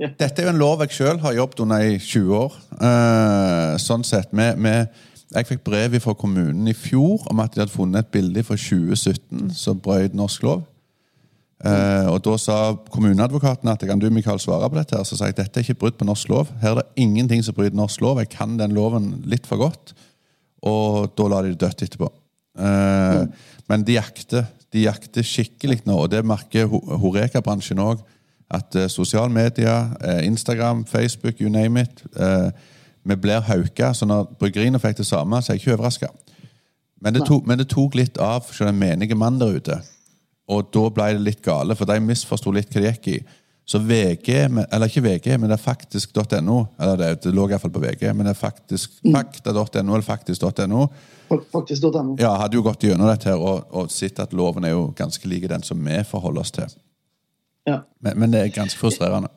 dette 0.00 0.40
er 0.40 0.46
jo 0.46 0.52
en 0.54 0.60
lov 0.60 0.80
jeg 0.80 0.94
sjøl 0.96 1.18
har 1.20 1.34
jobbet 1.36 1.60
under 1.60 1.82
i 1.84 1.98
20 2.00 2.36
år. 2.38 2.54
Uh, 2.80 3.76
sånn 3.80 4.04
sett, 4.06 4.32
med, 4.32 4.56
med, 4.56 4.88
Jeg 5.30 5.46
fikk 5.46 5.60
brev 5.62 5.94
fra 6.02 6.14
kommunen 6.18 6.66
i 6.66 6.74
fjor 6.74 7.26
om 7.30 7.42
at 7.44 7.52
de 7.54 7.60
hadde 7.62 7.74
funnet 7.74 8.02
et 8.02 8.08
bilde 8.10 8.42
fra 8.42 8.56
2017 8.58 9.52
som 9.54 9.78
brøt 9.78 10.16
norsk 10.16 10.42
lov. 10.42 10.64
Uh, 11.60 12.08
og 12.14 12.22
Da 12.24 12.38
sa 12.40 12.54
kommuneadvokaten 12.88 13.68
at 13.68 13.82
kan 13.84 14.00
du 14.00 14.08
Mikael, 14.10 14.38
svare 14.40 14.68
på 14.70 14.78
dette. 14.78 14.96
her, 14.96 15.04
Så 15.04 15.16
sa 15.16 15.26
jeg 15.26 15.36
dette 15.36 15.60
er 15.60 15.64
ikke 15.64 15.78
brudd 15.78 15.98
på 15.98 16.04
norsk 16.08 16.28
lov. 16.28 16.48
Her 16.60 16.70
er 16.70 16.74
det 16.80 17.04
ingenting 17.04 17.44
som 17.44 17.54
bryter 17.54 17.76
norsk 17.76 18.00
lov. 18.00 18.18
Jeg 18.18 18.30
kan 18.30 18.56
den 18.58 18.72
loven 18.72 19.22
litt 19.26 19.46
for 19.46 19.56
godt. 19.56 19.92
Og 20.62 21.12
da 21.16 21.28
la 21.28 21.42
de 21.42 21.52
det 21.52 21.60
dødt 21.60 21.82
etterpå. 21.82 22.08
Uh, 22.58 22.64
mm. 22.64 23.32
Men 23.68 23.84
de 23.84 23.92
jakter, 23.92 24.46
de 24.72 24.86
jakter 24.86 25.22
skikkelig 25.22 25.82
nå, 25.84 25.94
og 25.94 26.10
det 26.10 26.24
merker 26.24 26.66
Horeka-bransjen 26.66 27.78
òg 27.78 28.00
at 28.50 28.74
uh, 28.74 28.88
sosiale 28.88 29.30
medier, 29.30 29.92
Instagram, 30.24 30.84
Facebook, 30.84 31.40
you 31.40 31.48
name 31.48 31.80
it 31.80 32.04
Vi 33.04 33.16
blir 33.16 33.40
hauka. 33.40 33.92
Så 33.94 34.04
når 34.06 34.34
bryggeriene 34.38 34.78
fikk 34.78 34.96
det 34.96 35.06
samme, 35.06 35.42
så 35.42 35.52
er 35.52 35.56
jeg 35.56 35.60
ikke 35.62 35.74
overraska. 35.74 36.08
Men, 37.00 37.16
men, 37.46 37.58
det 37.58 37.68
tok 37.68 37.94
litt 37.94 38.18
av 38.18 38.44
for 38.44 38.64
den 38.64 38.76
menige 38.76 39.14
mann 39.14 39.38
der 39.40 39.56
ute. 39.56 39.80
Og 40.50 40.70
da 40.74 40.86
ble 40.90 41.12
det 41.14 41.22
litt 41.22 41.44
gale, 41.44 41.76
for 41.78 41.88
de 41.88 42.00
misforsto 42.02 42.52
litt 42.54 42.72
hva 42.72 42.82
det 42.82 42.94
gikk 42.94 43.12
i. 43.14 43.20
Så 43.70 43.78
VG, 43.78 44.28
eller 44.66 44.88
ikke 44.90 45.02
VG, 45.04 45.26
men 45.38 45.46
det 45.46 45.54
er 45.54 45.62
faktisk.no. 45.62 46.56
Eller 46.80 46.96
det, 46.98 47.10
det 47.22 47.30
lå 47.36 47.44
iallfall 47.46 47.70
på 47.70 47.82
VG, 47.84 48.08
men 48.10 48.26
det 48.26 48.32
er 48.32 48.40
faktisk 48.40 48.96
mm. 49.04 49.12
fakta.no 49.14 49.84
eller 49.84 50.06
faktisk.no. 50.06 50.86
Faktisk.no. 51.52 52.16
Ja, 52.18 52.32
hadde 52.40 52.58
jo 52.58 52.64
gått 52.66 52.82
gjennom 52.82 53.06
dette 53.06 53.30
her 53.30 53.38
og, 53.38 53.68
og 53.70 53.92
sett 53.94 54.18
at 54.18 54.34
loven 54.34 54.66
er 54.66 54.74
jo 54.74 54.88
ganske 54.98 55.30
lik 55.30 55.46
den 55.52 55.62
som 55.62 55.78
vi 55.86 56.00
forholder 56.08 56.42
oss 56.42 56.50
til. 56.56 56.72
Ja. 57.68 57.84
Men, 58.02 58.18
men, 58.18 58.34
det 58.34 58.40
er 58.42 58.50
ganske 58.56 58.80
frustrerende. 58.80 59.30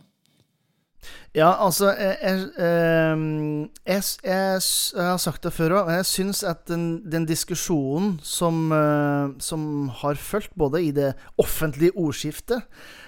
Ja, 1.34 1.50
altså 1.66 1.90
Jeg, 1.98 2.18
jeg, 2.22 2.42
ehm, 2.62 3.70
jeg, 3.88 4.04
jeg 4.24 5.06
har 5.08 5.18
sagt 5.18 5.44
det 5.44 5.54
før 5.56 5.80
òg, 5.80 5.88
men 5.88 5.98
jeg 5.98 6.06
syns 6.06 6.44
at 6.46 6.68
den, 6.70 7.02
den 7.10 7.26
diskusjonen 7.26 8.20
som, 8.22 8.68
eh, 8.70 9.34
som, 9.42 9.90
har 10.04 10.22
fulgt 10.22 10.54
både 10.54 10.84
i 10.86 10.92
det 10.94 11.16
offentlige 11.42 11.98
ordskiftet, 11.98 12.62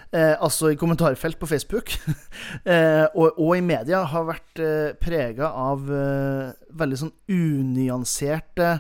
eh, 0.10 0.34
altså 0.42 0.74
i 0.74 0.80
kommentarfelt 0.82 1.38
på 1.38 1.52
Facebook, 1.54 1.94
eh, 2.74 3.06
og, 3.14 3.38
og, 3.38 3.54
i 3.60 3.62
media, 3.62 4.02
har 4.10 4.26
vært 4.34 4.58
eh, 4.58 4.98
prega 4.98 5.54
av 5.54 5.86
eh, 5.86 6.50
veldig 6.82 7.02
sånn 7.06 7.16
unyanserte 7.30 8.72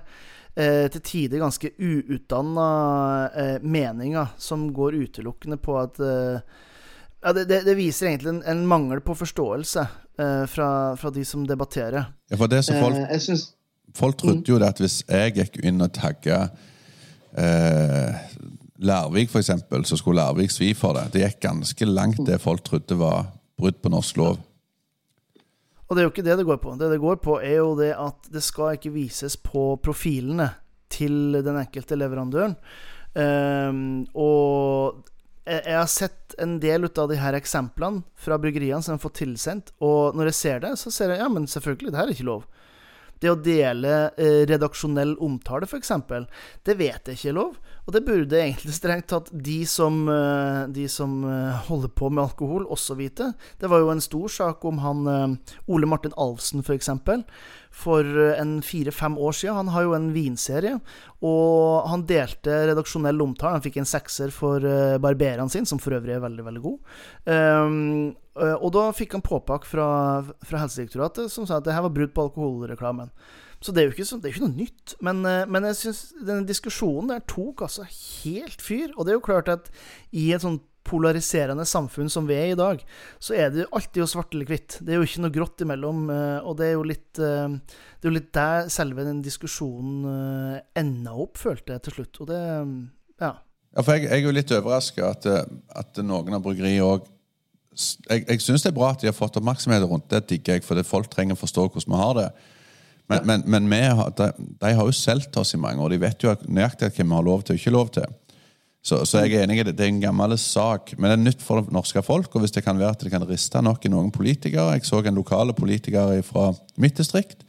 eh, 0.57 0.89
til 0.89 1.05
tider 1.05 1.45
ganske 1.45 1.75
uutdanna 1.77 2.69
meninger 3.61 4.33
som 4.41 4.71
går 4.73 5.03
utelukkende 5.05 5.61
på 5.61 5.83
at 5.85 6.07
ja, 7.25 7.33
det, 7.33 7.45
det, 7.49 7.63
det, 7.65 7.73
viser 7.75 8.11
egentlig 8.11 8.29
en, 8.35 8.41
en 8.45 8.67
mangel 8.69 8.99
på 9.01 9.15
forståelse 9.17 9.87
eh, 10.21 10.43
fra, 10.45 10.69
fra, 10.99 11.09
de 11.09 11.25
som 11.25 11.45
debatterer. 11.47 12.11
Ja, 12.29 12.37
for 12.37 12.51
det 12.51 12.61
som 12.67 12.77
folk, 12.77 12.99
eh, 13.01 13.19
synes, 13.19 13.47
folk 13.97 14.19
trodde 14.21 14.43
mm. 14.43 14.49
jo 14.51 14.59
det 14.61 14.67
at 14.69 14.81
hvis 14.83 14.99
jeg 15.09 15.33
gikk 15.39 15.57
inn 15.65 15.81
og 15.81 15.89
tagga 15.95 16.43
eh, 17.33 18.27
Lærvik, 18.85 19.31
f.eks., 19.33 19.49
så 19.89 19.97
skulle 19.97 20.21
Lærvik 20.21 20.53
svi 20.53 20.73
for 20.77 20.93
det. 20.99 21.07
Det 21.15 21.23
gikk 21.23 21.39
ganske 21.47 21.87
langt, 21.89 22.21
det 22.27 22.37
folk 22.43 22.61
trodde 22.67 22.99
var 22.99 23.31
brudd 23.57 23.81
på 23.81 23.89
norsk 23.89 24.21
lov. 24.21 24.37
Og 25.85 25.95
det 25.95 26.01
er 26.01 26.07
jo 26.07 26.13
ikke 26.13 26.25
det 26.25 26.37
det 26.37 26.45
går 26.45 26.61
på. 26.61 26.75
Det 26.77 26.91
det 26.93 27.01
går 27.01 27.17
på, 27.23 27.39
er 27.41 27.57
jo 27.57 27.73
det 27.79 27.93
at 27.97 28.29
det 28.33 28.45
skal 28.45 28.77
ikke 28.77 28.93
vises 28.93 29.37
på 29.37 29.75
profilene 29.81 30.51
til 30.93 31.39
den 31.41 31.57
enkelte 31.57 31.97
leverandøren. 31.97 32.53
Um, 33.15 34.03
og 34.13 35.05
jeg, 35.45 35.61
jeg, 35.61 35.77
har 35.77 35.91
sett 35.91 36.35
en 36.41 36.57
del 36.61 36.87
ut 36.87 36.97
av 37.01 37.09
de 37.11 37.19
her 37.21 37.37
eksemplene 37.37 38.03
fra 38.17 38.37
bryggeriene 38.41 38.81
som 38.81 38.93
jeg 38.93 38.99
har 38.99 39.05
fått 39.05 39.19
tilsendt, 39.21 39.71
og 39.85 40.17
når 40.17 40.31
jeg 40.31 40.39
ser 40.41 40.63
det, 40.65 40.73
så 40.81 40.93
ser 40.93 41.13
jeg 41.13 41.21
ja, 41.21 41.29
men 41.31 41.47
selvfølgelig, 41.49 41.93
det 41.93 42.01
her 42.01 42.09
er 42.09 42.17
ikke 42.17 42.29
lov. 42.31 42.45
Det 43.21 43.31
å 43.31 43.39
dele 43.39 43.93
eh, 44.19 44.41
redaksjonell 44.49 45.15
omtale, 45.23 45.69
f.eks., 45.69 45.93
det 46.67 46.77
vet 46.79 47.11
jeg 47.11 47.19
ikke 47.19 47.31
er 47.31 47.37
lov. 47.37 47.59
Og 47.85 47.93
det 47.93 48.01
burde 48.01 48.39
egentlig 48.39 48.73
strengt 48.73 49.11
tatt 49.11 49.27
de 49.29 49.59
som, 49.69 50.07
eh, 50.09 50.63
de 50.73 50.87
som 50.89 51.19
eh, 51.29 51.57
holder 51.67 51.91
på 51.93 52.09
med 52.09 52.23
alkohol, 52.23 52.65
også 52.65 52.97
vite. 52.97 53.29
Det 53.61 53.69
var 53.69 53.83
jo 53.83 53.91
en 53.93 54.01
stor 54.01 54.31
sak 54.33 54.65
om 54.65 54.81
han 54.81 55.05
eh, 55.11 55.53
Ole 55.69 55.89
Martin 55.89 56.15
Alvsen, 56.17 56.65
f.eks 56.65 56.89
for 57.75 58.07
en 58.39 58.61
fire-fem 58.63 59.17
år 59.19 59.33
siden. 59.35 59.57
Han 59.59 59.69
har 59.73 59.83
jo 59.83 59.95
en 59.97 60.05
vinserie, 60.15 60.77
og 61.27 61.89
han 61.91 62.05
delte 62.07 62.61
redaksjonell 62.69 63.19
omtale. 63.19 63.57
Han 63.57 63.65
fikk 63.65 63.81
en 63.81 63.89
sekser 63.89 64.31
for 64.31 64.63
barbereren 65.03 65.51
sine, 65.51 65.67
som 65.67 65.81
for 65.83 65.97
øvrig 65.97 66.15
er 66.15 66.23
veldig, 66.23 66.45
veldig 66.45 66.61
god. 66.63 66.93
Um, 67.27 68.13
og 68.61 68.69
da 68.77 68.85
fikk 68.95 69.17
han 69.17 69.25
påpakk 69.27 69.67
fra, 69.67 69.89
fra, 70.23 70.61
Helsedirektoratet 70.63 71.27
som 71.33 71.43
sa 71.43 71.59
at 71.59 71.67
det 71.67 71.75
her 71.75 71.83
var 71.83 71.91
brudd 71.97 72.15
på 72.15 72.29
alkoholreklamen. 72.29 73.11
Så 73.65 73.73
det 73.73 73.81
er 73.81 73.89
jo 73.89 73.95
ikke, 73.95 74.05
så, 74.05 74.19
det 74.21 74.29
er 74.29 74.35
ikke 74.35 74.45
noe 74.45 74.59
nytt. 74.59 74.95
Men, 75.05 75.23
uh, 75.25 75.41
men 75.49 75.65
jeg 75.71 75.79
syns 75.81 76.05
denne 76.19 76.45
diskusjonen 76.45 77.09
der 77.15 77.25
tok 77.29 77.65
altså 77.65 77.87
helt 77.89 78.61
fyr. 78.61 78.93
Og 78.93 79.05
det 79.05 79.15
er 79.15 79.19
jo 79.19 79.25
klart 79.25 79.49
at 79.49 79.71
i 80.13 80.29
et 80.35 80.45
sånt 80.45 80.63
polariserende 80.85 81.65
samfunn 81.67 82.11
som 82.11 82.27
vi 82.29 82.37
er 82.37 82.51
i 82.53 82.59
dag, 82.59 82.83
så 83.21 83.35
er 83.37 83.49
det 83.51 83.63
jo 83.63 83.71
alltid 83.77 84.03
jo 84.03 84.09
svart 84.09 84.35
eller 84.35 84.49
hvitt. 84.49 84.77
Det 84.85 84.93
er 84.93 85.01
jo 85.01 85.07
ikke 85.07 85.23
noe 85.23 85.33
grått 85.33 85.65
imellom. 85.65 86.05
Eh, 86.13 86.37
og 86.45 86.59
det 86.59 86.67
er 86.67 86.75
jo 86.75 86.85
litt, 86.85 87.09
eh, 87.17 87.57
det 87.57 88.05
er 88.05 88.11
jo 88.11 88.17
litt 88.19 88.31
der 88.37 88.69
selve 88.73 89.07
den 89.07 89.23
diskusjonen 89.25 90.05
eh, 90.11 90.61
enda 90.81 91.15
opp, 91.25 91.41
følte 91.41 91.75
jeg 91.75 91.87
til 91.87 91.99
slutt. 91.99 92.21
Og 92.21 92.31
det 92.31 92.41
Ja. 93.21 93.33
ja 93.75 93.81
for 93.81 93.95
jeg, 93.95 94.07
jeg 94.09 94.21
er 94.21 94.25
jo 94.27 94.35
litt 94.35 94.55
overraska 94.55 95.11
at, 95.15 95.25
at, 95.25 96.01
noen 96.03 96.37
av 96.37 96.43
bryggeriene 96.45 96.85
òg 96.85 97.11
Jeg, 97.75 98.23
jeg 98.29 98.39
syns 98.39 98.63
det 98.63 98.69
er 98.69 98.75
bra 98.77 98.93
at 98.93 99.01
de 99.01 99.09
har 99.09 99.15
fått 99.15 99.35
oppmerksomhet 99.35 99.83
rundt 99.83 100.07
det, 100.07 100.21
digger 100.29 100.55
jeg, 100.55 100.63
for 100.63 100.79
folk 100.87 101.09
trenger 101.11 101.35
å 101.35 101.41
forstå 101.41 101.65
hvordan 101.67 101.91
vi 101.91 101.99
har 101.99 102.13
det. 102.15 102.29
Men, 103.11 103.25
men, 103.29 103.43
men 103.45 103.67
vi, 103.69 103.81
de, 104.17 104.27
de, 104.61 104.69
har 104.73 104.85
jo 104.87 104.93
solgt 104.95 105.37
oss 105.37 105.53
i 105.53 105.61
mange 105.61 105.81
år. 105.83 105.93
De 105.93 106.01
vet 106.01 106.23
jo 106.25 106.33
nøyaktig 106.49 106.89
hvem 106.95 107.11
vi 107.11 107.19
har 107.19 107.27
lov 107.27 107.43
til 107.45 107.53
og 107.53 107.61
ikke 107.61 107.73
lov 107.75 107.91
til. 107.93 108.07
Så, 108.85 108.99
så, 109.09 109.23
jeg 109.23 109.33
er 109.33 109.47
enig 109.47 109.59
i 109.61 109.65
det. 109.65 109.73
Det 109.77 109.85
er 109.85 109.91
en 109.93 110.03
gammel 110.03 110.35
sak, 110.37 110.91
men 110.97 111.09
det 111.09 111.15
er 111.15 111.23
nytt 111.23 111.41
for 111.41 111.61
det 111.61 111.73
norske 111.73 112.01
folk. 112.05 112.29
Og 112.33 112.43
hvis 112.43 112.53
det 112.53 112.61
kan 112.65 112.77
være 112.77 112.93
at 112.93 113.05
det 113.05 113.13
kan 113.13 113.25
riste 113.25 113.61
nok 113.65 113.85
i 113.85 113.89
noen 113.89 114.11
politikere 114.13 114.75
Jeg 114.75 114.85
så 114.85 115.01
en 115.01 115.17
lokale 115.17 115.55
politiker 115.57 116.21
fra 116.25 116.51
mitt 116.81 116.97
distrikt. 116.97 117.41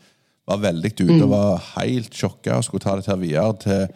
Var 0.48 0.62
veldig 0.62 0.92
ute 0.94 1.18
og 1.18 1.26
mm. 1.26 1.32
var 1.34 1.64
helt 1.74 2.16
sjokka 2.16 2.56
og 2.56 2.64
skulle 2.64 2.84
ta 2.84 2.96
dette 2.96 3.16
videre 3.20 3.52
til, 3.60 3.86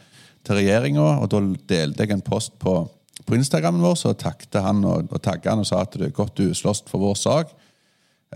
til 0.45 0.61
regjeringa. 0.61 1.07
Og 1.23 1.33
da 1.33 1.41
delte 1.73 2.05
jeg 2.05 2.17
en 2.17 2.25
post 2.27 2.59
på, 2.61 2.77
på 3.25 3.39
Instagrammen 3.39 3.85
vår, 3.85 3.97
så 4.01 4.13
takket 4.13 4.61
han 4.61 4.85
og, 4.85 5.09
og 5.09 5.25
tagga 5.25 5.55
han 5.55 5.65
og 5.65 5.69
sa 5.69 5.85
at 5.87 5.97
det 5.97 6.11
er 6.11 6.17
godt 6.17 6.41
du 6.41 6.53
slåss 6.57 6.85
for 6.93 7.01
vår 7.05 7.17
sak. 7.21 7.57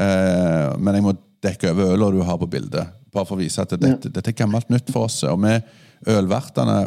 Eh, 0.00 0.68
men 0.80 0.96
jeg 0.96 1.04
må 1.04 1.16
dekke 1.44 1.74
over 1.74 1.92
øla 1.92 2.12
du 2.14 2.22
har 2.24 2.40
på 2.40 2.48
bildet. 2.48 3.03
Bare 3.14 3.29
for 3.29 3.38
å 3.38 3.42
vise 3.42 3.62
at 3.62 3.72
dette, 3.79 4.11
dette 4.11 4.32
er 4.32 4.36
gammelt 4.36 4.70
nytt 4.72 4.91
for 4.93 5.07
oss. 5.09 5.20
Og 5.28 5.38
vi 5.45 5.55
ølvertene 6.11 6.84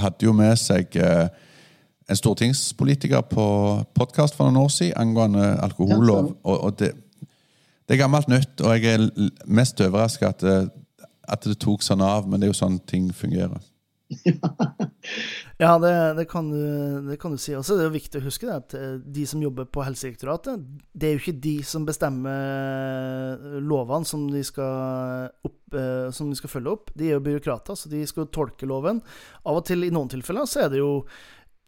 hadde 0.00 0.26
jo 0.26 0.34
med 0.36 0.56
seg 0.58 0.96
eh, 1.00 1.28
en 2.10 2.18
stortingspolitiker 2.18 3.22
på 3.30 3.46
podkast 3.94 4.36
for 4.38 4.48
noen 4.48 4.64
år 4.64 4.72
siden 4.74 4.98
angående 4.98 5.52
alkohollov. 5.62 6.32
Og, 6.42 6.56
og 6.56 6.78
det, 6.80 6.92
det, 7.20 7.94
er 7.94 8.02
gammelt 8.02 8.30
nytt, 8.30 8.62
og 8.64 8.74
jeg 8.76 8.96
er 8.96 9.06
mest 9.46 9.80
overraska 9.84 10.32
at, 10.34 10.46
at, 10.46 11.44
det 11.46 11.58
tok 11.62 11.84
sånn 11.86 12.02
av, 12.04 12.26
men 12.26 12.40
det 12.40 12.48
er 12.48 12.54
jo 12.54 12.60
sånn 12.62 12.80
ting 12.90 13.10
fungerer. 13.14 13.62
ja, 14.26 14.54
det, 15.60 16.14
det, 16.16 16.24
kan 16.24 16.46
du, 16.48 16.60
det, 17.10 17.18
kan 17.20 17.34
du, 17.34 17.38
si. 17.40 17.52
Også 17.56 17.76
det 17.76 17.84
er 17.84 17.92
viktig 17.92 18.20
å 18.20 18.24
huske 18.24 18.48
det, 18.48 18.54
at 18.62 18.76
eh, 18.78 18.94
de 19.04 19.24
som 19.28 19.42
jobber 19.44 19.66
på 19.68 19.84
Helsedirektoratet, 19.84 20.62
det 20.96 21.08
er 21.08 21.16
jo 21.16 21.20
ikke 21.20 21.42
de 21.44 21.56
som 21.68 21.84
bestemmer 21.88 23.60
lovene 23.60 24.08
som 24.08 24.24
de 24.32 24.40
skal, 24.46 25.28
opp, 25.44 25.60
eh, 25.76 26.08
som 26.16 26.30
de 26.30 26.38
skal 26.38 26.54
følge 26.54 26.72
opp. 26.72 26.94
De 26.96 27.10
er 27.10 27.18
jo 27.18 27.26
byråkrater, 27.26 27.76
så 27.76 27.92
de 27.92 28.00
skal 28.08 28.30
tolke 28.32 28.68
loven. 28.68 29.02
Av 29.44 29.60
og 29.60 29.68
til, 29.68 29.84
i 29.84 29.92
noen 29.92 30.08
tilfeller, 30.12 30.48
så 30.48 30.64
er 30.64 30.72
det 30.72 30.80
jo 30.80 30.94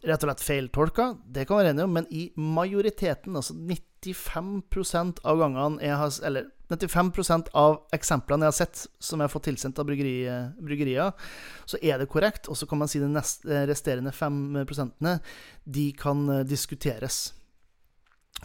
rett 0.09 0.24
og 0.24 0.30
slett 0.30 0.47
feiltolka. 0.47 1.09
Det 1.28 1.45
kan 1.49 1.61
være 1.61 1.74
enig 1.74 1.84
om, 1.84 1.97
men 2.01 2.09
i 2.11 2.30
majoriteten, 2.40 3.36
altså 3.38 3.59
95 4.03 5.21
av 5.23 5.39
gangene 5.39 5.83
jeg 5.83 5.99
har 5.99 6.19
Eller 6.27 6.51
95% 6.73 7.51
av 7.59 7.77
eksemplene 7.93 8.47
jeg 8.47 8.53
har 8.53 8.57
sett 8.57 8.87
som 9.03 9.21
jeg 9.21 9.29
har 9.29 9.33
fått 9.33 9.47
tilsendt 9.51 9.79
av 9.81 9.87
bryggeri, 9.89 10.25
bryggerier, 10.57 11.13
så 11.69 11.81
er 11.85 12.01
det 12.01 12.09
korrekt. 12.09 12.49
Og 12.49 12.57
så 12.57 12.69
kan 12.69 12.81
man 12.81 12.91
si 12.91 13.03
de 13.03 13.11
neste, 13.13 13.65
resterende 13.69 14.13
5 14.17 14.63
prosentene, 14.69 15.19
de 15.65 15.91
kan 15.99 16.25
eh, 16.33 16.45
diskuteres. 16.49 17.35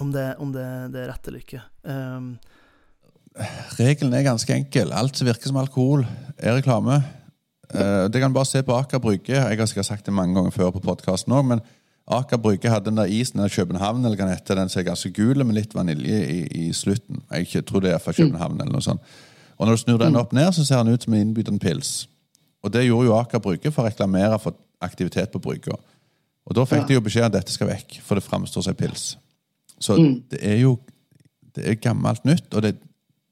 Om 0.04 0.12
det, 0.14 0.28
om 0.44 0.52
det, 0.54 0.68
det 0.94 1.06
er 1.06 1.08
rett 1.10 1.30
eller 1.30 1.42
ikke. 1.42 1.64
Um, 1.88 2.36
Regelen 3.78 4.14
er 4.14 4.28
ganske 4.28 4.54
enkel. 4.54 4.92
Alt 4.94 5.18
som 5.18 5.30
virker 5.30 5.50
som 5.50 5.58
alkohol, 5.62 6.04
er 6.38 6.58
reklame. 6.60 7.00
Uh, 7.72 8.06
det 8.12 8.22
kan 8.22 8.36
bare 8.36 8.50
se 8.50 8.62
på 8.66 8.76
Aker 8.76 9.02
Brygge. 9.02 9.40
Jeg 9.40 9.58
har 9.58 9.70
sikkert 9.70 9.90
sagt 9.90 10.06
det 10.06 10.14
mange 10.14 10.38
ganger 10.38 10.54
før 10.54 10.76
på 10.76 10.84
podkasten 10.86 11.34
òg, 11.34 11.48
men 11.50 11.64
Aker 12.08 12.40
Brygge 12.40 12.72
hadde 12.72 12.88
den 12.88 13.00
der 13.02 13.12
isen 13.12 13.42
der 13.42 13.52
København, 13.52 14.06
eller 14.06 14.16
hva 14.16 14.30
heter 14.32 14.56
den 14.56 14.70
som 14.72 14.80
er 14.80 14.88
ganske 14.88 15.12
gul, 15.12 15.44
med 15.44 15.58
litt 15.58 15.76
vanilje 15.76 16.20
i, 16.32 16.38
i 16.68 16.68
slutten. 16.74 17.20
Jeg 17.32 17.66
tror 17.68 17.84
det 17.84 17.92
er 17.92 18.00
fra 18.04 18.16
København, 18.16 18.62
eller 18.62 18.72
noe 18.72 18.86
sånt. 18.86 19.04
Og 19.58 19.68
når 19.68 19.76
du 19.76 19.82
snur 19.82 20.00
den 20.00 20.16
opp 20.16 20.34
ned, 20.38 20.52
så 20.56 20.64
ser 20.66 20.84
den 20.84 20.94
ut 20.94 21.04
som 21.04 21.14
en 21.14 21.26
innbydende 21.26 21.60
pils. 21.60 22.08
Og 22.64 22.72
det 22.74 22.86
gjorde 22.86 23.10
jo 23.10 23.18
Aker 23.18 23.42
Brygge 23.44 23.72
for 23.74 23.84
å 23.84 23.90
reklamere 23.90 24.40
for 24.40 24.56
aktivitet 24.84 25.34
på 25.34 25.42
brygga. 25.44 25.76
Og 26.48 26.56
da 26.56 26.64
fikk 26.68 26.88
de 26.88 26.96
jo 26.96 27.04
beskjed 27.04 27.26
om 27.26 27.32
at 27.32 27.40
dette 27.42 27.52
skal 27.52 27.72
vekk, 27.72 27.98
for 28.06 28.16
det 28.16 28.24
framstår 28.24 28.64
som 28.70 28.78
pils. 28.78 29.18
Så 29.84 29.98
det 30.32 30.40
er 30.42 30.62
jo 30.62 30.78
det 31.58 31.66
er 31.66 31.80
gammelt 31.82 32.26
nytt, 32.26 32.54
og 32.54 32.62
det 32.64 32.76
er 32.76 32.84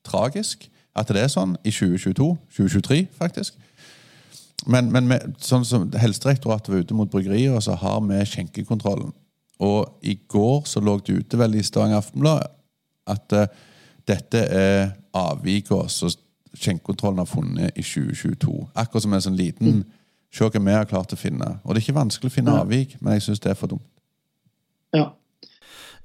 tragisk 0.06 0.68
at 0.98 1.12
det 1.14 1.22
er 1.22 1.32
sånn 1.32 1.56
i 1.64 1.72
2022. 1.74 2.28
2023, 2.58 3.06
faktisk. 3.20 3.58
Men, 4.66 4.90
men 4.94 5.08
med, 5.10 5.36
sånn 5.44 5.66
som 5.68 5.88
Helsedirektoratet 5.94 6.72
var 6.72 6.82
ute 6.82 6.98
mot 6.98 7.12
bryggerier, 7.12 7.54
og 7.54 7.64
så 7.66 7.76
har 7.80 8.00
vi 8.08 8.20
skjenkekontrollen. 8.30 9.14
Og 9.66 10.06
i 10.06 10.18
går 10.28 10.66
så 10.68 10.82
lå 10.84 10.98
det 11.06 11.20
ute 11.22 11.40
vel 11.40 11.56
i 11.56 11.64
Stavanger 11.64 12.02
Aftenblad 12.02 12.48
at 13.08 13.36
uh, 13.38 13.46
dette 14.10 14.42
er 14.52 14.96
avvikene 15.16 15.90
som 15.90 16.12
skjenkekontrollen 16.56 17.22
har 17.22 17.30
funnet 17.30 17.78
i 17.78 17.84
2022. 17.84 18.56
Akkurat 18.76 19.06
som 19.06 19.14
en 19.16 19.24
sånn 19.30 19.40
liten 19.40 19.80
mm. 19.80 19.86
Se 20.36 20.44
hva 20.44 20.60
vi 20.60 20.74
har 20.74 20.88
klart 20.90 21.14
å 21.16 21.16
finne. 21.16 21.46
Og 21.64 21.72
det 21.72 21.80
er 21.80 21.86
ikke 21.86 21.96
vanskelig 21.96 22.28
å 22.28 22.34
finne 22.34 22.56
avvik, 22.60 22.98
men 23.00 23.14
jeg 23.16 23.24
syns 23.24 23.40
det 23.40 23.54
er 23.54 23.56
for 23.56 23.72
dumt. 23.72 23.86
Ja. 24.92 25.14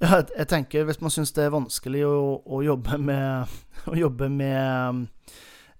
Ja, 0.01 0.21
jeg 0.23 0.47
tenker 0.49 0.85
Hvis 0.87 1.01
man 1.03 1.11
syns 1.13 1.33
det 1.35 1.43
er 1.45 1.51
vanskelig 1.53 2.05
å, 2.07 2.39
å, 2.41 2.61
jobbe 2.63 2.95
med, 2.97 3.51
å 3.91 3.97
jobbe 3.99 4.29
med 4.31 5.03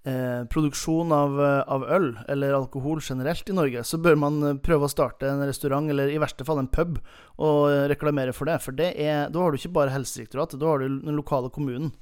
eh, 0.08 0.44
produksjon 0.52 1.12
av, 1.16 1.40
av, 1.42 1.86
øl, 1.96 2.10
eller 2.32 2.58
alkohol 2.58 3.02
generelt 3.04 3.50
i 3.50 3.56
Norge, 3.56 3.84
så 3.88 4.00
bør 4.02 4.20
man 4.20 4.60
prøve 4.64 4.88
å 4.88 4.92
starte 4.92 5.30
en 5.30 5.44
restaurant, 5.48 5.90
eller 5.90 6.12
i 6.12 6.20
verste 6.22 6.48
fall 6.48 6.62
en 6.62 6.72
pub, 6.72 7.00
og 7.42 7.62
reklamere 7.92 8.36
for 8.36 8.50
det. 8.50 8.60
For 8.66 8.78
det 8.78 8.94
er, 8.96 9.30
da 9.30 9.44
har 9.44 9.52
du 9.52 9.60
ikke 9.60 9.76
bare 9.80 9.96
Helsedirektoratet, 9.96 10.60
da 10.62 10.72
har 10.72 10.84
du 10.84 11.02
den 11.02 11.20
lokale 11.20 11.52
kommunen. 11.54 11.94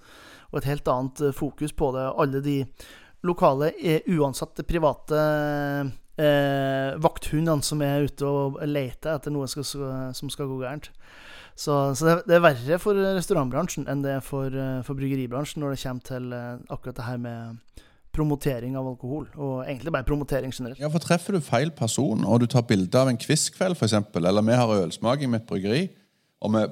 Og 0.50 0.62
et 0.62 0.70
helt 0.72 0.88
annet 0.90 1.28
fokus 1.38 1.76
på 1.78 1.92
det. 1.94 2.08
Alle 2.18 2.42
de 2.42 2.60
lokale, 3.28 3.74
eh, 3.78 4.02
uansatte 4.10 4.66
private 4.66 5.20
eh, 6.18 6.96
vakthundene 6.98 7.66
som 7.66 7.84
er 7.86 8.08
ute 8.08 8.26
og 8.26 8.62
leter 8.66 9.18
etter 9.18 9.34
noe 9.34 9.48
som 9.52 9.66
skal, 9.66 10.14
som 10.18 10.32
skal 10.34 10.50
gå 10.50 10.64
gærent. 10.64 10.90
Så, 11.60 11.96
så 11.96 12.06
det, 12.06 12.14
det, 12.30 12.38
er 12.38 12.44
verre 12.46 12.78
for 12.80 12.96
restaurantbransjen 12.96 13.90
enn 13.92 14.04
det 14.06 14.14
er 14.16 14.22
for, 14.24 14.48
eh, 14.48 14.80
for 14.88 14.96
bryggeribransjen 14.96 15.60
når 15.60 15.76
det 15.76 15.82
kommer 15.82 16.06
til 16.08 16.32
eh, 16.32 16.62
akkurat 16.72 16.96
det 16.96 17.08
her 17.10 17.20
med 17.20 17.82
promotering 18.20 18.76
av 18.80 18.92
alkohol. 18.92 19.30
Og 19.38 19.64
egentlig 19.64 19.94
bare 19.96 20.08
promotering 20.08 20.54
generelt. 20.54 20.82
Ja, 20.82 20.92
for 20.92 21.04
Treffer 21.04 21.38
du 21.38 21.42
feil 21.44 21.72
person, 21.76 22.26
og 22.28 22.44
du 22.44 22.48
tar 22.52 22.68
bilde 22.68 23.00
av 23.00 23.10
en 23.12 23.20
quizkveld 23.20 23.80
f.eks., 23.80 23.96
eller 24.20 24.46
vi 24.46 24.60
har 24.60 24.76
ølsmaking 24.84 25.32
med 25.32 25.42
et 25.42 25.50
bryggeri, 25.50 25.88
og 26.44 26.54
vi 26.56 26.68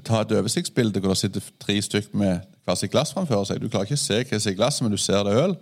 tar 0.00 0.24
et 0.24 0.32
oversiktsbilde 0.38 1.02
hvor 1.02 1.12
det 1.12 1.20
sitter 1.20 1.52
tre 1.60 1.76
stykker 1.82 2.16
med 2.16 2.48
hver 2.64 2.78
sitt 2.78 2.92
glass 2.92 3.12
framfor 3.12 3.44
seg 3.44 3.60
Du 3.60 3.68
klarer 3.68 3.90
ikke 3.90 3.98
å 3.98 4.00
se 4.00 4.22
hva 4.22 4.38
som 4.38 4.48
er 4.48 4.54
i 4.54 4.58
glasset, 4.58 4.86
men 4.86 4.94
du 4.94 5.00
ser 5.00 5.26
det 5.26 5.36
øl. 5.36 5.56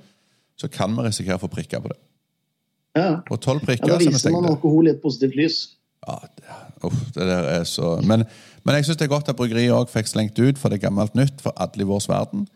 Så 0.60 0.68
kan 0.68 0.92
vi 0.94 1.06
risikere 1.06 1.38
å 1.40 1.42
få 1.42 1.48
prikker 1.50 1.80
på 1.80 1.90
det. 1.92 1.98
Ja. 2.98 3.20
Og 3.30 3.40
tolv 3.40 3.64
prikker 3.64 3.88
ja, 3.88 3.96
Da 3.96 4.10
viser 4.10 4.34
man 4.34 4.50
alkohol 4.50 4.90
i 4.90 4.92
et 4.92 5.02
positivt 5.02 5.38
lys. 5.38 5.58
Ja, 6.06 6.18
det, 6.36 6.56
uff, 6.86 7.00
det 7.14 7.26
der 7.28 7.48
er 7.52 7.64
så 7.68 7.98
Men, 8.00 8.24
men 8.64 8.78
jeg 8.78 8.88
syns 8.88 8.98
det 9.00 9.06
er 9.06 9.12
godt 9.12 9.28
at 9.28 9.36
bryggeriet 9.36 9.74
òg 9.76 9.90
fikk 9.92 10.08
slengt 10.10 10.38
ut, 10.40 10.58
for 10.58 10.68
det 10.68 10.80
er 10.80 10.88
gammelt 10.88 11.16
nytt 11.18 11.42
for 11.44 11.56
alle 11.60 11.84
i 11.84 11.88
vår 11.88 12.04
verden. 12.08 12.46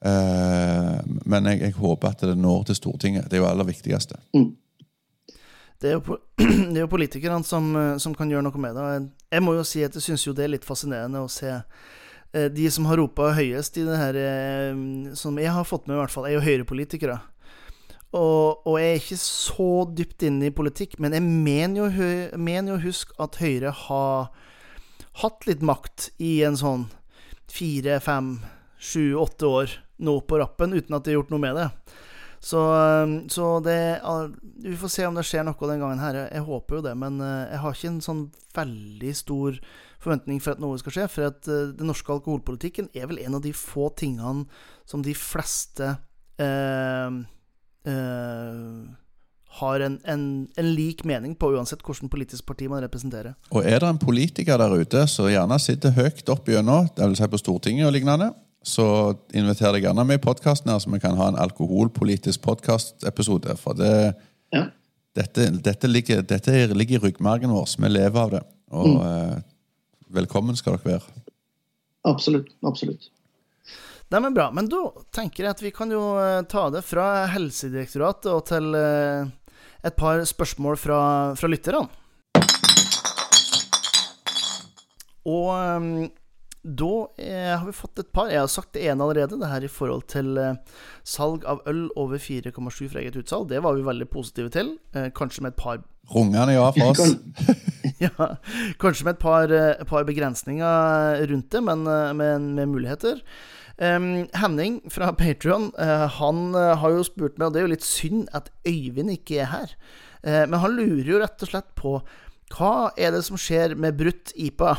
Uh, 0.00 0.96
men 1.28 1.48
jeg, 1.50 1.60
jeg, 1.60 1.76
håper 1.76 2.14
at 2.14 2.24
det 2.24 2.38
når 2.40 2.70
til 2.70 2.78
Stortinget. 2.78 3.28
Det 3.28 3.38
er 3.38 3.44
jo 3.44 3.50
aller 3.50 3.68
viktigste. 3.68 4.20
Mm. 4.36 4.52
Det 5.80 5.88
er 5.88 5.96
jo, 5.96 6.18
det 6.72 6.76
er 6.76 6.84
jo 6.84 6.92
politikerne 6.92 7.44
som, 7.46 7.72
som, 8.00 8.14
kan 8.16 8.30
gjøre 8.30 8.44
noe 8.44 8.60
med 8.60 8.76
det. 8.76 8.86
Jeg 9.32 9.44
må 9.44 9.56
jo 9.56 9.64
si 9.64 9.84
at 9.84 9.96
jeg 9.96 10.04
syns 10.04 10.26
jo 10.26 10.36
det 10.36 10.44
er 10.44 10.54
litt 10.54 10.68
fascinerende 10.68 11.22
å 11.24 11.30
se 11.32 11.48
eh, 11.54 12.48
de 12.52 12.66
som 12.72 12.88
har 12.90 13.00
ropa 13.00 13.30
høyest 13.36 13.80
i 13.80 13.86
det 13.88 13.96
her, 13.96 14.18
eh, 14.20 14.82
som 15.16 15.40
jeg 15.40 15.54
har 15.56 15.68
fått 15.68 15.88
med, 15.88 15.96
i 15.96 16.02
hvert 16.02 16.12
fall, 16.12 16.28
er 16.28 16.36
jo 16.36 16.44
høyrepolitikere. 16.44 17.16
Og, 18.10 18.66
og, 18.66 18.74
jeg 18.80 18.90
er 18.90 19.00
ikke 19.00 19.20
så 19.22 19.70
dypt 19.94 20.24
inne 20.26 20.48
i 20.48 20.54
politikk, 20.54 20.98
men 20.98 21.14
jeg 21.14 21.22
mener 21.24 21.78
jo, 21.78 22.08
mener 22.42 22.74
jo 22.74 22.84
husk 22.88 23.12
at 23.22 23.38
Høyre 23.38 23.70
har 23.86 24.32
hatt 25.22 25.46
litt 25.46 25.62
makt 25.62 26.10
i 26.18 26.40
en 26.46 26.58
sånn 26.58 26.88
fire, 27.50 28.00
fem, 28.02 28.40
sju, 28.82 29.14
åtte 29.20 29.46
år 29.46 29.76
nå 30.00 30.16
på 30.26 30.40
rappen, 30.40 30.74
uten 30.76 30.96
at 30.96 31.04
de 31.04 31.12
har 31.12 31.20
gjort 31.20 31.34
noe 31.34 31.42
med 31.42 31.58
det. 31.60 31.68
Så, 32.40 32.60
så 33.28 33.46
det 33.60 34.00
Vi 34.64 34.76
får 34.80 34.88
se 34.88 35.04
om 35.06 35.16
det 35.18 35.26
skjer 35.28 35.44
noe 35.44 35.68
den 35.68 35.82
gangen 35.82 36.00
her. 36.00 36.22
Jeg 36.30 36.46
håper 36.46 36.78
jo 36.78 36.84
det, 36.88 36.94
men 36.96 37.20
eh, 37.20 37.50
jeg 37.52 37.60
har 37.64 37.76
ikke 37.76 37.90
en 37.92 38.04
sånn 38.04 38.22
veldig 38.56 39.12
stor 39.18 39.58
forventning 40.00 40.40
for 40.40 40.56
at 40.56 40.62
noe 40.62 40.78
skal 40.80 40.96
skje. 40.96 41.08
For 41.12 41.28
at 41.28 41.50
eh, 41.50 41.74
den 41.76 41.90
norske 41.90 42.14
alkoholpolitikken 42.16 42.88
er 42.96 43.10
vel 43.10 43.20
en 43.22 43.36
av 43.36 43.44
de 43.44 43.52
få 43.56 43.90
tingene 43.98 44.46
som 44.88 45.04
de 45.04 45.14
fleste 45.16 45.92
eh, 46.40 47.20
eh, 47.92 48.74
har 49.60 49.84
en, 49.84 49.98
en, 50.08 50.24
en, 50.56 50.68
lik 50.76 51.02
mening 51.04 51.34
på, 51.36 51.50
uansett 51.56 51.82
hvilket 51.84 52.10
politisk 52.12 52.46
parti 52.48 52.68
man 52.70 52.82
representerer. 52.84 53.34
Og 53.50 53.66
er 53.66 53.82
det 53.82 53.88
en 53.88 54.00
politiker 54.00 54.60
der 54.62 54.76
ute 54.80 55.04
som 55.10 55.28
gjerne 55.30 55.58
sitter 55.60 55.94
høyt 55.96 56.28
opp 56.32 56.48
gjennom, 56.48 56.88
dvs. 56.96 57.18
Si 57.18 57.30
på 57.32 57.40
Stortinget 57.42 57.88
og 57.88 57.96
lignende, 57.96 58.30
så 58.66 58.86
inviter 59.32 59.72
deg 59.72 59.86
gjerne 59.86 60.04
med 60.04 60.20
i 60.20 60.22
podkasten 60.22 60.72
så 60.80 60.90
vi 60.92 61.00
kan 61.00 61.16
ha 61.16 61.30
en 61.30 61.38
alkoholpolitisk 61.40 62.42
podkastepisode. 62.44 63.56
For 63.60 63.78
det, 63.78 63.94
ja. 64.52 64.66
dette, 65.16 65.48
dette, 65.64 65.88
ligger, 65.88 66.22
dette, 66.22 66.66
ligger, 66.74 67.00
i 67.00 67.04
ryggmargen 67.08 67.54
vår. 67.54 67.70
Vi 67.80 67.92
lever 67.92 68.20
av 68.20 68.34
det. 68.36 68.42
Og 68.70 68.90
mm. 68.90 69.00
uh, 69.00 69.40
velkommen 70.12 70.58
skal 70.58 70.76
dere 70.76 70.98
være. 70.98 71.24
Absolutt. 72.08 72.52
Absolutt. 72.66 73.08
Nei, 74.10 74.20
men 74.20 74.34
bra. 74.34 74.48
Men 74.52 74.68
da 74.68 74.88
tenker 75.14 75.46
jeg 75.46 75.54
at 75.54 75.62
vi 75.62 75.70
kan 75.70 75.92
jo 75.94 76.02
eh, 76.18 76.40
ta 76.50 76.64
det 76.74 76.80
fra 76.82 77.28
Helsedirektoratet 77.30 78.30
og 78.32 78.40
til 78.48 78.74
eh, 78.74 79.28
et 79.86 79.94
par 79.94 80.24
spørsmål 80.26 80.78
fra, 80.80 81.00
fra 81.38 81.50
lytterne. 81.50 81.84
Og 85.30 85.50
um, 85.52 86.08
da 86.62 86.94
eh, 87.16 87.52
har 87.56 87.64
vi 87.64 87.72
fått 87.72 88.02
et 88.02 88.10
par. 88.12 88.28
Jeg 88.28 88.42
har 88.42 88.50
sagt 88.52 88.74
det 88.76 88.84
ene 88.84 89.04
allerede. 89.04 89.38
Det 89.40 89.48
her 89.48 89.64
i 89.64 89.70
forhold 89.72 90.04
til 90.12 90.36
eh, 90.40 90.58
salg 91.08 91.46
av 91.48 91.62
øl 91.70 91.86
over 91.96 92.20
4,7 92.20 92.90
fra 92.92 93.00
eget 93.00 93.16
utsalg. 93.16 93.48
Det 93.48 93.62
var 93.64 93.78
vi 93.78 93.86
veldig 93.86 94.08
positive 94.12 94.52
til. 94.52 94.74
Eh, 94.92 95.08
kanskje 95.16 95.46
med 95.46 95.54
et 95.54 95.62
par 95.62 95.80
Rungende 96.10 96.56
ja 96.56 96.64
for 96.74 96.90
oss. 96.90 97.12
ja, 98.02 98.26
kanskje 98.82 99.04
med 99.06 99.14
et 99.14 99.22
par, 99.22 99.52
et 99.52 99.86
par, 99.86 100.02
begrensninger 100.08 101.20
rundt 101.30 101.52
det, 101.52 101.60
men 101.62 101.84
med, 102.18 102.48
med 102.56 102.66
muligheter. 102.66 103.20
Um, 103.80 104.26
Henning 104.36 104.80
fra 104.92 105.12
Patrion 105.16 105.70
uh, 105.78 106.04
Han 106.18 106.50
uh, 106.52 106.74
har 106.82 106.96
jo 106.96 107.04
spurt 107.06 107.38
meg, 107.38 107.46
og 107.46 107.54
det 107.54 107.60
er 107.60 107.64
jo 107.64 107.72
litt 107.72 107.86
synd 107.86 108.26
at 108.36 108.50
Øyvind 108.68 109.14
ikke 109.14 109.38
er 109.44 109.52
her. 109.54 109.76
Uh, 110.20 110.42
men 110.50 110.58
han 110.60 110.74
lurer 110.76 111.08
jo 111.08 111.20
rett 111.22 111.46
og 111.46 111.52
slett 111.52 111.70
på 111.78 111.94
hva 112.50 112.90
er 112.98 113.14
det 113.14 113.22
som 113.26 113.38
skjer 113.38 113.76
med 113.78 113.98
brutt 113.98 114.32
IPA? 114.34 114.74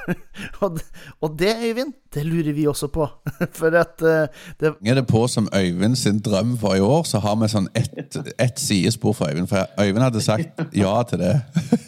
og, 0.64 0.80
og, 1.22 1.36
det, 1.38 1.54
Øyvind, 1.62 1.94
det 2.14 2.24
lurer 2.26 2.52
vi 2.52 2.66
også 2.68 2.90
på. 2.92 3.06
for 3.58 3.76
at 3.78 3.96
det 4.60 4.74
Er 4.84 4.98
det 5.00 5.06
på 5.08 5.26
som 5.30 5.48
Øyvind 5.54 5.96
sin 5.96 6.20
drøm 6.20 6.56
for 6.60 6.76
i 6.76 6.82
år, 6.84 7.06
så 7.08 7.22
har 7.24 7.38
vi 7.40 7.48
sånn 7.52 7.70
ett 7.74 8.18
et 8.38 8.60
sidespor 8.60 9.16
for 9.16 9.30
Øyvind. 9.30 9.48
For 9.48 9.64
Øyvind 9.80 10.04
hadde 10.04 10.24
sagt 10.24 10.66
ja 10.76 10.98
til 11.08 11.24
det. 11.24 11.34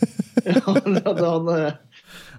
ja, 0.56 0.74
det 0.86 1.04
hadde 1.04 1.76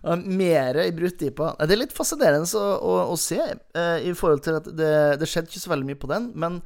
han 0.04 0.24
Mere 0.38 0.88
i 0.88 0.94
brutt 0.96 1.22
IPA. 1.22 1.54
Det 1.68 1.76
er 1.76 1.82
litt 1.82 1.96
fascinerende 1.96 2.48
å, 2.56 2.68
å, 2.80 2.94
å 3.14 3.18
se, 3.20 3.40
eh, 3.76 3.98
i 4.08 4.14
forhold 4.16 4.46
til 4.46 4.60
at 4.62 4.70
det, 4.72 4.94
det 5.20 5.28
skjedde 5.28 5.52
ikke 5.52 5.64
så 5.66 5.74
veldig 5.74 5.90
mye 5.90 6.00
på 6.00 6.10
den. 6.12 6.30
Men 6.40 6.62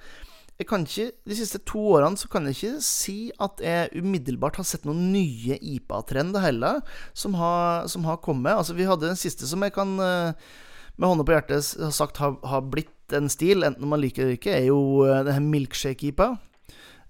jeg 0.61 0.67
kan 0.69 0.83
ikke, 0.85 1.09
de 1.25 1.35
siste 1.37 1.59
to 1.65 1.81
årene 1.95 2.19
så 2.19 2.29
kan 2.31 2.45
jeg 2.45 2.57
ikke 2.57 2.83
si 2.85 3.17
at 3.41 3.61
jeg 3.63 4.03
umiddelbart 4.03 4.59
har 4.61 4.67
sett 4.69 4.85
noen 4.85 5.09
nye 5.13 5.57
IPA-trender 5.57 6.45
heller, 6.45 6.83
som 7.17 7.33
har, 7.39 7.89
som 7.89 8.05
har, 8.05 8.21
kommet. 8.21 8.53
Altså, 8.53 8.75
vi 8.77 8.85
hadde 8.87 9.09
den 9.09 9.19
siste 9.19 9.49
som 9.49 9.65
jeg 9.65 9.73
kan 9.73 9.97
eh, 9.97 10.51
med 10.95 11.09
hånda 11.09 11.25
på 11.25 11.33
hjertet 11.33 11.73
har 11.81 11.95
sagt 11.95 12.21
har, 12.21 12.37
har 12.45 12.61
blitt 12.69 12.91
en 13.17 13.31
stil, 13.33 13.65
enten 13.65 13.89
man 13.89 14.01
liker 14.01 14.23
det 14.23 14.27
eller 14.27 14.39
ikke, 14.39 14.55
er 14.55 14.67
jo 14.69 14.79
denne 15.09 15.25
det 15.27 15.37
her 15.39 15.47
milkshake-IPA. 15.47 16.29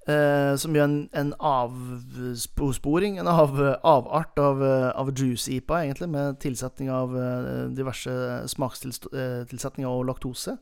Eh, 0.03 0.55
som 0.59 0.75
gjør 0.75 0.87
en, 0.87 0.97
en 1.15 1.35
avsporing, 1.39 3.19
en 3.19 3.29
av, 3.31 3.59
avart 3.87 4.39
av, 4.39 4.63
av 4.95 5.11
juice-IPA, 5.11 5.83
egentlig, 5.83 6.09
med 6.15 6.39
tilsetning 6.43 6.91
av 6.91 7.15
eh, 7.19 7.69
diverse 7.75 8.11
smakstilsetninger 8.55 9.87
og 9.87 10.07
laktose. 10.09 10.57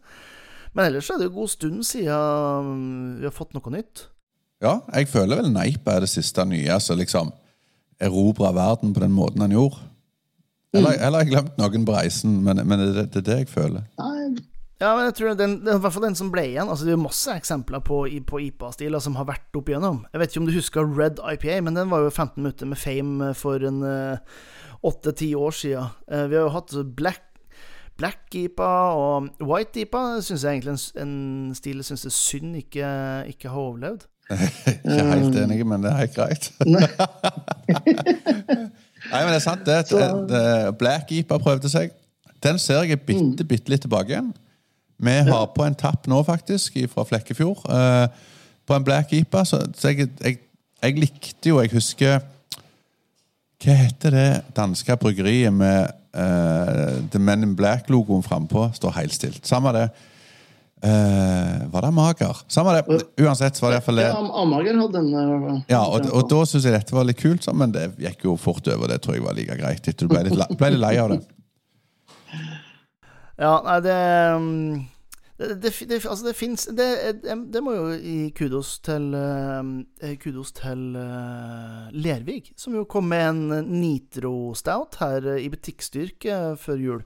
Men 0.75 0.87
ellers 0.87 1.09
er 1.11 1.19
det 1.19 1.27
jo 1.27 1.33
en 1.33 1.39
god 1.41 1.51
stund 1.51 1.85
siden 1.87 2.67
mm, 2.71 3.07
vi 3.19 3.27
har 3.27 3.35
fått 3.35 3.55
noe 3.57 3.73
nytt. 3.73 4.05
Ja, 4.61 4.77
jeg 4.93 5.09
føler 5.09 5.41
vel 5.41 5.49
Neipa 5.51 5.97
er 5.97 6.05
det 6.05 6.11
siste 6.11 6.45
nye 6.45 6.77
som 6.83 6.99
liksom 6.99 7.31
erobra 8.01 8.51
verden 8.55 8.93
på 8.93 9.01
den 9.03 9.13
måten 9.13 9.43
han 9.43 9.53
gjorde. 9.53 9.81
Eller, 10.71 10.95
eller 11.03 11.25
har 11.25 11.27
glemt 11.27 11.57
noen 11.59 11.83
på 11.85 11.95
reisen, 11.97 12.37
men, 12.45 12.61
men 12.63 12.79
det, 12.79 13.09
det 13.11 13.19
er 13.23 13.27
det 13.27 13.37
jeg 13.41 13.51
føler. 13.51 13.85
Nei, 13.99 14.45
Ja, 14.81 14.95
men 14.97 15.09
jeg 15.09 15.17
tror 15.19 15.35
den, 15.37 15.59
er 15.67 15.75
i 15.75 15.81
hvert 15.83 15.93
fall 15.93 16.07
den 16.07 16.15
som 16.17 16.31
ble 16.33 16.45
igjen. 16.53 16.69
Altså 16.71 16.87
Det 16.87 16.95
er 16.95 17.01
masse 17.01 17.33
eksempler 17.37 17.83
på, 17.85 17.99
på 18.25 18.39
IPA-stiler 18.47 19.03
som 19.03 19.17
har 19.19 19.27
vært 19.29 19.59
opp 19.59 19.67
igjennom. 19.69 19.99
Jeg 20.09 20.21
vet 20.23 20.31
ikke 20.31 20.41
om 20.41 20.47
du 20.47 20.55
husker 20.55 20.95
Red 20.97 21.19
IPA, 21.21 21.59
men 21.67 21.77
den 21.77 21.91
var 21.91 22.01
jo 22.01 22.09
15 22.09 22.39
minutter 22.39 22.71
med 22.71 22.81
fame 22.81 23.33
for 23.37 23.61
en 23.67 23.83
åtte-ti 24.81 25.35
år 25.37 25.53
siden. 25.53 25.91
Eh, 26.09 26.25
vi 26.31 26.37
har 26.39 26.47
jo 26.47 26.55
hatt 26.55 26.73
Black 26.97 27.21
Black 28.01 28.23
Deepa 28.33 28.69
og 28.97 29.27
White 29.45 29.75
Deepa 29.75 29.99
syns 30.25 30.45
jeg 30.45 30.57
egentlig 30.57 30.73
en, 30.73 31.03
en 31.03 31.55
stil 31.57 31.81
jeg 31.83 31.91
syns 31.91 32.07
det 32.07 32.09
er 32.09 32.15
synd 32.17 32.55
ikke, 32.57 32.87
ikke 33.29 33.51
har 33.51 33.61
overlevd. 33.61 34.07
Ikke 34.31 35.03
helt 35.11 35.35
enig, 35.35 35.65
men 35.67 35.83
det 35.83 35.89
er 35.91 35.97
helt 35.97 36.15
greit. 36.15 36.45
nei. 39.11 39.23
Men 39.25 39.27
det 39.33 39.39
er 39.41 39.43
sant, 39.43 39.65
det. 39.67 39.79
det, 39.91 40.07
det 40.31 40.77
Black 40.79 41.11
Eaper 41.11 41.41
prøvde 41.43 41.69
seg. 41.69 41.91
Den 42.41 42.59
ser 42.61 42.87
jeg 42.87 43.01
bitte, 43.05 43.45
bitte 43.45 43.73
litt 43.73 43.83
tilbake 43.85 44.15
igjen. 44.15 44.31
Vi 45.01 45.17
har 45.27 45.47
på 45.55 45.65
en 45.65 45.75
tapp 45.77 46.07
nå, 46.09 46.21
faktisk, 46.23 46.79
fra 46.93 47.03
Flekkefjord. 47.09 47.65
Uh, 47.67 48.07
på 48.65 48.77
en 48.77 48.87
Black 48.87 49.13
Eepa. 49.17 49.43
Så, 49.45 49.61
så 49.77 49.91
jeg, 49.91 50.09
jeg, 50.23 50.39
jeg 50.81 51.01
likte 51.01 51.51
jo 51.51 51.59
Jeg 51.61 51.73
husker 51.75 52.21
Hva 53.61 53.75
heter 53.77 54.15
det 54.15 54.29
danske 54.57 54.95
bryggeriet 54.97 55.53
med 55.53 56.00
eh, 56.13 56.95
The 57.11 57.19
Men 57.19 57.43
in 57.43 57.55
Black-logoen 57.55 58.23
frampå? 58.23 58.69
Står 58.75 58.91
helt 58.97 59.13
stilt. 59.13 59.45
Samme 59.45 59.71
det. 59.75 59.89
Uh, 60.81 61.67
var 61.69 61.81
det 61.85 61.91
Mager? 61.93 62.37
Samme 62.49 62.71
det. 62.73 63.03
Uansett 63.21 63.55
så 63.55 63.65
var 63.67 63.71
det 63.71 63.75
iallfall 63.77 63.99
det. 64.01 64.05
Ja, 64.07 64.15
Am- 64.17 64.31
Amager 64.33 64.79
hadde 64.81 64.97
den. 64.97 65.11
eh, 65.13 65.59
Ja, 65.69 65.83
og, 65.85 66.07
og 66.09 66.25
da 66.31 66.39
syns 66.49 66.65
jeg 66.65 66.73
dette 66.73 66.95
var 66.95 67.05
litt 67.05 67.19
kult, 67.21 67.45
men 67.53 67.71
det 67.75 67.83
gikk 68.01 68.25
jo 68.25 68.33
fort 68.41 68.65
over. 68.73 68.89
Det 68.89 68.97
tror 69.03 69.19
jeg 69.19 69.23
var 69.27 69.37
like 69.37 69.57
greit. 69.59 69.85
etter 69.87 70.07
Du 70.07 70.09
ble 70.09 70.23
litt, 70.25 70.55
ble 70.57 70.71
litt 70.73 70.81
lei 70.81 70.95
av 70.97 71.13
det. 71.13 71.19
Ja, 73.41 73.53
nei, 73.65 73.77
det 73.85 73.99
mm, 74.41 74.81
det, 75.41 75.71
det, 75.89 75.99
altså 76.05 76.27
det 76.27 76.35
fins 76.37 76.67
det, 76.69 76.87
det, 77.23 77.35
det 77.53 77.61
må 77.63 77.73
jo 77.73 77.85
gi 77.97 78.17
kudos 78.37 78.75
til 78.85 79.09
eh, 79.17 80.15
Kudos 80.21 80.53
til 80.57 80.97
eh, 80.99 81.87
Lervig, 81.97 82.51
som 82.59 82.75
jo 82.77 82.85
kom 82.89 83.09
med 83.11 83.29
en 83.29 83.71
Nitro-stout 83.81 84.99
her 85.01 85.33
eh, 85.35 85.45
i 85.45 85.49
butikkstyrke 85.53 86.41
før 86.61 86.85
jul. 86.85 87.01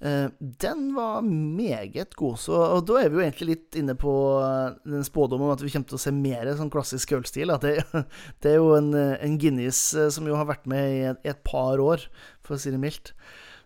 Eh, 0.00 0.28
den 0.38 0.94
var 0.94 1.22
meget 1.26 2.14
god, 2.14 2.38
så, 2.38 2.54
og 2.76 2.84
da 2.86 3.00
er 3.00 3.10
vi 3.10 3.18
jo 3.18 3.24
egentlig 3.24 3.48
litt 3.48 3.78
inne 3.80 3.96
på 3.98 4.12
eh, 4.44 4.76
den 4.86 5.02
spådommen 5.06 5.48
om 5.48 5.56
at 5.56 5.64
vi 5.64 5.72
kommer 5.74 5.90
til 5.90 5.98
å 5.98 6.02
se 6.04 6.12
mer 6.14 6.52
sånn 6.54 6.70
klassisk 6.70 7.16
ølstil. 7.18 7.50
Det, 7.64 7.74
det 8.44 8.52
er 8.52 8.60
jo 8.60 8.76
en, 8.76 8.92
eh, 8.94 9.16
en 9.26 9.34
Guinness 9.42 9.82
som 10.14 10.30
jo 10.30 10.38
har 10.38 10.46
vært 10.50 10.70
med 10.70 10.94
i 10.94 11.04
et, 11.10 11.22
et 11.34 11.42
par 11.46 11.82
år, 11.82 12.06
for 12.46 12.54
å 12.54 12.62
si 12.62 12.70
det 12.74 12.82
mildt. 12.82 13.12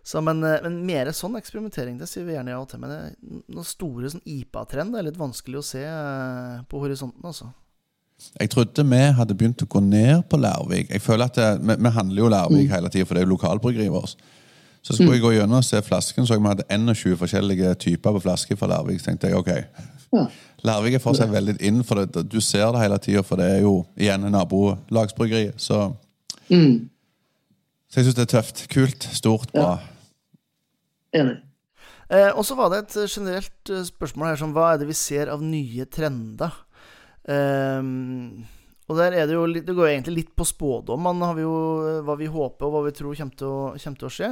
Så, 0.03 0.19
men, 0.25 0.41
men 0.43 0.81
mer 0.83 1.13
sånn 1.15 1.37
eksperimentering, 1.39 1.95
det 2.01 2.09
sier 2.11 2.25
vi 2.27 2.33
gjerne 2.33 2.51
ja 2.51 2.63
til. 2.67 2.81
Men 2.81 2.91
det, 2.91 3.01
noen 3.53 3.67
store 3.67 4.09
sånn 4.11 4.25
IPA-trend 4.27 4.97
er 4.97 5.05
litt 5.05 5.21
vanskelig 5.21 5.61
å 5.61 5.67
se 5.67 5.83
på 6.67 6.81
horisonten, 6.81 7.23
altså. 7.29 7.53
Jeg 8.39 8.51
trodde 8.53 8.83
vi 8.87 8.99
hadde 9.17 9.35
begynt 9.35 9.63
å 9.63 9.67
gå 9.69 9.79
ned 9.83 10.25
på 10.31 10.37
Lærvik. 10.39 10.89
Jeg 10.91 11.03
føler 11.03 11.29
at 11.29 11.37
det, 11.37 11.47
vi, 11.61 11.77
vi 11.77 11.91
handler 11.93 12.23
jo 12.23 12.31
Lærvik 12.33 12.73
hele 12.73 12.91
tida, 12.91 13.07
for 13.07 13.15
det 13.15 13.23
er 13.23 13.29
jo 13.29 13.35
lokalbryggeriet 13.35 13.93
vårt. 13.93 14.17
Så 14.83 14.97
skulle 14.97 15.15
jeg 15.15 15.23
gå 15.23 15.31
gjennom 15.37 15.61
og 15.61 15.63
se 15.65 15.79
flasken, 15.81 16.25
så 16.27 16.35
jeg 16.35 16.43
vi 16.43 16.49
hadde 16.51 16.65
21 16.69 17.17
forskjellige 17.21 17.75
typer 17.79 18.15
på 18.17 18.21
flasker 18.25 18.57
fra 18.59 18.67
Larvik. 18.67 18.99
Så 18.99 19.11
tenkte 19.11 19.29
jeg 19.31 19.39
ok, 19.39 19.51
Ja. 20.13 20.25
Larvik 20.63 20.93
er 20.95 21.15
seg 21.17 21.31
veldig 21.31 21.55
inn, 21.65 21.83
for 21.83 22.03
det, 22.03 22.23
du 22.31 22.39
ser 22.43 22.71
det 22.71 22.81
hele 22.83 22.97
tida, 23.01 23.23
for 23.25 23.39
det 23.39 23.47
er 23.51 23.61
jo 23.63 23.85
igjen 23.97 24.27
nabolagsbryggeriet. 24.31 25.55
Så, 25.61 25.93
Mm, 26.51 26.89
så 27.89 27.99
jeg 28.01 28.05
syns 28.05 28.15
det 28.15 28.25
er 28.25 28.31
tøft. 28.41 28.67
Kult, 28.69 29.03
stort, 29.15 29.51
bra. 29.53 29.77
enig. 31.15 31.37
Eh, 32.11 32.29
og 32.35 32.43
så 32.45 32.55
var 32.59 32.69
det 32.69 32.79
et 32.83 32.97
eh, 32.99 33.07
generelt 33.09 33.69
eh, 33.71 33.83
spørsmål 33.87 34.27
her 34.27 34.35
som 34.41 34.51
hva 34.53 34.73
er 34.73 34.81
det 34.81 34.87
vi 34.89 34.93
ser 34.97 35.31
av 35.31 35.41
nye 35.41 35.85
trender? 35.85 36.51
Ehm, 37.31 38.43
og 38.91 38.99
der 38.99 39.15
er 39.15 39.27
det 39.29 39.35
jo 39.37 39.45
litt, 39.47 39.65
Det 39.65 39.75
går 39.77 39.93
egentlig 39.93 40.15
litt 40.17 40.31
på 40.35 40.45
spådommene, 40.47 41.31
vi 41.37 41.45
eh, 41.47 42.01
hva 42.03 42.15
vi 42.19 42.27
håper 42.27 42.67
og 42.67 42.75
hva 42.75 42.83
vi 42.87 42.95
tror 42.95 43.15
kommer 43.15 43.39
til 43.39 43.47
å, 43.47 43.59
kommer 43.79 44.01
til 44.01 44.09
å 44.09 44.13
skje. 44.17 44.31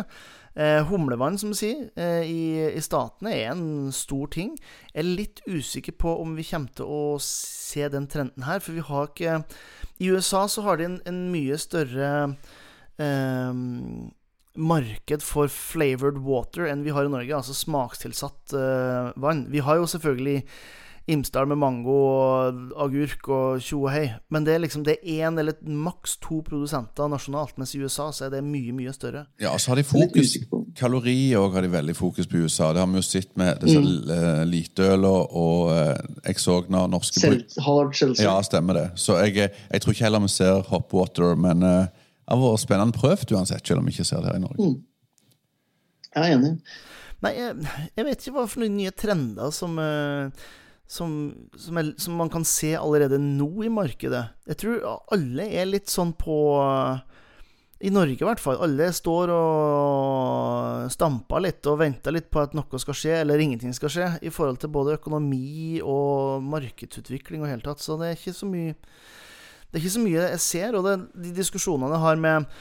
Eh, 0.52 0.82
humlevann, 0.90 1.38
som 1.40 1.54
du 1.54 1.56
sier, 1.56 1.86
eh, 1.96 2.28
i, 2.28 2.42
i 2.76 2.84
Statene 2.84 3.32
er 3.32 3.54
en 3.54 3.92
stor 3.96 4.28
ting. 4.36 4.58
Jeg 4.92 5.00
er 5.00 5.08
litt 5.08 5.44
usikker 5.48 5.96
på 5.96 6.18
om 6.20 6.36
vi 6.36 6.44
kommer 6.50 6.76
til 6.76 6.92
å 6.92 7.04
se 7.24 7.88
den 7.94 8.10
trenden 8.12 8.44
her, 8.44 8.60
for 8.60 8.76
vi 8.76 8.84
har 8.84 9.08
ikke 9.08 9.38
I 10.04 10.12
USA 10.12 10.48
så 10.52 10.66
har 10.66 10.82
de 10.82 10.90
en, 10.90 11.00
en 11.08 11.22
mye 11.32 11.56
større 11.62 12.12
eh, 13.00 13.64
marked 14.60 15.24
for 15.24 15.48
flavored 15.48 16.20
water 16.26 16.68
enn 16.68 16.84
vi 16.84 16.92
har 16.92 17.08
i 17.08 17.12
Norge, 17.14 17.38
altså 17.38 17.56
smakstilsatt 17.56 18.56
eh, 18.58 19.12
vann. 19.16 19.46
Vi 19.54 19.64
har 19.64 19.80
jo 19.80 19.88
selvfølgelig 19.88 20.42
Imsdal 21.10 21.48
med 21.50 21.58
mango 21.58 21.96
og 22.06 22.76
agurk 22.84 23.26
og 23.34 23.64
tjo 23.64 23.80
og 23.88 23.90
hei, 23.90 24.04
men 24.30 24.46
det 24.46 24.54
er 24.54 24.62
liksom 24.62 24.84
det 24.86 25.00
er 25.00 25.26
én 25.26 25.40
eller 25.42 25.58
maks 25.66 26.20
to 26.22 26.44
produsenter 26.46 27.10
nasjonalt, 27.10 27.56
mens 27.58 27.74
i 27.74 27.82
USA 27.82 28.12
så 28.14 28.28
er 28.28 28.36
det 28.36 28.44
mye, 28.46 28.76
mye 28.78 28.94
større. 28.94 29.26
Ja, 29.42 29.56
så 29.58 29.74
har 29.74 29.82
de 29.82 29.86
fokus 29.88 30.38
Kalori 30.78 31.34
òg 31.36 31.58
har 31.58 31.66
de 31.66 31.72
veldig 31.74 31.96
fokus 31.98 32.30
på 32.30 32.38
i 32.38 32.46
USA. 32.46 32.70
Det 32.72 32.80
har 32.80 32.88
vi 32.88 33.02
jo 33.02 33.04
sett 33.04 33.34
med 33.40 33.60
disse 33.64 33.82
mm. 33.82 34.46
liteøla 34.48 35.12
og 35.42 35.74
eh, 35.74 36.14
jeg 36.30 36.40
så 36.40 36.62
når 36.72 36.94
norske 36.94 37.20
Sel 37.20 37.42
hard 37.66 37.92
seltzer. 37.98 38.24
Ja, 38.30 38.38
stemmer 38.46 38.78
det. 38.78 38.86
Så 39.02 39.18
jeg, 39.20 39.36
eh, 39.42 39.66
jeg 39.74 39.84
tror 39.84 39.96
ikke 39.96 40.08
heller 40.08 40.24
vi 40.24 40.32
ser 40.32 40.64
hopwater, 40.70 41.36
men 41.36 41.66
eh, 41.68 41.90
det 41.90 42.38
har 42.38 42.46
vært 42.46 42.64
spennende 42.64 42.96
prøvd 42.96 43.36
uansett, 43.36 43.66
selv 43.68 43.82
om 43.82 43.90
vi 43.90 43.98
ikke 43.98 44.08
ser 44.08 44.24
det 44.24 44.32
her 44.32 44.40
i 44.40 44.46
Norge. 44.46 44.72
Jeg 46.16 46.24
er 46.24 46.38
enig. 46.38 46.56
Nei, 47.22 47.36
jeg, 47.38 47.76
jeg 47.98 48.08
vet 48.08 48.24
ikke 48.24 48.36
hva 48.38 48.48
for 48.50 48.64
noen 48.64 48.78
nye 48.80 48.94
trender 48.98 49.52
som, 49.54 49.76
eh, 49.82 50.48
som, 50.92 51.32
som, 51.56 51.78
er, 51.80 51.94
som 51.98 52.18
man 52.20 52.30
kan 52.32 52.44
se 52.48 52.74
allerede 52.76 53.20
nå 53.22 53.64
i 53.64 53.72
markedet. 53.72 54.26
Jeg 54.50 54.60
tror 54.60 54.82
alle 55.16 55.48
er 55.48 55.70
litt 55.70 55.88
sånn 55.92 56.12
på 56.20 56.36
I 57.82 57.92
Norge, 57.96 58.18
i 58.20 58.28
hvert 58.28 58.42
fall. 58.44 58.60
Alle 58.66 58.90
står 58.94 59.32
og 59.32 60.92
stamper 60.92 61.46
litt 61.46 61.70
og 61.72 61.80
venter 61.80 62.14
litt 62.14 62.28
på 62.34 62.44
at 62.44 62.58
noe 62.58 62.82
skal 62.84 62.98
skje, 62.98 63.16
eller 63.22 63.40
ingenting 63.40 63.72
skal 63.78 63.94
skje, 63.94 64.10
i 64.28 64.34
forhold 64.36 64.60
til 64.62 64.74
både 64.76 64.98
økonomi 65.00 65.80
og 65.80 66.44
markedsutvikling 66.52 67.46
og 67.46 67.54
hele 67.54 67.64
tatt. 67.66 67.80
Så 67.80 67.96
det 68.02 68.12
er 68.12 68.20
ikke 68.20 68.36
så 68.36 68.52
mye 68.52 68.76
Det 69.72 69.80
er 69.80 69.84
ikke 69.86 69.96
så 69.96 70.04
mye 70.04 70.24
jeg 70.28 70.44
ser, 70.44 70.76
og 70.76 70.84
det, 70.84 70.98
de 71.24 71.32
diskusjonene 71.40 71.96
jeg 71.96 72.04
har 72.04 72.20
med 72.20 72.52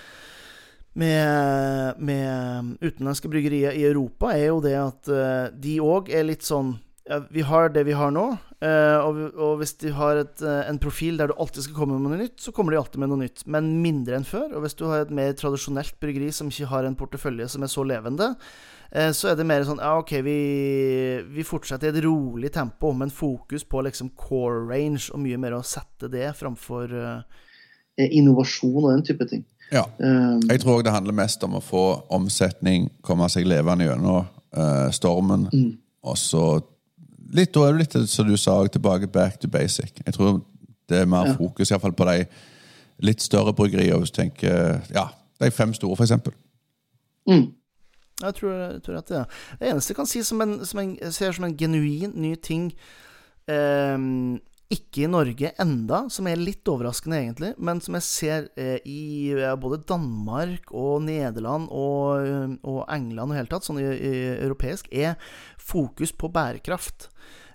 med, 1.01 1.99
med 2.03 2.71
utenlandske 2.83 3.31
bryggerier 3.31 3.77
i 3.79 3.85
Europa, 3.87 4.33
er 4.35 4.49
jo 4.49 4.57
det 4.65 4.75
at 4.75 5.11
eh, 5.15 5.45
de 5.55 5.77
òg 5.79 6.11
er 6.11 6.27
litt 6.27 6.43
sånn 6.43 6.73
ja, 7.11 7.21
Vi 7.31 7.43
har 7.43 7.73
det 7.75 7.83
vi 7.89 7.95
har 7.97 8.13
nå, 8.15 8.25
eh, 8.63 8.99
og, 9.03 9.19
og 9.35 9.57
hvis 9.61 9.75
de 9.83 9.91
har 9.95 10.21
et, 10.23 10.43
eh, 10.47 10.63
en 10.71 10.79
profil 10.79 11.19
der 11.19 11.31
du 11.31 11.35
alltid 11.35 11.67
skal 11.67 11.81
komme 11.81 11.99
med 11.99 12.13
noe 12.13 12.21
nytt, 12.23 12.39
så 12.43 12.55
kommer 12.55 12.75
de 12.75 12.79
alltid 12.81 13.03
med 13.03 13.11
noe 13.11 13.25
nytt, 13.25 13.43
men 13.51 13.73
mindre 13.83 14.21
enn 14.21 14.27
før. 14.29 14.47
Og 14.55 14.65
hvis 14.65 14.79
du 14.79 14.87
har 14.87 15.03
et 15.03 15.15
mer 15.15 15.35
tradisjonelt 15.39 15.99
bryggeri 16.03 16.31
som 16.35 16.53
ikke 16.53 16.71
har 16.71 16.87
en 16.87 16.99
portefølje 16.99 17.51
som 17.51 17.67
er 17.67 17.73
så 17.73 17.85
levende, 17.87 18.31
eh, 18.95 19.11
så 19.17 19.33
er 19.33 19.41
det 19.41 19.49
mer 19.51 19.67
sånn 19.67 19.83
Ja, 19.83 19.97
OK, 19.99 20.15
vi, 20.27 20.39
vi 21.35 21.47
fortsetter 21.47 21.91
i 21.91 21.97
et 21.97 22.05
rolig 22.07 22.55
tempo, 22.55 22.95
men 22.95 23.11
fokus 23.11 23.67
på 23.67 23.83
liksom 23.89 24.15
core 24.15 24.63
range, 24.71 25.11
og 25.11 25.25
mye 25.27 25.41
mer 25.41 25.59
å 25.59 25.65
sette 25.67 26.11
det 26.13 26.31
framfor 26.39 26.95
uh... 26.95 27.47
Innovasjon 28.01 28.85
og 28.85 28.93
den 28.95 29.03
type 29.05 29.27
ting. 29.29 29.43
Ja. 29.75 29.83
Um, 29.99 30.41
Jeg 30.49 30.63
tror 30.63 30.81
det 30.87 30.95
handler 30.95 31.13
mest 31.19 31.43
om 31.45 31.59
å 31.59 31.61
få 31.63 31.85
omsetning, 32.15 32.89
komme 33.05 33.27
seg 33.29 33.51
levende 33.51 33.91
gjennom 33.91 34.23
uh, 34.57 34.89
stormen, 34.95 35.51
og 36.07 36.17
så 36.17 36.45
litt, 37.33 37.53
Da 37.55 37.61
er 37.69 37.73
det 37.73 37.79
litt 37.95 38.09
som 38.09 38.27
du 38.29 38.37
sa, 38.37 38.67
tilbake 38.67 39.07
back 39.13 39.39
to 39.41 39.49
basic. 39.49 39.93
Jeg 40.07 40.15
tror 40.15 40.43
det 40.89 40.99
er 41.01 41.07
mer 41.07 41.27
Ja. 41.27 41.35
fokus 41.37 41.71
i 41.71 41.75
hvert 41.75 41.81
fall 41.83 41.93
på 41.93 42.05
de 42.05 42.27
litt 43.01 43.21
større 43.23 43.53
bryggeriene, 43.55 43.99
hvis 43.99 44.11
du 44.11 44.23
tenker 44.23 44.81
Ja, 44.95 45.09
de 45.41 45.51
fem 45.51 45.73
store, 45.75 45.97
eksempel. 45.97 46.33
mm, 47.29 47.53
Jeg 48.23 48.35
tror, 48.35 48.53
jeg 48.73 48.83
tror 48.83 48.97
at 48.99 49.09
det 49.09 49.17
er 49.17 49.25
det 49.61 49.71
eneste 49.71 49.91
jeg 49.91 49.97
kan 49.97 50.07
si 50.07 50.23
som 50.23 50.41
en, 50.41 50.65
som 50.67 50.79
en, 50.81 50.99
jeg 51.01 51.13
ser 51.13 51.33
som 51.33 51.45
en 51.45 51.57
genuin 51.57 52.13
ny 52.15 52.35
ting 52.37 52.73
ehm, 53.49 54.39
Ikke 54.71 55.03
i 55.03 55.11
Norge 55.11 55.51
enda, 55.59 56.05
som 56.15 56.29
er 56.31 56.39
litt 56.39 56.69
overraskende, 56.71 57.19
egentlig, 57.19 57.49
men 57.59 57.81
som 57.83 57.97
jeg 57.99 58.07
ser 58.07 58.45
eh, 58.55 58.77
i 58.87 59.35
både 59.59 59.81
Danmark 59.89 60.71
og 60.71 61.03
Nederland 61.09 61.67
og, 61.75 62.23
eh, 62.23 62.53
og 62.71 62.85
England 62.95 63.33
og 63.35 63.39
hele 63.41 63.51
tatt, 63.51 63.67
sånn 63.67 63.81
i, 63.83 63.89
i 63.91 64.13
europeisk, 64.37 64.87
er 64.95 65.19
fokus 65.59 66.15
på 66.15 66.31
bærekraft. 66.31 67.09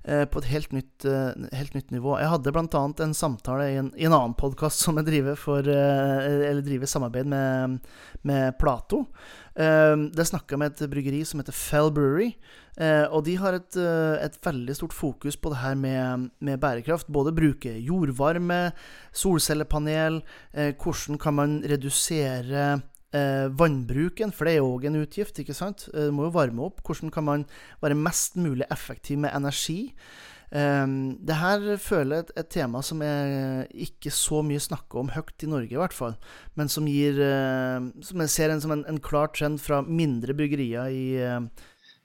Eh, 0.08 0.26
på 0.30 0.42
et 0.42 0.50
helt 0.52 0.72
nytt, 0.76 1.06
eh, 1.06 1.48
helt 1.58 1.76
nytt 1.76 1.92
nivå. 1.94 2.16
Jeg 2.22 2.32
hadde 2.32 2.54
bl.a. 2.56 2.84
en 3.04 3.16
samtale 3.18 3.68
i 3.72 3.80
en, 3.82 3.92
i 3.98 4.08
en 4.08 4.16
annen 4.16 4.36
podkast 4.38 4.84
som 4.84 5.00
jeg 5.00 5.08
driver, 5.10 5.36
for, 5.40 5.66
eh, 5.66 6.62
driver 6.66 6.90
samarbeid 6.90 7.30
med, 7.30 7.80
med 8.24 8.58
Plato. 8.62 9.06
Det 9.56 10.26
snakka 10.28 10.58
med 10.60 10.74
et 10.74 10.90
bryggeri 10.92 11.22
som 11.24 11.40
heter 11.40 11.56
Fell 11.56 11.88
Brewery. 11.96 12.34
Og 13.16 13.22
de 13.24 13.38
har 13.40 13.56
et, 13.56 13.78
et, 13.80 14.36
veldig 14.44 14.74
stort 14.76 14.92
fokus 14.92 15.38
på 15.40 15.54
det 15.54 15.62
her 15.62 15.78
med, 15.80 16.26
med 16.44 16.60
bærekraft. 16.60 17.08
Både 17.08 17.32
bruke 17.32 17.72
jordvarme, 17.80 18.74
solcellepanel, 19.16 20.20
hvordan 20.52 21.22
kan 21.24 21.38
man 21.40 21.56
redusere 21.64 22.66
eh, 23.16 23.48
vannbruken, 23.56 24.34
for 24.36 24.48
det 24.48 24.56
er 24.56 24.62
jo 24.62 24.76
òg 24.76 24.88
en 24.90 25.02
utgift, 25.02 25.40
ikke 25.42 25.56
sant? 25.58 25.88
Eh, 25.94 26.10
du 26.10 26.16
må 26.16 26.28
jo 26.28 26.36
varme 26.36 26.68
opp. 26.68 26.84
Hvordan 26.86 27.14
kan 27.14 27.28
man 27.28 27.50
være 27.84 27.98
mest 27.98 28.40
mulig 28.40 28.68
effektiv 28.74 29.22
med 29.24 29.36
energi? 29.36 29.94
Um, 30.56 31.18
det 31.26 31.36
her 31.36 31.64
føler 31.82 32.20
jeg 32.20 32.24
et, 32.24 32.34
et 32.40 32.50
tema 32.54 32.80
som 32.86 33.02
jeg 33.04 33.66
ikke 33.88 34.12
så 34.14 34.44
mye 34.46 34.62
snakker 34.62 35.02
om 35.02 35.10
høyt 35.12 35.44
i 35.44 35.50
Norge, 35.50 35.74
i 35.74 35.80
hvert 35.80 35.96
fall. 35.96 36.14
Men 36.56 36.70
som 36.72 36.86
gir 36.88 37.18
uh, 37.18 37.90
Som 38.06 38.22
jeg 38.24 38.32
ser 38.32 38.54
en, 38.54 38.62
som 38.64 38.72
en, 38.76 38.86
en, 38.88 39.02
klar 39.04 39.34
trend 39.34 39.60
fra 39.60 39.82
mindre 39.82 40.38
bryggerier 40.38 40.94
i, 40.94 41.06
uh, 41.18 41.42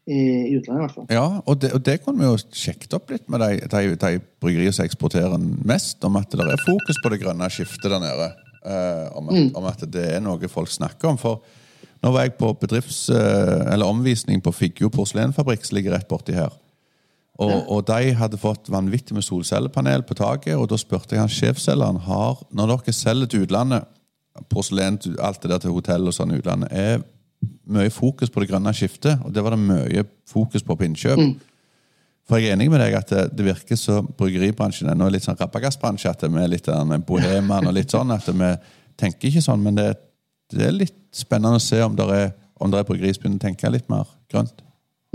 i, 0.09 0.19
i 0.19 0.57
utlandet, 0.57 0.81
i 0.81 0.87
hvert 0.87 0.97
fall. 0.97 1.09
Ja, 1.13 1.27
og 1.45 1.61
det, 1.63 1.75
og 1.77 1.85
det 1.87 2.01
kunne 2.03 2.25
vi 2.25 2.31
jo 2.31 2.41
sjekket 2.65 2.97
opp 2.97 3.13
litt 3.13 3.29
med 3.31 3.45
de, 3.45 3.61
de, 3.71 3.97
de 4.01 4.15
bryggeriene 4.43 4.75
som 4.75 4.89
eksporterer 4.89 5.37
mest, 5.69 6.01
om 6.09 6.19
at 6.19 6.33
det 6.33 6.49
er 6.49 6.65
fokus 6.65 7.03
på 7.05 7.13
det 7.13 7.21
grønne 7.23 7.53
skiftet 7.53 7.93
der 7.93 8.03
nede. 8.03 8.33
Uh, 8.61 9.09
om, 9.17 9.31
at, 9.31 9.37
mm. 9.37 9.51
om, 9.57 9.67
at, 9.71 9.85
det 9.89 10.07
er 10.17 10.25
noe 10.25 10.51
folk 10.53 10.71
snakker 10.73 11.13
om. 11.13 11.21
For 11.21 11.41
nå 12.01 12.13
var 12.13 12.27
jeg 12.27 12.37
på 12.41 12.53
bedrifts, 12.61 13.07
uh, 13.13 13.65
eller 13.73 13.89
omvisning 13.89 14.43
på 14.45 14.53
Figgjo 14.53 14.91
porselenfabrikk 14.93 15.65
som 15.65 15.79
ligger 15.79 15.97
rett 15.97 16.11
borti 16.11 16.37
her. 16.37 16.53
Og, 17.41 17.55
og, 17.73 17.87
de 17.89 18.13
hadde 18.19 18.37
fått 18.37 18.69
vanvittig 18.69 19.15
med 19.17 19.25
solcellepanel 19.25 20.05
på 20.05 20.17
taket, 20.19 20.59
og 20.61 20.67
da 20.69 20.77
spurte 20.77 21.17
jeg 21.17 21.23
han 21.23 21.33
sjefselgeren 21.33 22.03
har 22.05 22.43
Når 22.53 22.75
dere 22.75 22.93
selger 22.93 23.31
til 23.33 23.47
utlandet, 23.47 23.87
porselen, 24.53 24.99
alt 25.21 25.41
det 25.43 25.51
der 25.51 25.63
til 25.63 25.73
hotell 25.73 26.11
og 26.11 26.17
sånn 26.17 26.37
utlandet, 26.37 26.69
er 26.73 27.01
mye 27.71 27.91
fokus 27.93 28.29
på 28.31 28.43
det 28.43 28.51
grønne 28.51 28.73
skiftet, 28.77 29.23
og 29.25 29.33
det 29.33 29.45
var 29.45 29.57
det 29.57 29.63
mye 29.63 30.05
fokus 30.29 30.63
på 30.63 30.77
på 30.77 30.85
innkjøp. 30.85 31.19
Mm. 31.19 31.33
For 32.31 32.39
jeg 32.39 32.53
er 32.53 32.55
enig 32.55 32.69
med 32.71 32.79
deg 32.79 32.95
at 32.95 33.11
det, 33.35 33.43
virker 33.43 33.75
så 33.75 33.99
bryggeribransjen 34.07 34.93
er 34.93 35.11
litt 35.11 35.25
sånn 35.27 35.39
rappagassbransje. 35.41 36.13
At 36.13 36.23
vi 36.23 36.39
er 36.39 36.53
litt 36.53 36.69
med 36.87 37.03
boheman 37.09 37.67
og 37.67 37.75
litt 37.75 37.91
sånn. 37.91 38.15
At 38.15 38.29
vi 38.31 38.53
tenker 39.01 39.33
ikke 39.33 39.43
sånn, 39.43 39.65
men 39.65 39.75
det, 39.75 39.89
det 40.55 40.69
er 40.69 40.77
litt 40.77 40.95
spennende 41.11 41.59
å 41.59 41.65
se 41.65 41.81
om 41.83 41.99
det 41.99 42.07
er, 42.15 42.33
om 42.63 42.71
det 42.71 42.79
er 42.79 42.87
bryggeri 42.87 43.17
begynner 43.19 43.41
å 43.41 43.47
tenke 43.49 43.73
litt 43.75 43.91
mer 43.91 44.07
grønt. 44.31 44.63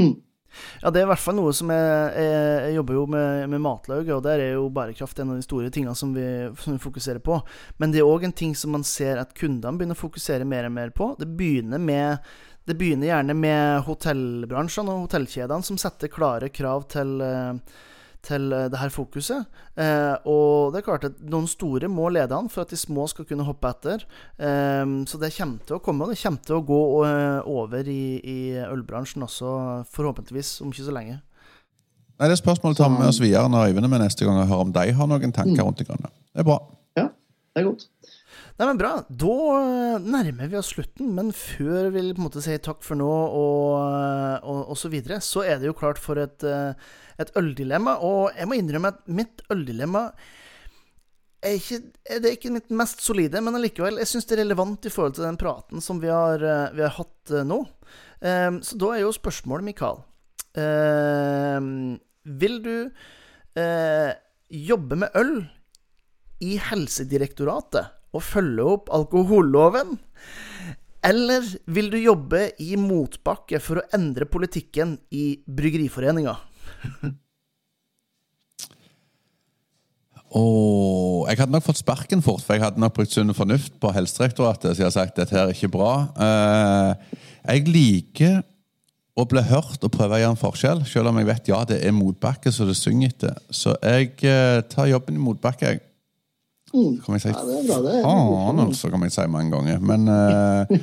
Mm. 0.02 0.18
Ja, 0.82 0.92
det 0.92 1.02
er 1.02 1.06
i 1.06 1.10
hvert 1.10 1.24
fall 1.24 1.38
noe 1.38 1.52
som 1.56 1.72
jeg, 1.72 1.88
jeg, 2.20 2.42
jeg 2.66 2.76
jobber 2.78 2.98
jo 2.98 3.06
med, 3.12 3.46
med 3.52 3.64
matlauget, 3.64 4.12
og 4.16 4.24
der 4.26 4.44
er 4.44 4.54
jo 4.56 4.68
bærekraft 4.76 5.20
en 5.22 5.34
av 5.34 5.40
de 5.40 5.46
store 5.46 5.72
tingene 5.74 5.96
som 6.00 6.14
vi, 6.16 6.26
som 6.62 6.76
vi 6.76 6.84
fokuserer 6.84 7.22
på. 7.24 7.40
Men 7.82 7.94
det 7.94 8.02
er 8.02 8.10
òg 8.10 8.28
en 8.28 8.36
ting 8.36 8.56
som 8.60 8.76
man 8.76 8.86
ser 8.88 9.20
at 9.22 9.36
kundene 9.38 9.80
begynner 9.80 9.98
å 9.98 10.04
fokusere 10.04 10.48
mer 10.48 10.68
og 10.70 10.76
mer 10.76 10.92
på. 10.96 11.14
Det 11.20 11.28
begynner 11.28 11.82
med 11.82 12.36
det 12.66 12.78
begynner 12.80 13.12
gjerne 13.12 13.36
med 13.38 13.84
hotellbransjene 13.86 14.94
og 14.94 15.06
hotellkjedene 15.06 15.66
som 15.66 15.78
setter 15.78 16.10
klare 16.10 16.50
krav 16.50 16.88
til, 16.90 17.20
eh, 17.22 17.76
til 18.26 18.48
eh, 18.54 18.66
det 18.74 18.80
her 18.82 18.94
fokuset. 18.94 19.46
Eh, 19.78 20.16
og 20.26 20.74
det 20.74 20.82
er 20.82 20.88
klart 20.88 21.06
at 21.12 21.20
noen 21.22 21.46
store 21.50 21.90
må 21.92 22.10
lede 22.10 22.34
an 22.34 22.50
for 22.50 22.66
at 22.66 22.74
de 22.74 22.80
små 22.80 23.06
skal 23.12 23.28
kunne 23.30 23.46
hoppe 23.46 23.70
etter. 23.70 24.08
Eh, 24.40 24.86
så 25.06 25.22
det 25.22 25.34
kommer 25.38 25.62
til 25.68 25.78
å 25.78 25.84
komme, 25.86 26.08
og 26.08 26.14
det 26.14 26.22
kommer 26.24 26.42
til 26.48 26.58
å 26.58 26.66
gå 26.66 26.82
over 27.54 27.92
i, 27.92 28.04
i 28.20 28.40
ølbransjen 28.66 29.26
også, 29.28 29.54
forhåpentligvis 29.94 30.58
om 30.66 30.74
ikke 30.74 30.90
så 30.90 30.98
lenge. 30.98 31.22
Nei, 32.16 32.30
Det 32.32 32.40
spørsmålet 32.40 32.78
tar 32.80 32.90
vi 32.90 32.98
med 33.02 33.12
oss 33.12 33.20
videre 33.20 33.50
når 33.52 33.70
Øyvind 33.70 33.86
er 33.86 33.92
med 33.92 34.06
neste 34.06 34.26
gang 34.26 34.40
og 34.40 34.48
hører 34.48 34.68
om 34.70 34.76
de 34.76 34.92
har 34.98 35.10
noen 35.12 35.34
tanker 35.36 35.60
mm. 35.60 35.66
rundt 35.68 35.82
det 35.82 35.88
grønne. 35.90 36.12
Det 36.32 36.46
er 36.46 36.48
bra. 36.48 36.62
Ja, 36.96 37.10
det 37.12 37.62
er 37.62 37.68
godt. 37.68 37.90
Nei, 38.56 38.70
men 38.70 38.78
Bra. 38.80 38.92
Da 39.12 39.34
eh, 39.60 40.06
nærmer 40.06 40.48
vi 40.48 40.56
oss 40.56 40.70
slutten. 40.72 41.10
Men 41.18 41.34
før 41.36 41.90
vi 41.92 42.06
på 42.14 42.22
en 42.22 42.24
måte 42.24 42.44
sier 42.44 42.62
takk 42.64 42.86
for 42.88 42.96
nå 43.00 43.10
og, 43.12 43.72
eh, 43.84 44.38
og, 44.48 44.62
og 44.72 44.80
så 44.80 44.92
videre, 44.94 45.20
så 45.24 45.44
er 45.44 45.60
det 45.60 45.68
jo 45.68 45.76
klart 45.76 46.00
for 46.00 46.22
et, 46.22 46.46
eh, 46.48 46.72
et 47.20 47.34
øldilemma. 47.36 47.98
Og 48.08 48.32
jeg 48.32 48.48
må 48.48 48.56
innrømme 48.60 48.94
at 48.94 49.02
mitt 49.12 49.44
øldilemma 49.52 50.06
er 51.46 51.58
ikke, 51.60 51.82
det 52.08 52.30
er 52.30 52.38
ikke 52.38 52.54
mitt 52.56 52.72
mest 52.74 53.04
solide, 53.06 53.42
men 53.44 53.60
allikevel, 53.60 54.00
jeg 54.02 54.10
syns 54.10 54.26
det 54.30 54.38
er 54.38 54.42
relevant 54.46 54.88
i 54.88 54.94
forhold 54.94 55.18
til 55.18 55.28
den 55.28 55.38
praten 55.38 55.84
som 55.84 56.00
vi 56.02 56.10
har, 56.10 56.42
vi 56.74 56.82
har 56.82 56.96
hatt 56.96 57.34
nå. 57.46 57.60
Så 58.66 58.78
da 58.82 58.90
er 58.96 59.04
jo 59.04 59.12
spørsmålet, 59.14 59.68
Mikael 59.68 60.00
Vil 62.42 62.56
du 62.66 62.90
jobbe 64.72 64.98
med 65.04 65.20
øl 65.22 65.36
i 66.50 66.56
Helsedirektoratet? 66.72 67.94
Å 68.16 68.24
følge 68.24 68.66
opp 68.76 68.92
alkoholloven? 68.96 69.98
Eller 71.06 71.46
vil 71.70 71.92
du 71.94 72.00
jobbe 72.02 72.48
i 72.64 72.74
motbakke 72.82 73.62
for 73.62 73.82
å 73.82 73.86
endre 73.94 74.26
politikken 74.30 74.98
i 75.14 75.36
Bryggeriforeninga? 75.46 76.34
Oh, 80.36 81.24
jeg 81.30 81.40
hadde 81.40 81.54
nok 81.54 81.64
fått 81.64 81.80
sparken 81.80 82.24
fort, 82.26 82.42
for 82.44 82.58
jeg 82.58 82.66
hadde 82.66 82.82
nok 82.82 82.98
brukt 82.98 83.14
sunn 83.14 83.32
fornuft 83.38 83.78
på 83.80 83.92
Helsedirektoratet. 83.96 84.74
Så 84.74 84.82
jeg 84.82 84.90
har 84.90 84.96
sagt 84.98 85.22
dette 85.22 85.32
her 85.32 85.46
er 85.48 85.56
ikke 85.56 85.72
bra. 85.72 85.94
Uh, 86.18 87.22
jeg 87.46 87.70
liker 87.70 88.42
å 89.16 89.24
bli 89.32 89.46
hørt 89.48 89.86
og 89.86 89.94
prøve 89.94 90.18
å 90.18 90.20
gjøre 90.20 90.36
en 90.36 90.42
forskjell, 90.42 90.82
selv 90.90 91.14
om 91.14 91.22
jeg 91.22 91.30
vet 91.30 91.52
ja, 91.54 91.62
det 91.70 91.78
er 91.88 91.96
motbakke 91.96 92.52
så 92.52 92.68
det 92.68 92.76
synger 92.76 93.14
etter. 93.14 93.38
Så 93.48 93.78
jeg 93.80 94.12
uh, 94.26 94.60
tar 94.68 94.92
jobben 94.92 95.16
i 95.16 95.24
motbakke. 95.24 95.72
jeg. 95.72 95.84
Mm. 96.76 97.00
Kan 97.06 97.16
jeg 97.16 97.24
si 97.24 97.32
ja, 97.32 97.42
faen, 98.04 98.60
altså, 98.60 98.92
kan 98.92 99.06
jeg 99.08 99.16
si 99.16 99.28
mange 99.32 99.56
ganger. 99.56 99.80
Men 99.80 100.10
uh, 100.12 100.76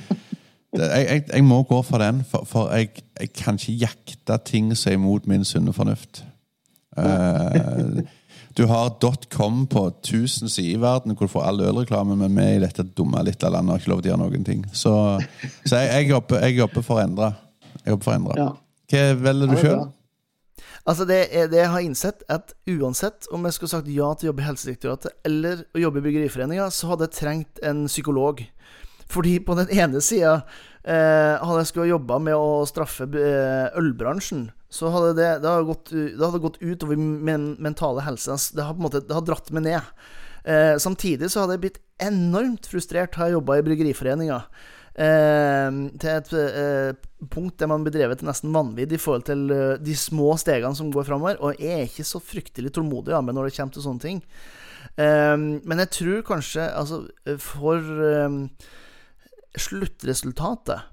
det, 0.73 0.89
jeg, 0.89 1.07
jeg, 1.07 1.25
jeg, 1.29 1.45
må 1.45 1.63
gå 1.69 1.83
for 1.85 2.01
den, 2.01 2.23
for, 2.29 2.49
for 2.49 2.73
jeg, 2.73 3.05
jeg, 3.21 3.33
kan 3.37 3.61
ikke 3.61 3.79
jakte 3.85 4.39
ting 4.49 4.73
som 4.77 4.93
er 4.93 4.99
imot 4.99 5.29
min 5.29 5.45
sunne 5.45 5.75
fornuft. 5.77 6.25
Uh, 6.97 8.03
du 8.57 8.67
har 8.69 8.91
.com 9.33 9.67
på 9.67 9.87
1000 9.87 10.49
sider 10.49 10.77
i 10.77 10.81
verden 10.81 11.17
hvor 11.17 11.29
du 11.29 11.33
får 11.33 11.47
all 11.49 11.63
ølreklame, 11.65 12.17
men 12.17 12.37
vi 12.37 12.49
i 12.57 12.61
dette 12.61 12.85
dumme 12.97 13.23
lille 13.25 13.53
landet 13.53 13.73
har 13.73 13.81
ikke 13.81 13.93
lov 13.93 14.03
til 14.03 14.11
å 14.11 14.13
gjøre 14.13 14.25
noen 14.25 14.45
ting. 14.49 14.67
Så, 14.73 14.93
så 15.65 15.85
jeg, 15.87 16.11
jobber, 16.11 16.45
jeg 16.45 16.59
jobber 16.61 16.85
for 16.85 17.01
å 17.01 17.07
endre. 17.07 17.33
Jeg 17.83 17.95
jobber 17.95 18.09
for 18.09 18.13
å 18.13 18.19
endre. 18.21 18.39
Ja. 18.41 18.51
Hva 18.93 19.05
velger 19.25 19.53
du 19.53 19.61
sjøl? 19.61 19.85
Altså 20.83 21.07
det, 21.07 21.21
det, 21.53 21.61
jeg 21.61 21.71
har 21.71 21.85
innsett, 21.85 22.25
at 22.33 22.57
uansett 22.67 23.29
om 23.31 23.45
jeg 23.47 23.55
skulle 23.55 23.71
sagt 23.71 23.91
ja 23.93 24.09
til 24.19 24.27
å 24.27 24.33
jobbe 24.33 24.43
i 24.43 24.47
Helsedirektoratet 24.49 25.29
eller 25.29 25.63
å 25.77 25.83
jobbe 25.85 26.01
i 26.01 26.07
Bryggeriforeninga, 26.09 26.67
så 26.75 26.91
hadde 26.91 27.07
jeg 27.07 27.19
trengt 27.21 27.63
en 27.63 27.85
psykolog. 27.87 28.43
Fordi 29.13 29.37
på 29.45 29.55
den 29.61 29.71
ene 29.77 30.03
sida 30.03 30.41
eh, 30.83 31.39
hadde 31.39 31.61
jeg 31.61 31.71
skulle 31.71 31.93
jobba 31.93 32.19
med 32.27 32.35
å 32.35 32.65
straffe 32.67 33.07
eh, 33.07 33.69
ølbransjen, 33.79 34.49
så 34.73 34.91
hadde 34.91 35.15
det, 35.21 35.31
det, 35.45 35.53
hadde 35.53 35.69
gått, 35.69 35.93
det 35.93 36.25
hadde 36.25 36.43
gått 36.43 36.59
ut 36.63 36.85
over 36.87 36.99
min 36.99 37.53
mentale 37.63 38.03
helse. 38.07 38.39
Det 38.57 38.65
har 38.65 38.75
på 38.75 38.81
en 38.81 38.89
måte 38.89 39.05
det 39.05 39.15
har 39.15 39.27
dratt 39.29 39.53
meg 39.53 39.67
ned. 39.69 39.91
Eh, 40.49 40.75
samtidig 40.83 41.29
så 41.31 41.45
hadde 41.45 41.59
jeg 41.59 41.67
blitt 41.67 41.83
enormt 42.03 42.67
frustrert 42.67 43.15
har 43.21 43.29
jeg 43.29 43.37
jobba 43.37 43.61
i 43.61 43.67
Bryggeriforeninga. 43.69 44.41
Eh, 44.93 45.69
til 45.97 46.11
et 46.13 46.33
eh, 46.37 46.97
punkt 47.33 47.57
der 47.61 47.71
man 47.71 47.85
bedrevet 47.87 48.21
til 48.21 48.29
nesten 48.29 48.53
vanvidd 48.53 48.93
i 48.93 49.01
forhold 49.01 49.25
til 49.25 49.47
eh, 49.55 49.79
de 49.81 49.95
små 49.97 50.35
stegene 50.41 50.77
som 50.77 50.91
går 50.93 51.09
framover. 51.09 51.39
Og 51.41 51.61
jeg 51.61 51.79
er 51.79 51.87
ikke 51.89 52.09
så 52.09 52.21
fryktelig 52.21 52.75
tålmodig 52.77 53.15
ja, 53.15 53.23
når 53.25 53.49
det 53.49 53.57
kommer 53.57 53.77
til 53.77 53.87
sånne 53.87 54.05
ting. 54.05 54.21
Eh, 54.97 55.37
men 55.39 55.83
jeg 55.85 55.93
tror 55.97 56.25
kanskje, 56.35 56.67
altså, 56.69 57.03
for 57.41 57.81
eh, 58.07 58.35
sluttresultatet 59.63 60.89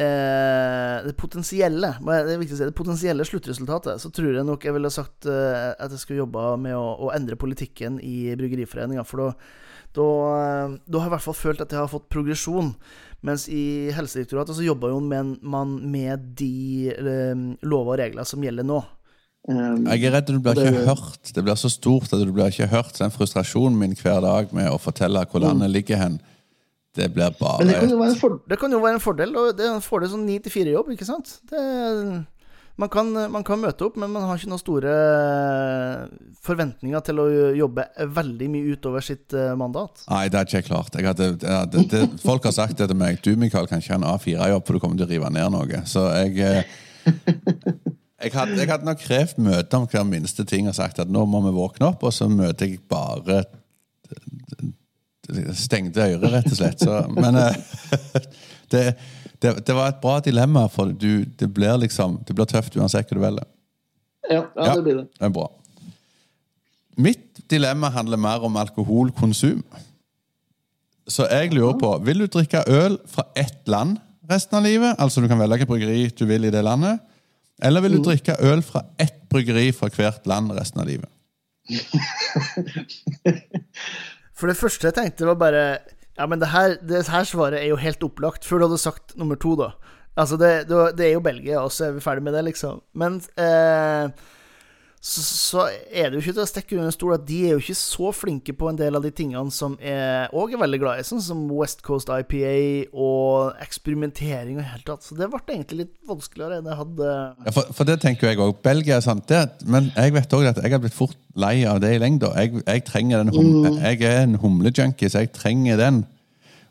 eh, 0.00 0.96
det 1.06 1.14
potensielle 1.20 1.92
det 2.00 2.36
si, 2.48 2.60
det 2.64 2.76
potensielle 2.76 3.26
sluttresultatet, 3.28 4.00
så 4.02 4.12
tror 4.12 4.34
jeg 4.34 4.48
nok 4.48 4.64
jeg 4.64 4.76
ville 4.76 4.92
sagt 4.92 5.28
at 5.28 5.88
jeg 5.88 6.02
skulle 6.02 6.22
jobba 6.24 6.54
med 6.60 6.76
å, 6.76 6.86
å, 7.06 7.12
endre 7.16 7.40
politikken 7.40 8.00
i 8.04 8.32
Bryggeriforeninga. 8.36 9.04
For 9.08 9.24
da, 9.24 9.28
da, 9.96 10.08
da 10.84 11.00
har 11.00 11.08
jeg 11.08 11.12
i 11.12 11.16
hvert 11.16 11.28
fall 11.28 11.40
følt 11.40 11.64
at 11.64 11.72
jeg 11.72 11.82
har 11.82 11.92
fått 11.92 12.10
progresjon. 12.12 12.74
Mens 13.26 13.46
i 13.52 13.90
Helsedirektoratet 13.92 14.56
så 14.56 14.64
jobber 14.64 14.94
jo 14.94 15.00
man 15.02 15.76
med 15.92 16.32
de 16.38 16.94
um, 16.96 17.50
lover 17.62 17.94
og 17.94 18.00
regler 18.00 18.28
som 18.28 18.42
gjelder 18.44 18.64
nå. 18.64 18.80
Um, 19.48 19.86
jeg 19.88 20.04
er 20.04 20.14
redd 20.16 20.28
du 20.28 20.40
blir 20.40 20.56
ikke 20.56 20.86
hørt. 20.88 21.32
Det 21.34 21.44
blir 21.44 21.56
så 21.60 21.70
stort 21.72 22.12
at 22.12 22.24
du 22.24 22.32
blir 22.32 22.52
ikke 22.52 22.70
hørt. 22.72 22.96
Den 22.96 23.12
frustrasjonen 23.12 23.78
min 23.80 23.96
hver 23.96 24.20
dag 24.24 24.52
med 24.56 24.72
å 24.72 24.80
fortelle 24.80 25.24
hvor 25.28 25.44
landet 25.44 25.68
mm. 25.68 25.74
ligger 25.76 26.00
hen, 26.00 26.18
det 26.96 27.12
blir 27.14 27.36
bare 27.38 27.62
Men 27.62 27.70
det 27.70 27.78
kan 27.78 27.92
jo 27.92 28.00
være 28.00 28.14
en, 28.14 28.20
fordel. 28.20 28.40
Det, 28.48 28.60
jo 28.72 28.82
være 28.82 28.98
en 28.98 29.04
fordel. 29.04 29.38
det 29.56 29.66
er 29.66 29.74
en 29.76 29.84
fordel 29.84 30.12
sånn 30.12 30.26
ni 30.26 30.40
til 30.42 30.54
fire-jobb, 30.56 30.92
ikke 30.96 31.08
sant? 31.08 31.36
Det 31.50 31.64
man 32.80 32.88
kan, 32.92 33.10
man 33.32 33.44
kan, 33.46 33.60
møte 33.60 33.84
opp, 33.86 33.98
men 34.00 34.12
man 34.14 34.24
har 34.24 34.38
ikke 34.38 34.50
noen 34.50 34.62
store 34.62 34.94
forventninger 36.44 37.04
til 37.04 37.20
å 37.20 37.26
jobbe 37.58 37.86
veldig 38.16 38.48
mye 38.54 38.74
utover 38.76 39.04
sitt 39.04 39.36
eh, 39.36 39.52
mandat. 39.58 40.04
Nei, 40.08 40.24
det 40.32 40.40
er 40.40 40.48
ikke 40.48 40.70
klart. 40.70 40.96
Hadde, 40.96 41.30
det, 41.40 41.84
det, 41.92 42.02
folk 42.24 42.48
har 42.48 42.56
sagt 42.56 42.80
det 42.80 42.88
til 42.90 42.98
meg. 42.98 43.20
Du, 43.24 43.34
Mikael, 43.40 43.68
kan 43.70 43.82
ikke 43.82 43.94
ha 43.94 44.00
en 44.00 44.08
A4-jobb, 44.14 44.64
for 44.66 44.76
du 44.76 44.82
kommer 44.82 45.00
til 45.00 45.08
å 45.08 45.12
rive 45.12 45.32
ned 45.34 45.52
noe. 45.54 45.84
Så 45.88 46.08
jeg, 46.22 46.38
eh, 46.40 46.76
Jeg 48.20 48.34
hadde, 48.34 48.58
jeg 48.58 48.68
hadde 48.68 48.84
nok 48.84 48.98
krevd 49.00 49.38
møte 49.40 49.78
om 49.78 49.86
hver 49.88 50.02
minste 50.04 50.44
ting 50.44 50.66
og 50.68 50.74
sagt 50.76 50.98
at 51.00 51.08
nå 51.08 51.22
må 51.24 51.40
vi 51.46 51.54
våkne 51.56 51.86
opp, 51.88 52.02
og 52.04 52.12
så 52.12 52.26
møter 52.28 52.68
jeg 52.68 52.82
bare 52.90 53.38
stengte 55.56 56.04
ører, 56.04 56.34
rett 56.34 56.50
og 56.50 56.58
slett. 56.58 56.82
Så, 56.84 56.98
men 57.16 57.38
eh, 57.40 57.56
det, 58.72 58.84
det, 59.42 59.54
det 59.66 59.74
var 59.76 59.88
et 59.88 60.00
bra 60.02 60.18
dilemma, 60.24 60.66
for 60.68 60.92
du, 60.92 61.24
det 61.24 61.48
blir 61.54 61.78
liksom 61.80 62.18
Det 62.28 62.36
blir 62.36 62.48
tøft 62.50 62.76
uansett 62.76 63.08
hva 63.08 63.16
du 63.16 63.22
velger. 63.24 63.48
Ja, 64.30 64.44
ja, 64.54 64.74
det 64.76 64.82
blir 64.84 64.98
det. 65.00 65.06
Det 65.16 65.26
er 65.26 65.32
bra. 65.34 65.46
Mitt 67.00 67.40
dilemma 67.50 67.88
handler 67.94 68.20
mer 68.20 68.44
om 68.44 68.56
alkoholkonsum. 68.60 69.62
Så 71.10 71.26
jeg 71.30 71.54
lurer 71.54 71.78
på 71.80 71.98
Vil 72.06 72.22
du 72.22 72.26
drikke 72.30 72.62
øl 72.68 72.98
fra 73.08 73.24
ett 73.34 73.68
land 73.70 73.98
resten 74.30 74.60
av 74.60 74.66
livet? 74.66 74.94
Altså 74.98 75.20
du 75.22 75.28
kan 75.28 75.40
velge 75.40 75.56
hvilket 75.56 75.72
bryggeri 75.72 76.10
du 76.18 76.26
vil 76.28 76.44
i 76.46 76.52
det 76.54 76.62
landet. 76.64 77.00
Eller 77.62 77.80
vil 77.84 77.96
du 77.98 78.04
drikke 78.04 78.36
øl 78.46 78.62
fra 78.64 78.84
ett 78.98 79.28
bryggeri 79.32 79.72
fra 79.76 79.88
hvert 79.92 80.26
land 80.30 80.52
resten 80.56 80.80
av 80.80 80.86
livet? 80.88 81.08
For 84.40 84.48
det 84.48 84.56
første 84.56 84.88
jeg 84.88 84.96
tenkte, 84.96 85.26
var 85.28 85.36
bare 85.40 85.64
Ja, 86.20 86.26
men 86.28 86.42
det 86.42 86.50
her, 86.52 86.74
det 86.84 87.06
her 87.08 87.24
svaret 87.24 87.56
er 87.62 87.70
jo 87.70 87.78
helt 87.80 88.02
opplagt, 88.04 88.44
før 88.44 88.60
du 88.60 88.66
hadde 88.66 88.82
sagt 88.82 89.14
nummer 89.16 89.38
to, 89.40 89.54
da. 89.56 89.70
Altså, 90.20 90.36
det, 90.36 90.68
det, 90.98 91.06
er 91.06 91.14
jo 91.14 91.22
Belgia, 91.24 91.62
og 91.62 91.72
så 91.72 91.86
er 91.86 91.94
vi 91.96 92.02
ferdig 92.04 92.26
med 92.26 92.34
det, 92.36 92.42
liksom. 92.50 92.82
Men 92.92 93.16
eh, 93.40 94.10
så, 95.00 95.22
så, 95.24 95.62
er 95.88 96.10
det 96.10 96.18
jo 96.18 96.20
ikke 96.20 96.34
til 96.36 96.42
å 96.42 96.48
stikke 96.50 96.74
under 96.76 96.90
en 96.90 96.92
stol 96.92 97.14
at 97.14 97.22
de 97.24 97.38
er 97.46 97.54
jo 97.54 97.60
ikke 97.62 97.76
så 97.78 98.10
flinke 98.12 98.52
på 98.52 98.66
en 98.68 98.76
del 98.76 98.98
av 98.98 99.04
de 99.06 99.12
tingene 99.16 99.48
som 99.54 99.78
jeg 99.80 100.26
òg 100.36 100.52
er 100.52 100.60
veldig 100.60 100.80
glad 100.82 101.00
i, 101.00 101.06
sånn 101.08 101.22
som 101.24 101.46
West 101.56 101.80
Coast 101.86 102.12
IPA 102.12 102.52
og 102.92 103.62
eksperimentering 103.64 104.58
og 104.58 104.60
i 104.60 104.68
hele 104.74 104.84
tatt. 104.84 105.06
Så 105.06 105.16
det 105.16 105.30
ble 105.32 105.40
egentlig 105.46 105.86
litt 105.86 105.94
vanskeligere 106.10 106.60
enn 106.60 106.68
jeg 106.68 106.80
hadde 106.82 107.08
ja, 107.08 107.54
for, 107.56 107.72
for, 107.72 107.88
det 107.88 107.96
tenker 108.04 108.28
jeg 108.28 108.42
òg. 108.44 108.60
Belgia 108.66 109.00
er 109.00 109.06
sant, 109.06 109.24
det, 109.32 109.64
men 109.64 109.88
jeg 109.94 110.12
vet 110.18 110.36
òg 110.36 110.50
at 110.52 110.60
jeg 110.60 110.76
har 110.76 110.84
blitt 110.84 110.98
fort 110.98 111.16
lei 111.40 111.54
av 111.64 111.80
det 111.80 111.94
i 111.96 112.02
lengda. 112.02 112.34
Jeg, 112.36 112.60
jeg, 112.60 112.84
trenger 112.90 113.24
den 113.24 113.32
hum, 113.32 113.50
mm. 113.64 113.80
jeg 113.80 114.04
er 114.04 114.26
en 114.26 114.36
humlejunkie, 114.42 115.08
så 115.08 115.24
jeg 115.24 115.32
trenger 115.32 115.80
den. 115.80 116.04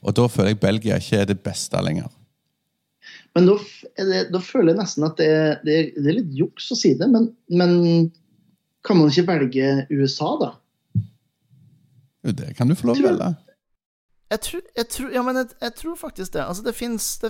Og 0.05 0.13
da 0.21 0.29
føler 0.29 0.53
jeg 0.53 0.61
Belgia 0.61 1.01
ikke 1.01 1.23
er 1.23 1.33
det 1.33 1.41
beste 1.41 1.81
lenger. 1.81 2.13
Men 3.37 3.45
da, 3.49 3.55
da, 4.33 4.41
føler 4.41 4.73
jeg 4.73 4.79
nesten 4.79 5.05
at 5.07 5.19
det, 5.19 5.33
det, 5.65 5.77
det, 5.97 6.05
er 6.07 6.17
litt 6.17 6.31
juks 6.39 6.71
å 6.73 6.77
si 6.77 6.95
det, 6.97 7.07
men, 7.11 7.29
men, 7.53 8.09
kan 8.89 8.97
man 8.97 9.11
ikke 9.13 9.27
velge 9.27 9.69
USA, 9.93 10.33
da? 10.41 10.49
Jo, 12.25 12.33
det 12.33 12.55
kan 12.57 12.67
du 12.67 12.75
få 12.75 12.89
lov 12.89 12.97
til 12.97 13.05
å 13.05 13.11
velge. 13.11 13.29
Jeg 14.29 14.41
tror, 14.45 14.61
jeg 14.77 14.87
tror, 14.93 15.09
ja, 15.13 15.21
men 15.25 15.39
jeg, 15.39 15.49
jeg 15.61 15.73
tror 15.77 15.95
faktisk 15.97 16.33
det. 16.35 16.41
Altså, 16.43 16.65
det 16.65 16.75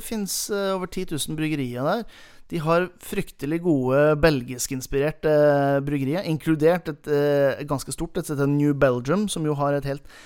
fins 0.03 0.37
uh, 0.51 0.75
over 0.75 0.87
10 0.87 1.11
000 1.11 1.37
bryggerier 1.39 1.83
der. 1.87 2.03
De 2.51 2.59
har 2.63 2.89
fryktelig 3.03 3.61
gode 3.63 3.99
belgiskinspirerte 4.23 5.35
uh, 5.35 5.83
bryggerier, 5.85 6.27
inkludert 6.27 6.91
et 6.91 7.11
uh, 7.11 7.59
ganske 7.67 7.95
stort 7.95 8.19
et 8.19 8.27
som 8.27 8.35
heter 8.35 8.51
New 8.51 8.73
Belgium, 8.75 9.27
som 9.31 9.47
jo 9.47 9.55
har 9.59 9.77
et 9.77 9.87
helt 9.87 10.19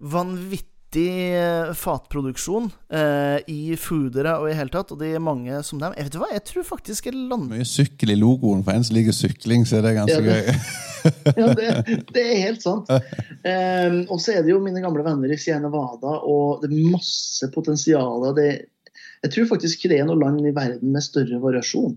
vanvittig 0.00 0.77
vanvittig 0.88 1.36
eh, 1.36 1.74
fatproduksjon 1.74 2.70
eh, 2.90 3.40
i 3.46 3.76
foodere 3.76 4.38
og 4.40 4.50
i 4.50 4.56
hele 4.56 4.70
tatt, 4.70 4.92
og 4.92 4.98
det 4.98 5.14
er 5.14 5.20
mange 5.20 5.62
som 5.62 5.78
dem. 5.78 5.92
Jeg 5.96 6.04
vet 6.04 6.12
du 6.12 6.18
hva, 6.18 6.30
jeg 6.32 6.44
tror 6.44 6.64
faktisk 6.64 7.06
jeg 7.06 7.14
lander 7.14 7.58
Mye 7.58 7.64
sykkel 7.64 8.10
i 8.10 8.16
logoen, 8.16 8.64
for 8.64 8.72
en 8.72 8.84
som 8.84 8.96
liker 8.96 9.12
sykling, 9.12 9.66
så 9.66 9.78
er 9.78 9.82
det 9.84 9.94
ganske 9.96 10.18
ja, 10.18 10.24
det, 10.24 10.38
gøy. 10.38 10.54
ja, 11.40 11.54
det, 11.54 12.04
det, 12.12 12.22
er 12.24 12.42
helt 12.46 12.62
sant. 12.62 12.88
Um, 12.88 14.06
og 14.08 14.20
så 14.20 14.34
er 14.34 14.42
det 14.42 14.52
jo 14.52 14.60
mine 14.60 14.82
gamle 14.82 15.04
venner 15.04 15.30
i 15.30 15.38
Sierra 15.38 15.62
Nevada, 15.62 16.18
og 16.24 16.62
det 16.62 16.70
er 16.70 16.92
masse 16.92 17.48
potensial. 17.54 18.24
Det, 18.36 18.48
jeg 19.24 19.34
tror 19.34 19.50
faktisk 19.52 19.78
ikke 19.78 19.92
det 19.92 20.00
er 20.02 20.08
noe 20.08 20.20
land 20.20 20.40
i 20.46 20.54
verden 20.54 20.92
med 20.94 21.04
større 21.04 21.40
variasjon. 21.42 21.96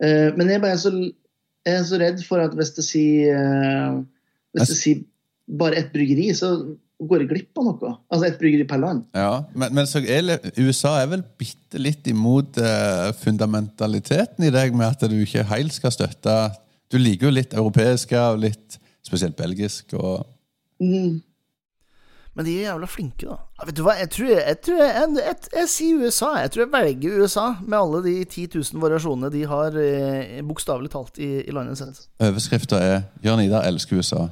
Uh, 0.00 0.30
men 0.36 0.46
jeg 0.48 0.60
er 0.60 0.64
bare 0.64 0.80
så, 0.80 0.94
jeg 1.66 1.80
er 1.80 1.88
så 1.88 2.00
redd 2.00 2.22
for 2.24 2.42
at 2.42 2.54
hvis 2.56 2.76
det 2.78 2.86
sier 2.86 3.36
uh, 3.36 3.98
Hvis 4.56 4.70
det 4.72 4.76
sier 4.78 5.02
bare 5.60 5.76
ett 5.78 5.92
bryggeri, 5.92 6.30
så 6.34 6.48
går 7.08 7.22
jeg 7.22 7.30
glipp 7.30 7.60
av 7.60 7.68
noe. 7.68 7.92
Altså 8.12 8.28
et 8.28 8.38
bryggeri 8.40 8.66
per 8.68 8.80
land. 8.82 9.06
Ja, 9.16 9.44
Men, 9.54 9.72
men 9.78 9.88
er, 10.04 10.50
USA 10.60 10.96
er 11.00 11.08
vel 11.14 11.24
bitte 11.40 11.80
litt 11.80 12.06
imot 12.10 12.60
eh, 12.60 13.08
fundamentaliteten 13.20 14.44
i 14.46 14.52
deg, 14.54 14.76
med 14.76 14.90
at 14.90 15.08
du 15.08 15.16
ikke 15.22 15.46
helt 15.52 15.76
skal 15.76 15.94
støtte 15.94 16.36
Du 16.90 16.98
liker 16.98 17.28
jo 17.28 17.34
litt 17.34 17.54
europeisk 17.54 18.12
og 18.18 18.40
litt 18.44 18.78
spesielt 19.06 19.36
belgisk. 19.38 19.94
og... 19.94 20.26
Mm. 20.82 21.20
Men 22.34 22.46
de 22.46 22.52
er 22.60 22.68
jævla 22.68 22.86
flinke, 22.86 23.26
da. 23.26 23.64
Vet 23.66 23.76
du 23.76 23.82
hva, 23.84 23.96
jeg 23.98 24.10
tror 24.14 24.28
jeg, 24.30 24.42
jeg, 24.46 24.58
tror 24.64 24.78
jeg, 24.80 25.06
jeg, 25.18 25.38
jeg 25.56 25.70
sier 25.72 26.04
USA. 26.04 26.28
Jeg 26.44 26.52
tror 26.54 26.62
jeg 26.62 26.72
velger 26.72 27.22
USA, 27.22 27.46
med 27.60 27.78
alle 27.78 28.02
de 28.06 28.14
10 28.24 28.46
000 28.54 28.84
variasjonene 28.84 29.32
de 29.34 29.42
har, 29.50 29.78
eh, 29.82 30.38
bokstavelig 30.46 30.92
talt, 30.94 31.18
i, 31.18 31.42
i 31.42 31.54
landet 31.54 31.80
sitt. 31.80 32.06
Overskrifta 32.22 32.78
er 32.80 33.02
'Jørn 33.24 33.42
Idar 33.44 33.66
elsker 33.66 33.98
USA'. 33.98 34.28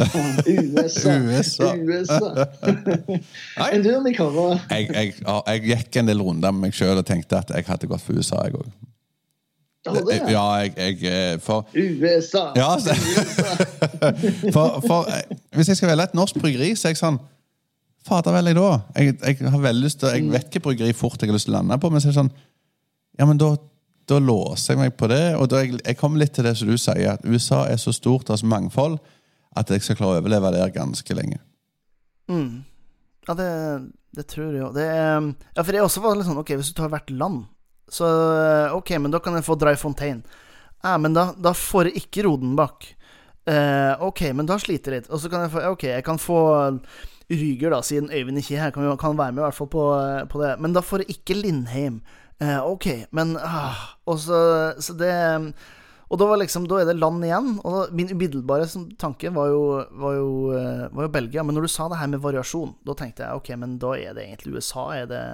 USA. 0.00 1.16
USA. 1.20 1.70
USA. 1.76 2.46
Enn 3.70 3.82
du, 3.84 3.90
Nikara? 4.04 4.46
Jeg, 4.70 4.88
jeg, 4.94 5.16
jeg, 5.22 5.64
gikk 5.66 6.00
en 6.00 6.12
del 6.12 6.22
runder 6.24 6.54
med 6.54 6.68
meg 6.68 6.76
sjøl 6.76 7.00
og 7.00 7.06
tenkte 7.08 7.40
at 7.42 7.52
jeg 7.54 7.68
hadde 7.68 7.90
gått 7.90 8.04
for 8.04 8.18
USA, 8.18 8.44
jeg 8.48 8.56
òg. 8.60 8.70
Ja, 10.28 10.44
jeg, 10.60 10.74
jeg, 10.76 10.96
eh, 11.08 11.38
For 11.40 11.64
USA! 11.72 12.50
Ja, 12.56 12.74
så, 12.78 12.92
for, 14.54 14.80
for, 14.84 15.08
eh, 15.08 15.36
hvis 15.56 15.70
jeg 15.72 15.78
skal 15.78 15.88
velge 15.88 16.10
et 16.10 16.18
norsk 16.18 16.36
bryggeri, 16.42 16.74
så 16.76 16.90
er 16.90 16.92
jeg 16.92 17.00
sånn 17.00 17.16
Fader 18.04 18.32
velger 18.32 18.52
jeg 18.52 18.58
da? 18.60 18.68
Jeg, 18.96 19.16
jeg, 19.40 19.52
har 19.52 19.62
veldig 19.64 19.84
lyst 19.84 20.00
til, 20.02 20.12
jeg 20.12 20.26
vet 20.28 20.46
hvilket 20.48 20.64
bryggeri 20.64 20.92
fort 20.96 21.20
jeg 21.20 21.32
har 21.32 21.36
lyst 21.36 21.48
til 21.48 21.54
å 21.54 21.58
lande 21.58 21.80
på, 21.80 21.88
men 21.92 22.00
så 22.00 22.08
er 22.10 22.12
det 22.12 22.20
sånn 22.20 22.32
Ja, 23.20 23.26
men 23.28 23.40
da, 23.40 23.54
da 24.08 24.20
låser 24.20 24.74
jeg 24.74 24.80
meg 24.80 24.94
på 25.00 25.08
det. 25.10 25.22
Og 25.36 25.52
jeg, 25.52 25.80
jeg 25.80 25.98
kommer 26.00 26.22
litt 26.22 26.32
til 26.36 26.46
det 26.48 26.54
som 26.56 26.68
du 26.70 26.76
sier, 26.80 27.16
at 27.16 27.24
USA 27.24 27.66
er 27.68 27.80
så 27.80 27.92
stort, 27.92 28.30
altså 28.32 28.48
mangfold 28.48 28.96
at 29.58 29.70
jeg 29.72 29.82
skal 29.82 29.98
klare 29.98 30.18
å 30.18 30.22
overleve 30.22 30.52
der 30.54 30.74
ganske 30.74 31.16
lenge. 31.16 31.40
Mm. 32.30 32.62
Ja, 33.26 33.34
det, 33.34 33.48
det, 34.16 34.26
tror 34.30 34.50
jeg 34.50 34.62
jo. 34.62 34.70
Det 34.74 34.84
er, 34.86 35.26
ja, 35.56 35.64
for 35.64 35.74
er 35.74 35.86
også 35.86 36.02
var 36.04 36.14
litt 36.18 36.28
sånn 36.28 36.38
Ok, 36.40 36.54
hvis 36.58 36.70
du 36.70 36.78
tar 36.78 36.92
hvert 36.92 37.10
land, 37.10 37.44
så 37.90 38.06
Ok, 38.76 38.94
men 39.02 39.12
da 39.12 39.20
kan 39.22 39.34
jeg 39.36 39.46
få 39.46 39.58
Dry 39.58 39.74
Fontaine. 39.78 40.22
Ja, 40.80 40.94
men 41.02 41.14
da, 41.16 41.30
da 41.36 41.52
får 41.56 41.90
jeg 41.90 42.04
ikke 42.04 42.24
Rodenbach. 42.28 42.94
Uh, 43.50 43.96
ok, 44.04 44.28
men 44.36 44.46
da 44.48 44.58
sliter 44.60 44.94
jeg 44.94 45.02
litt. 45.02 45.10
Og 45.10 45.20
så 45.20 45.30
kan 45.32 45.44
jeg 45.44 45.52
få 45.52 45.64
Ok, 45.72 45.88
jeg 45.90 46.06
kan 46.06 46.20
få 46.20 46.40
Ryger, 47.30 47.70
da, 47.70 47.78
siden 47.86 48.10
Øyvind 48.10 48.40
ikke 48.40 48.56
er 48.56 48.64
her, 48.64 48.72
kan, 48.74 48.86
kan 48.98 49.18
være 49.18 49.34
med 49.34 49.42
i 49.42 49.44
hvert 49.44 49.58
fall 49.58 49.68
på, 49.70 49.84
på, 50.30 50.40
det. 50.42 50.54
Men 50.62 50.74
da 50.74 50.82
får 50.82 51.04
jeg 51.04 51.18
ikke 51.18 51.38
Lindheim. 51.38 52.00
Uh, 52.40 52.62
ok, 52.72 52.86
men 53.12 53.36
ah, 53.36 53.98
Og 54.08 54.18
så, 54.22 54.40
så 54.80 54.96
det 54.96 55.12
og 56.10 56.18
da, 56.18 56.26
liksom, 56.40 56.66
da, 56.66 56.80
er 56.82 56.88
det 56.88 56.96
land 56.98 57.22
igjen. 57.22 57.52
Og 57.62 57.74
da, 57.76 57.82
min 57.94 58.10
umiddelbare 58.10 58.66
tanke 58.98 59.30
var 59.34 59.50
jo, 59.52 59.62
var, 60.02 60.14
jo, 60.18 60.30
eh, 60.58 60.86
var 60.90 61.06
jo, 61.06 61.10
Belgia. 61.14 61.44
Men 61.46 61.54
når 61.54 61.68
du 61.68 61.70
sa 61.70 61.86
det 61.90 62.00
her 62.00 62.10
med 62.10 62.22
variasjon, 62.24 62.72
da 62.86 62.96
tenkte 62.98 63.22
jeg 63.22 63.38
ok, 63.38 63.50
men 63.62 63.76
da 63.82 63.94
er 63.94 64.16
det 64.16 64.26
egentlig 64.26 64.58
USA. 64.58 64.88
Er 64.98 65.10
det 65.10 65.24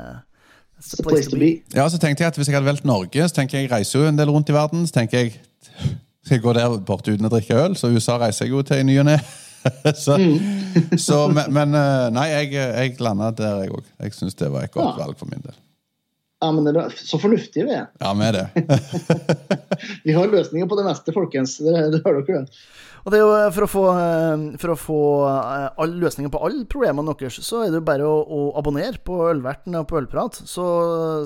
It's 0.77 0.93
place 1.01 1.31
to 1.33 1.39
be. 1.41 1.63
Ja, 1.73 1.87
så 1.89 1.97
tenkte 1.97 2.21
jeg 2.21 2.29
at 2.29 2.37
Hvis 2.37 2.51
jeg 2.51 2.59
hadde 2.59 2.69
valgt 2.69 2.85
Norge, 2.85 3.29
så 3.29 3.39
tenker 3.39 3.63
jeg, 3.63 3.71
reiser 3.73 4.03
jo 4.03 4.11
en 4.11 4.19
del 4.19 4.29
rundt 4.29 4.53
i 4.53 4.57
verden. 4.57 4.85
Så 4.85 4.99
tenker 4.99 5.25
jeg 5.25 5.39
skal 6.27 6.41
jeg 6.41 6.43
gå 6.43 6.53
der 6.57 6.79
borte 6.83 7.13
uten 7.15 7.29
å 7.29 7.31
drikke 7.31 7.55
øl, 7.55 7.77
så 7.79 7.89
USA 7.95 8.17
reiser 8.19 8.49
jeg 8.49 8.57
jo 8.57 8.63
til 8.67 8.83
i 8.83 8.87
ny 8.89 8.97
og 8.99 9.07
ne. 9.07 9.15
så, 10.05 10.17
mm. 10.19 10.97
så, 10.99 11.21
men, 11.31 11.53
men, 11.55 11.77
eh, 11.79 12.09
nei, 12.15 12.27
jeg, 12.33 12.51
jeg 12.59 12.97
landa 13.03 13.31
der, 13.31 13.63
jeg 13.63 13.73
òg. 13.79 13.87
Jeg 14.03 14.17
syns 14.19 14.35
det 14.39 14.51
var 14.51 14.67
et 14.67 14.75
godt 14.75 14.91
ja. 14.91 15.05
valg 15.05 15.21
for 15.21 15.31
min 15.31 15.45
del. 15.45 15.55
Ja, 16.47 16.53
men 16.55 16.67
det 16.67 16.77
er 16.79 16.95
Så 17.03 17.19
fornuftige 17.19 17.67
vi 17.67 17.75
er. 17.75 17.89
Ja, 18.03 18.13
vi 18.15 18.27
er 18.29 18.37
det. 18.39 18.67
vi 20.07 20.15
har 20.15 20.31
løsninger 20.31 20.71
på 20.71 20.79
det 20.79 20.87
meste, 20.87 21.15
folkens. 21.17 21.59
Det, 21.59 21.75
det 21.95 22.03
hører 22.07 22.23
dere. 22.27 22.45
Og 23.07 23.13
det 23.15 23.21
er 23.21 23.23
jo 23.23 23.35
eh, 23.39 23.49
For 23.55 23.67
å 23.67 23.71
få, 23.71 23.85
eh, 24.03 24.45
for 24.63 24.75
å 24.75 24.79
få 24.81 25.01
eh, 25.31 25.67
all 25.83 25.99
løsninger 26.03 26.33
på 26.33 26.43
alle 26.49 26.67
problemene 26.71 27.15
deres, 27.15 27.39
så 27.47 27.63
er 27.65 27.71
det 27.71 27.81
jo 27.81 27.87
bare 27.87 28.07
å, 28.07 28.17
å 28.23 28.41
abonnere 28.59 28.99
på 29.07 29.21
Ølverten 29.31 29.79
og 29.79 29.87
på 29.91 30.01
Ølprat. 30.01 30.43
Så 30.47 30.67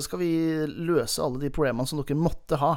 skal 0.05 0.21
vi 0.21 0.33
løse 0.69 1.23
alle 1.25 1.41
de 1.41 1.53
problemene 1.53 1.89
som 1.89 2.01
dere 2.01 2.19
måtte 2.19 2.61
ha. 2.61 2.75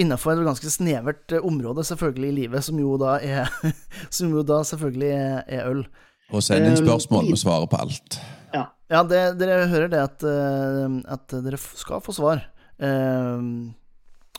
Innenfor 0.00 0.32
et 0.32 0.46
ganske 0.46 0.70
snevert 0.72 1.34
område, 1.42 1.84
selvfølgelig, 1.84 2.30
i 2.30 2.36
livet, 2.44 2.64
som 2.64 2.78
jo 2.80 2.94
da 3.00 3.18
er 3.20 3.50
Som 4.16 4.32
jo 4.32 4.44
da 4.46 4.62
selvfølgelig 4.64 5.10
er 5.50 5.66
øl. 5.66 5.84
Og 6.30 6.44
send 6.46 6.68
inn 6.68 6.78
spørsmål, 6.78 7.28
vi 7.28 7.40
svarer 7.42 7.68
på 7.68 7.80
alt. 7.82 8.20
Ja, 8.54 8.70
det, 8.90 9.20
dere 9.38 9.68
hører 9.70 9.90
det 9.90 10.00
at, 10.02 10.24
uh, 10.26 10.98
at, 11.06 11.34
dere 11.44 11.58
skal 11.58 12.02
få 12.02 12.14
svar. 12.16 12.42
Eh, 12.80 13.42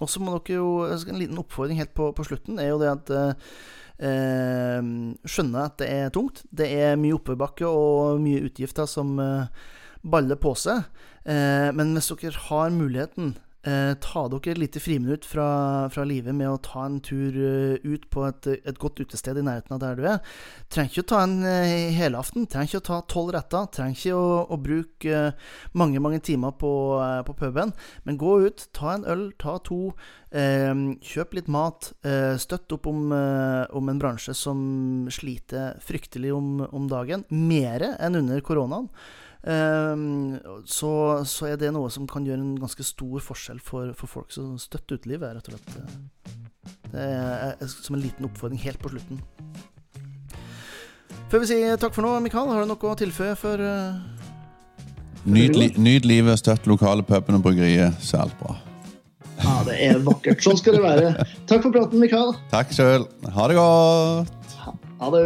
og 0.01 0.09
så 0.09 0.17
må 0.17 0.33
dere 0.33 0.55
jo 0.55 0.69
En 0.89 1.19
liten 1.19 1.37
oppfordring 1.37 1.77
helt 1.77 1.91
på, 1.93 2.07
på 2.17 2.23
slutten 2.25 2.57
er 2.57 2.71
jo 2.71 2.79
det 2.81 2.87
at 2.89 3.11
eh, 4.01 4.87
Skjønne 5.29 5.67
at 5.67 5.77
det 5.77 5.89
er 5.93 6.09
tungt. 6.09 6.41
Det 6.49 6.65
er 6.73 6.97
mye 6.97 7.19
oppoverbakke 7.19 7.69
og 7.69 8.17
mye 8.23 8.41
utgifter 8.47 8.89
som 8.89 9.13
baller 10.01 10.39
på 10.41 10.55
seg. 10.57 10.87
men 11.77 11.93
hvis 11.93 12.09
dere 12.17 12.45
har 12.47 12.73
muligheten 12.73 13.35
Eh, 13.61 13.93
ta 14.01 14.23
dere 14.25 14.55
et 14.55 14.57
lite 14.57 14.81
friminutt 14.81 15.25
fra, 15.29 15.85
fra 15.93 16.01
livet 16.09 16.33
med 16.33 16.49
å 16.49 16.57
ta 16.65 16.87
en 16.87 16.95
tur 17.05 17.35
eh, 17.37 17.83
ut 17.85 18.07
på 18.09 18.23
et, 18.25 18.47
et, 18.57 18.79
godt 18.81 19.03
utested 19.03 19.37
i 19.37 19.43
nærheten 19.45 19.75
av 19.75 19.83
der 19.83 19.99
du 19.99 20.07
er. 20.09 20.31
Trenger 20.73 20.89
ikke 20.89 21.03
å 21.03 21.09
ta 21.11 21.19
en 21.27 21.35
uh, 21.45 21.93
helaften, 21.93 22.47
trenger 22.49 22.71
ikke 22.71 22.81
å 22.81 22.87
ta 22.89 22.99
tolv 23.13 23.35
retter, 23.35 23.69
trenger 23.69 23.99
ikke 23.99 24.17
å, 24.17 24.25
å 24.49 24.59
bruke 24.65 25.21
uh, 25.29 25.53
mange 25.77 26.01
mange 26.01 26.23
timer 26.25 26.57
på, 26.57 26.73
uh, 26.97 27.21
på, 27.27 27.37
puben. 27.37 27.75
Men 28.09 28.17
gå 28.17 28.39
ut, 28.47 28.65
ta 28.73 28.95
en 28.95 29.05
øl, 29.05 29.27
ta 29.37 29.59
to. 29.61 29.93
kjøp 30.31 31.33
litt 31.35 31.49
mat. 31.51 31.89
støtt 32.39 32.71
opp 32.71 32.85
om, 32.87 33.09
om, 33.11 33.89
en 33.91 33.97
bransje 33.99 34.31
som 34.31 34.61
sliter 35.11 35.75
fryktelig 35.83 36.31
om, 36.31 36.61
om 36.71 36.85
dagen. 36.87 37.25
Mere 37.27 37.97
enn 37.99 38.15
under 38.15 38.39
koronaen. 38.39 38.87
Ehm, 39.49 40.37
så, 40.69 40.91
så, 41.25 41.47
er 41.49 41.57
det 41.57 41.71
noe 41.73 41.89
som 41.93 42.05
kan 42.09 42.25
gjøre 42.27 42.43
en 42.43 42.59
ganske 42.61 42.85
stor 42.85 43.23
forskjell 43.25 43.61
for, 43.63 43.93
for 43.97 44.11
folk 44.19 44.33
som 44.33 44.53
støtter 44.61 45.01
utelivet, 45.01 45.33
rett 45.37 45.49
og 45.49 45.57
slett. 45.57 46.39
Det 46.91 47.05
er 47.05 47.69
som 47.71 47.97
en 47.97 48.03
liten 48.03 48.27
oppfordring 48.27 48.61
helt 48.61 48.81
på 48.81 48.91
slutten. 48.93 49.21
Før 51.31 51.41
vi 51.41 51.53
sier 51.53 51.79
takk 51.79 51.95
for 51.95 52.05
nå, 52.05 52.11
Mikael, 52.21 52.49
har 52.51 52.65
du 52.65 52.73
noe 52.73 52.91
å 52.91 52.97
tilføye 52.99 53.37
for 53.39 53.69
Nyt, 55.21 55.53
li, 55.53 55.67
nyt 55.77 56.05
livet, 56.09 56.39
støtt 56.41 56.65
lokale 56.65 57.05
puben 57.05 57.37
og 57.37 57.43
bryggeriet. 57.45 57.97
Særlig 58.01 58.33
bra. 58.39 58.55
Ja, 59.41 59.59
det 59.65 59.75
er 59.85 59.99
vakkert. 60.05 60.41
Sånn 60.41 60.57
skal 60.57 60.79
det 60.79 60.81
være. 60.81 61.11
Takk 61.49 61.65
for 61.65 61.73
praten, 61.73 62.01
Mikael. 62.01 62.33
Takk 62.53 62.73
sjøl. 62.73 63.05
Ha 63.35 63.49
det 63.49 63.57
godt. 63.57 64.55
Ha 65.01 65.11
det. 65.13 65.25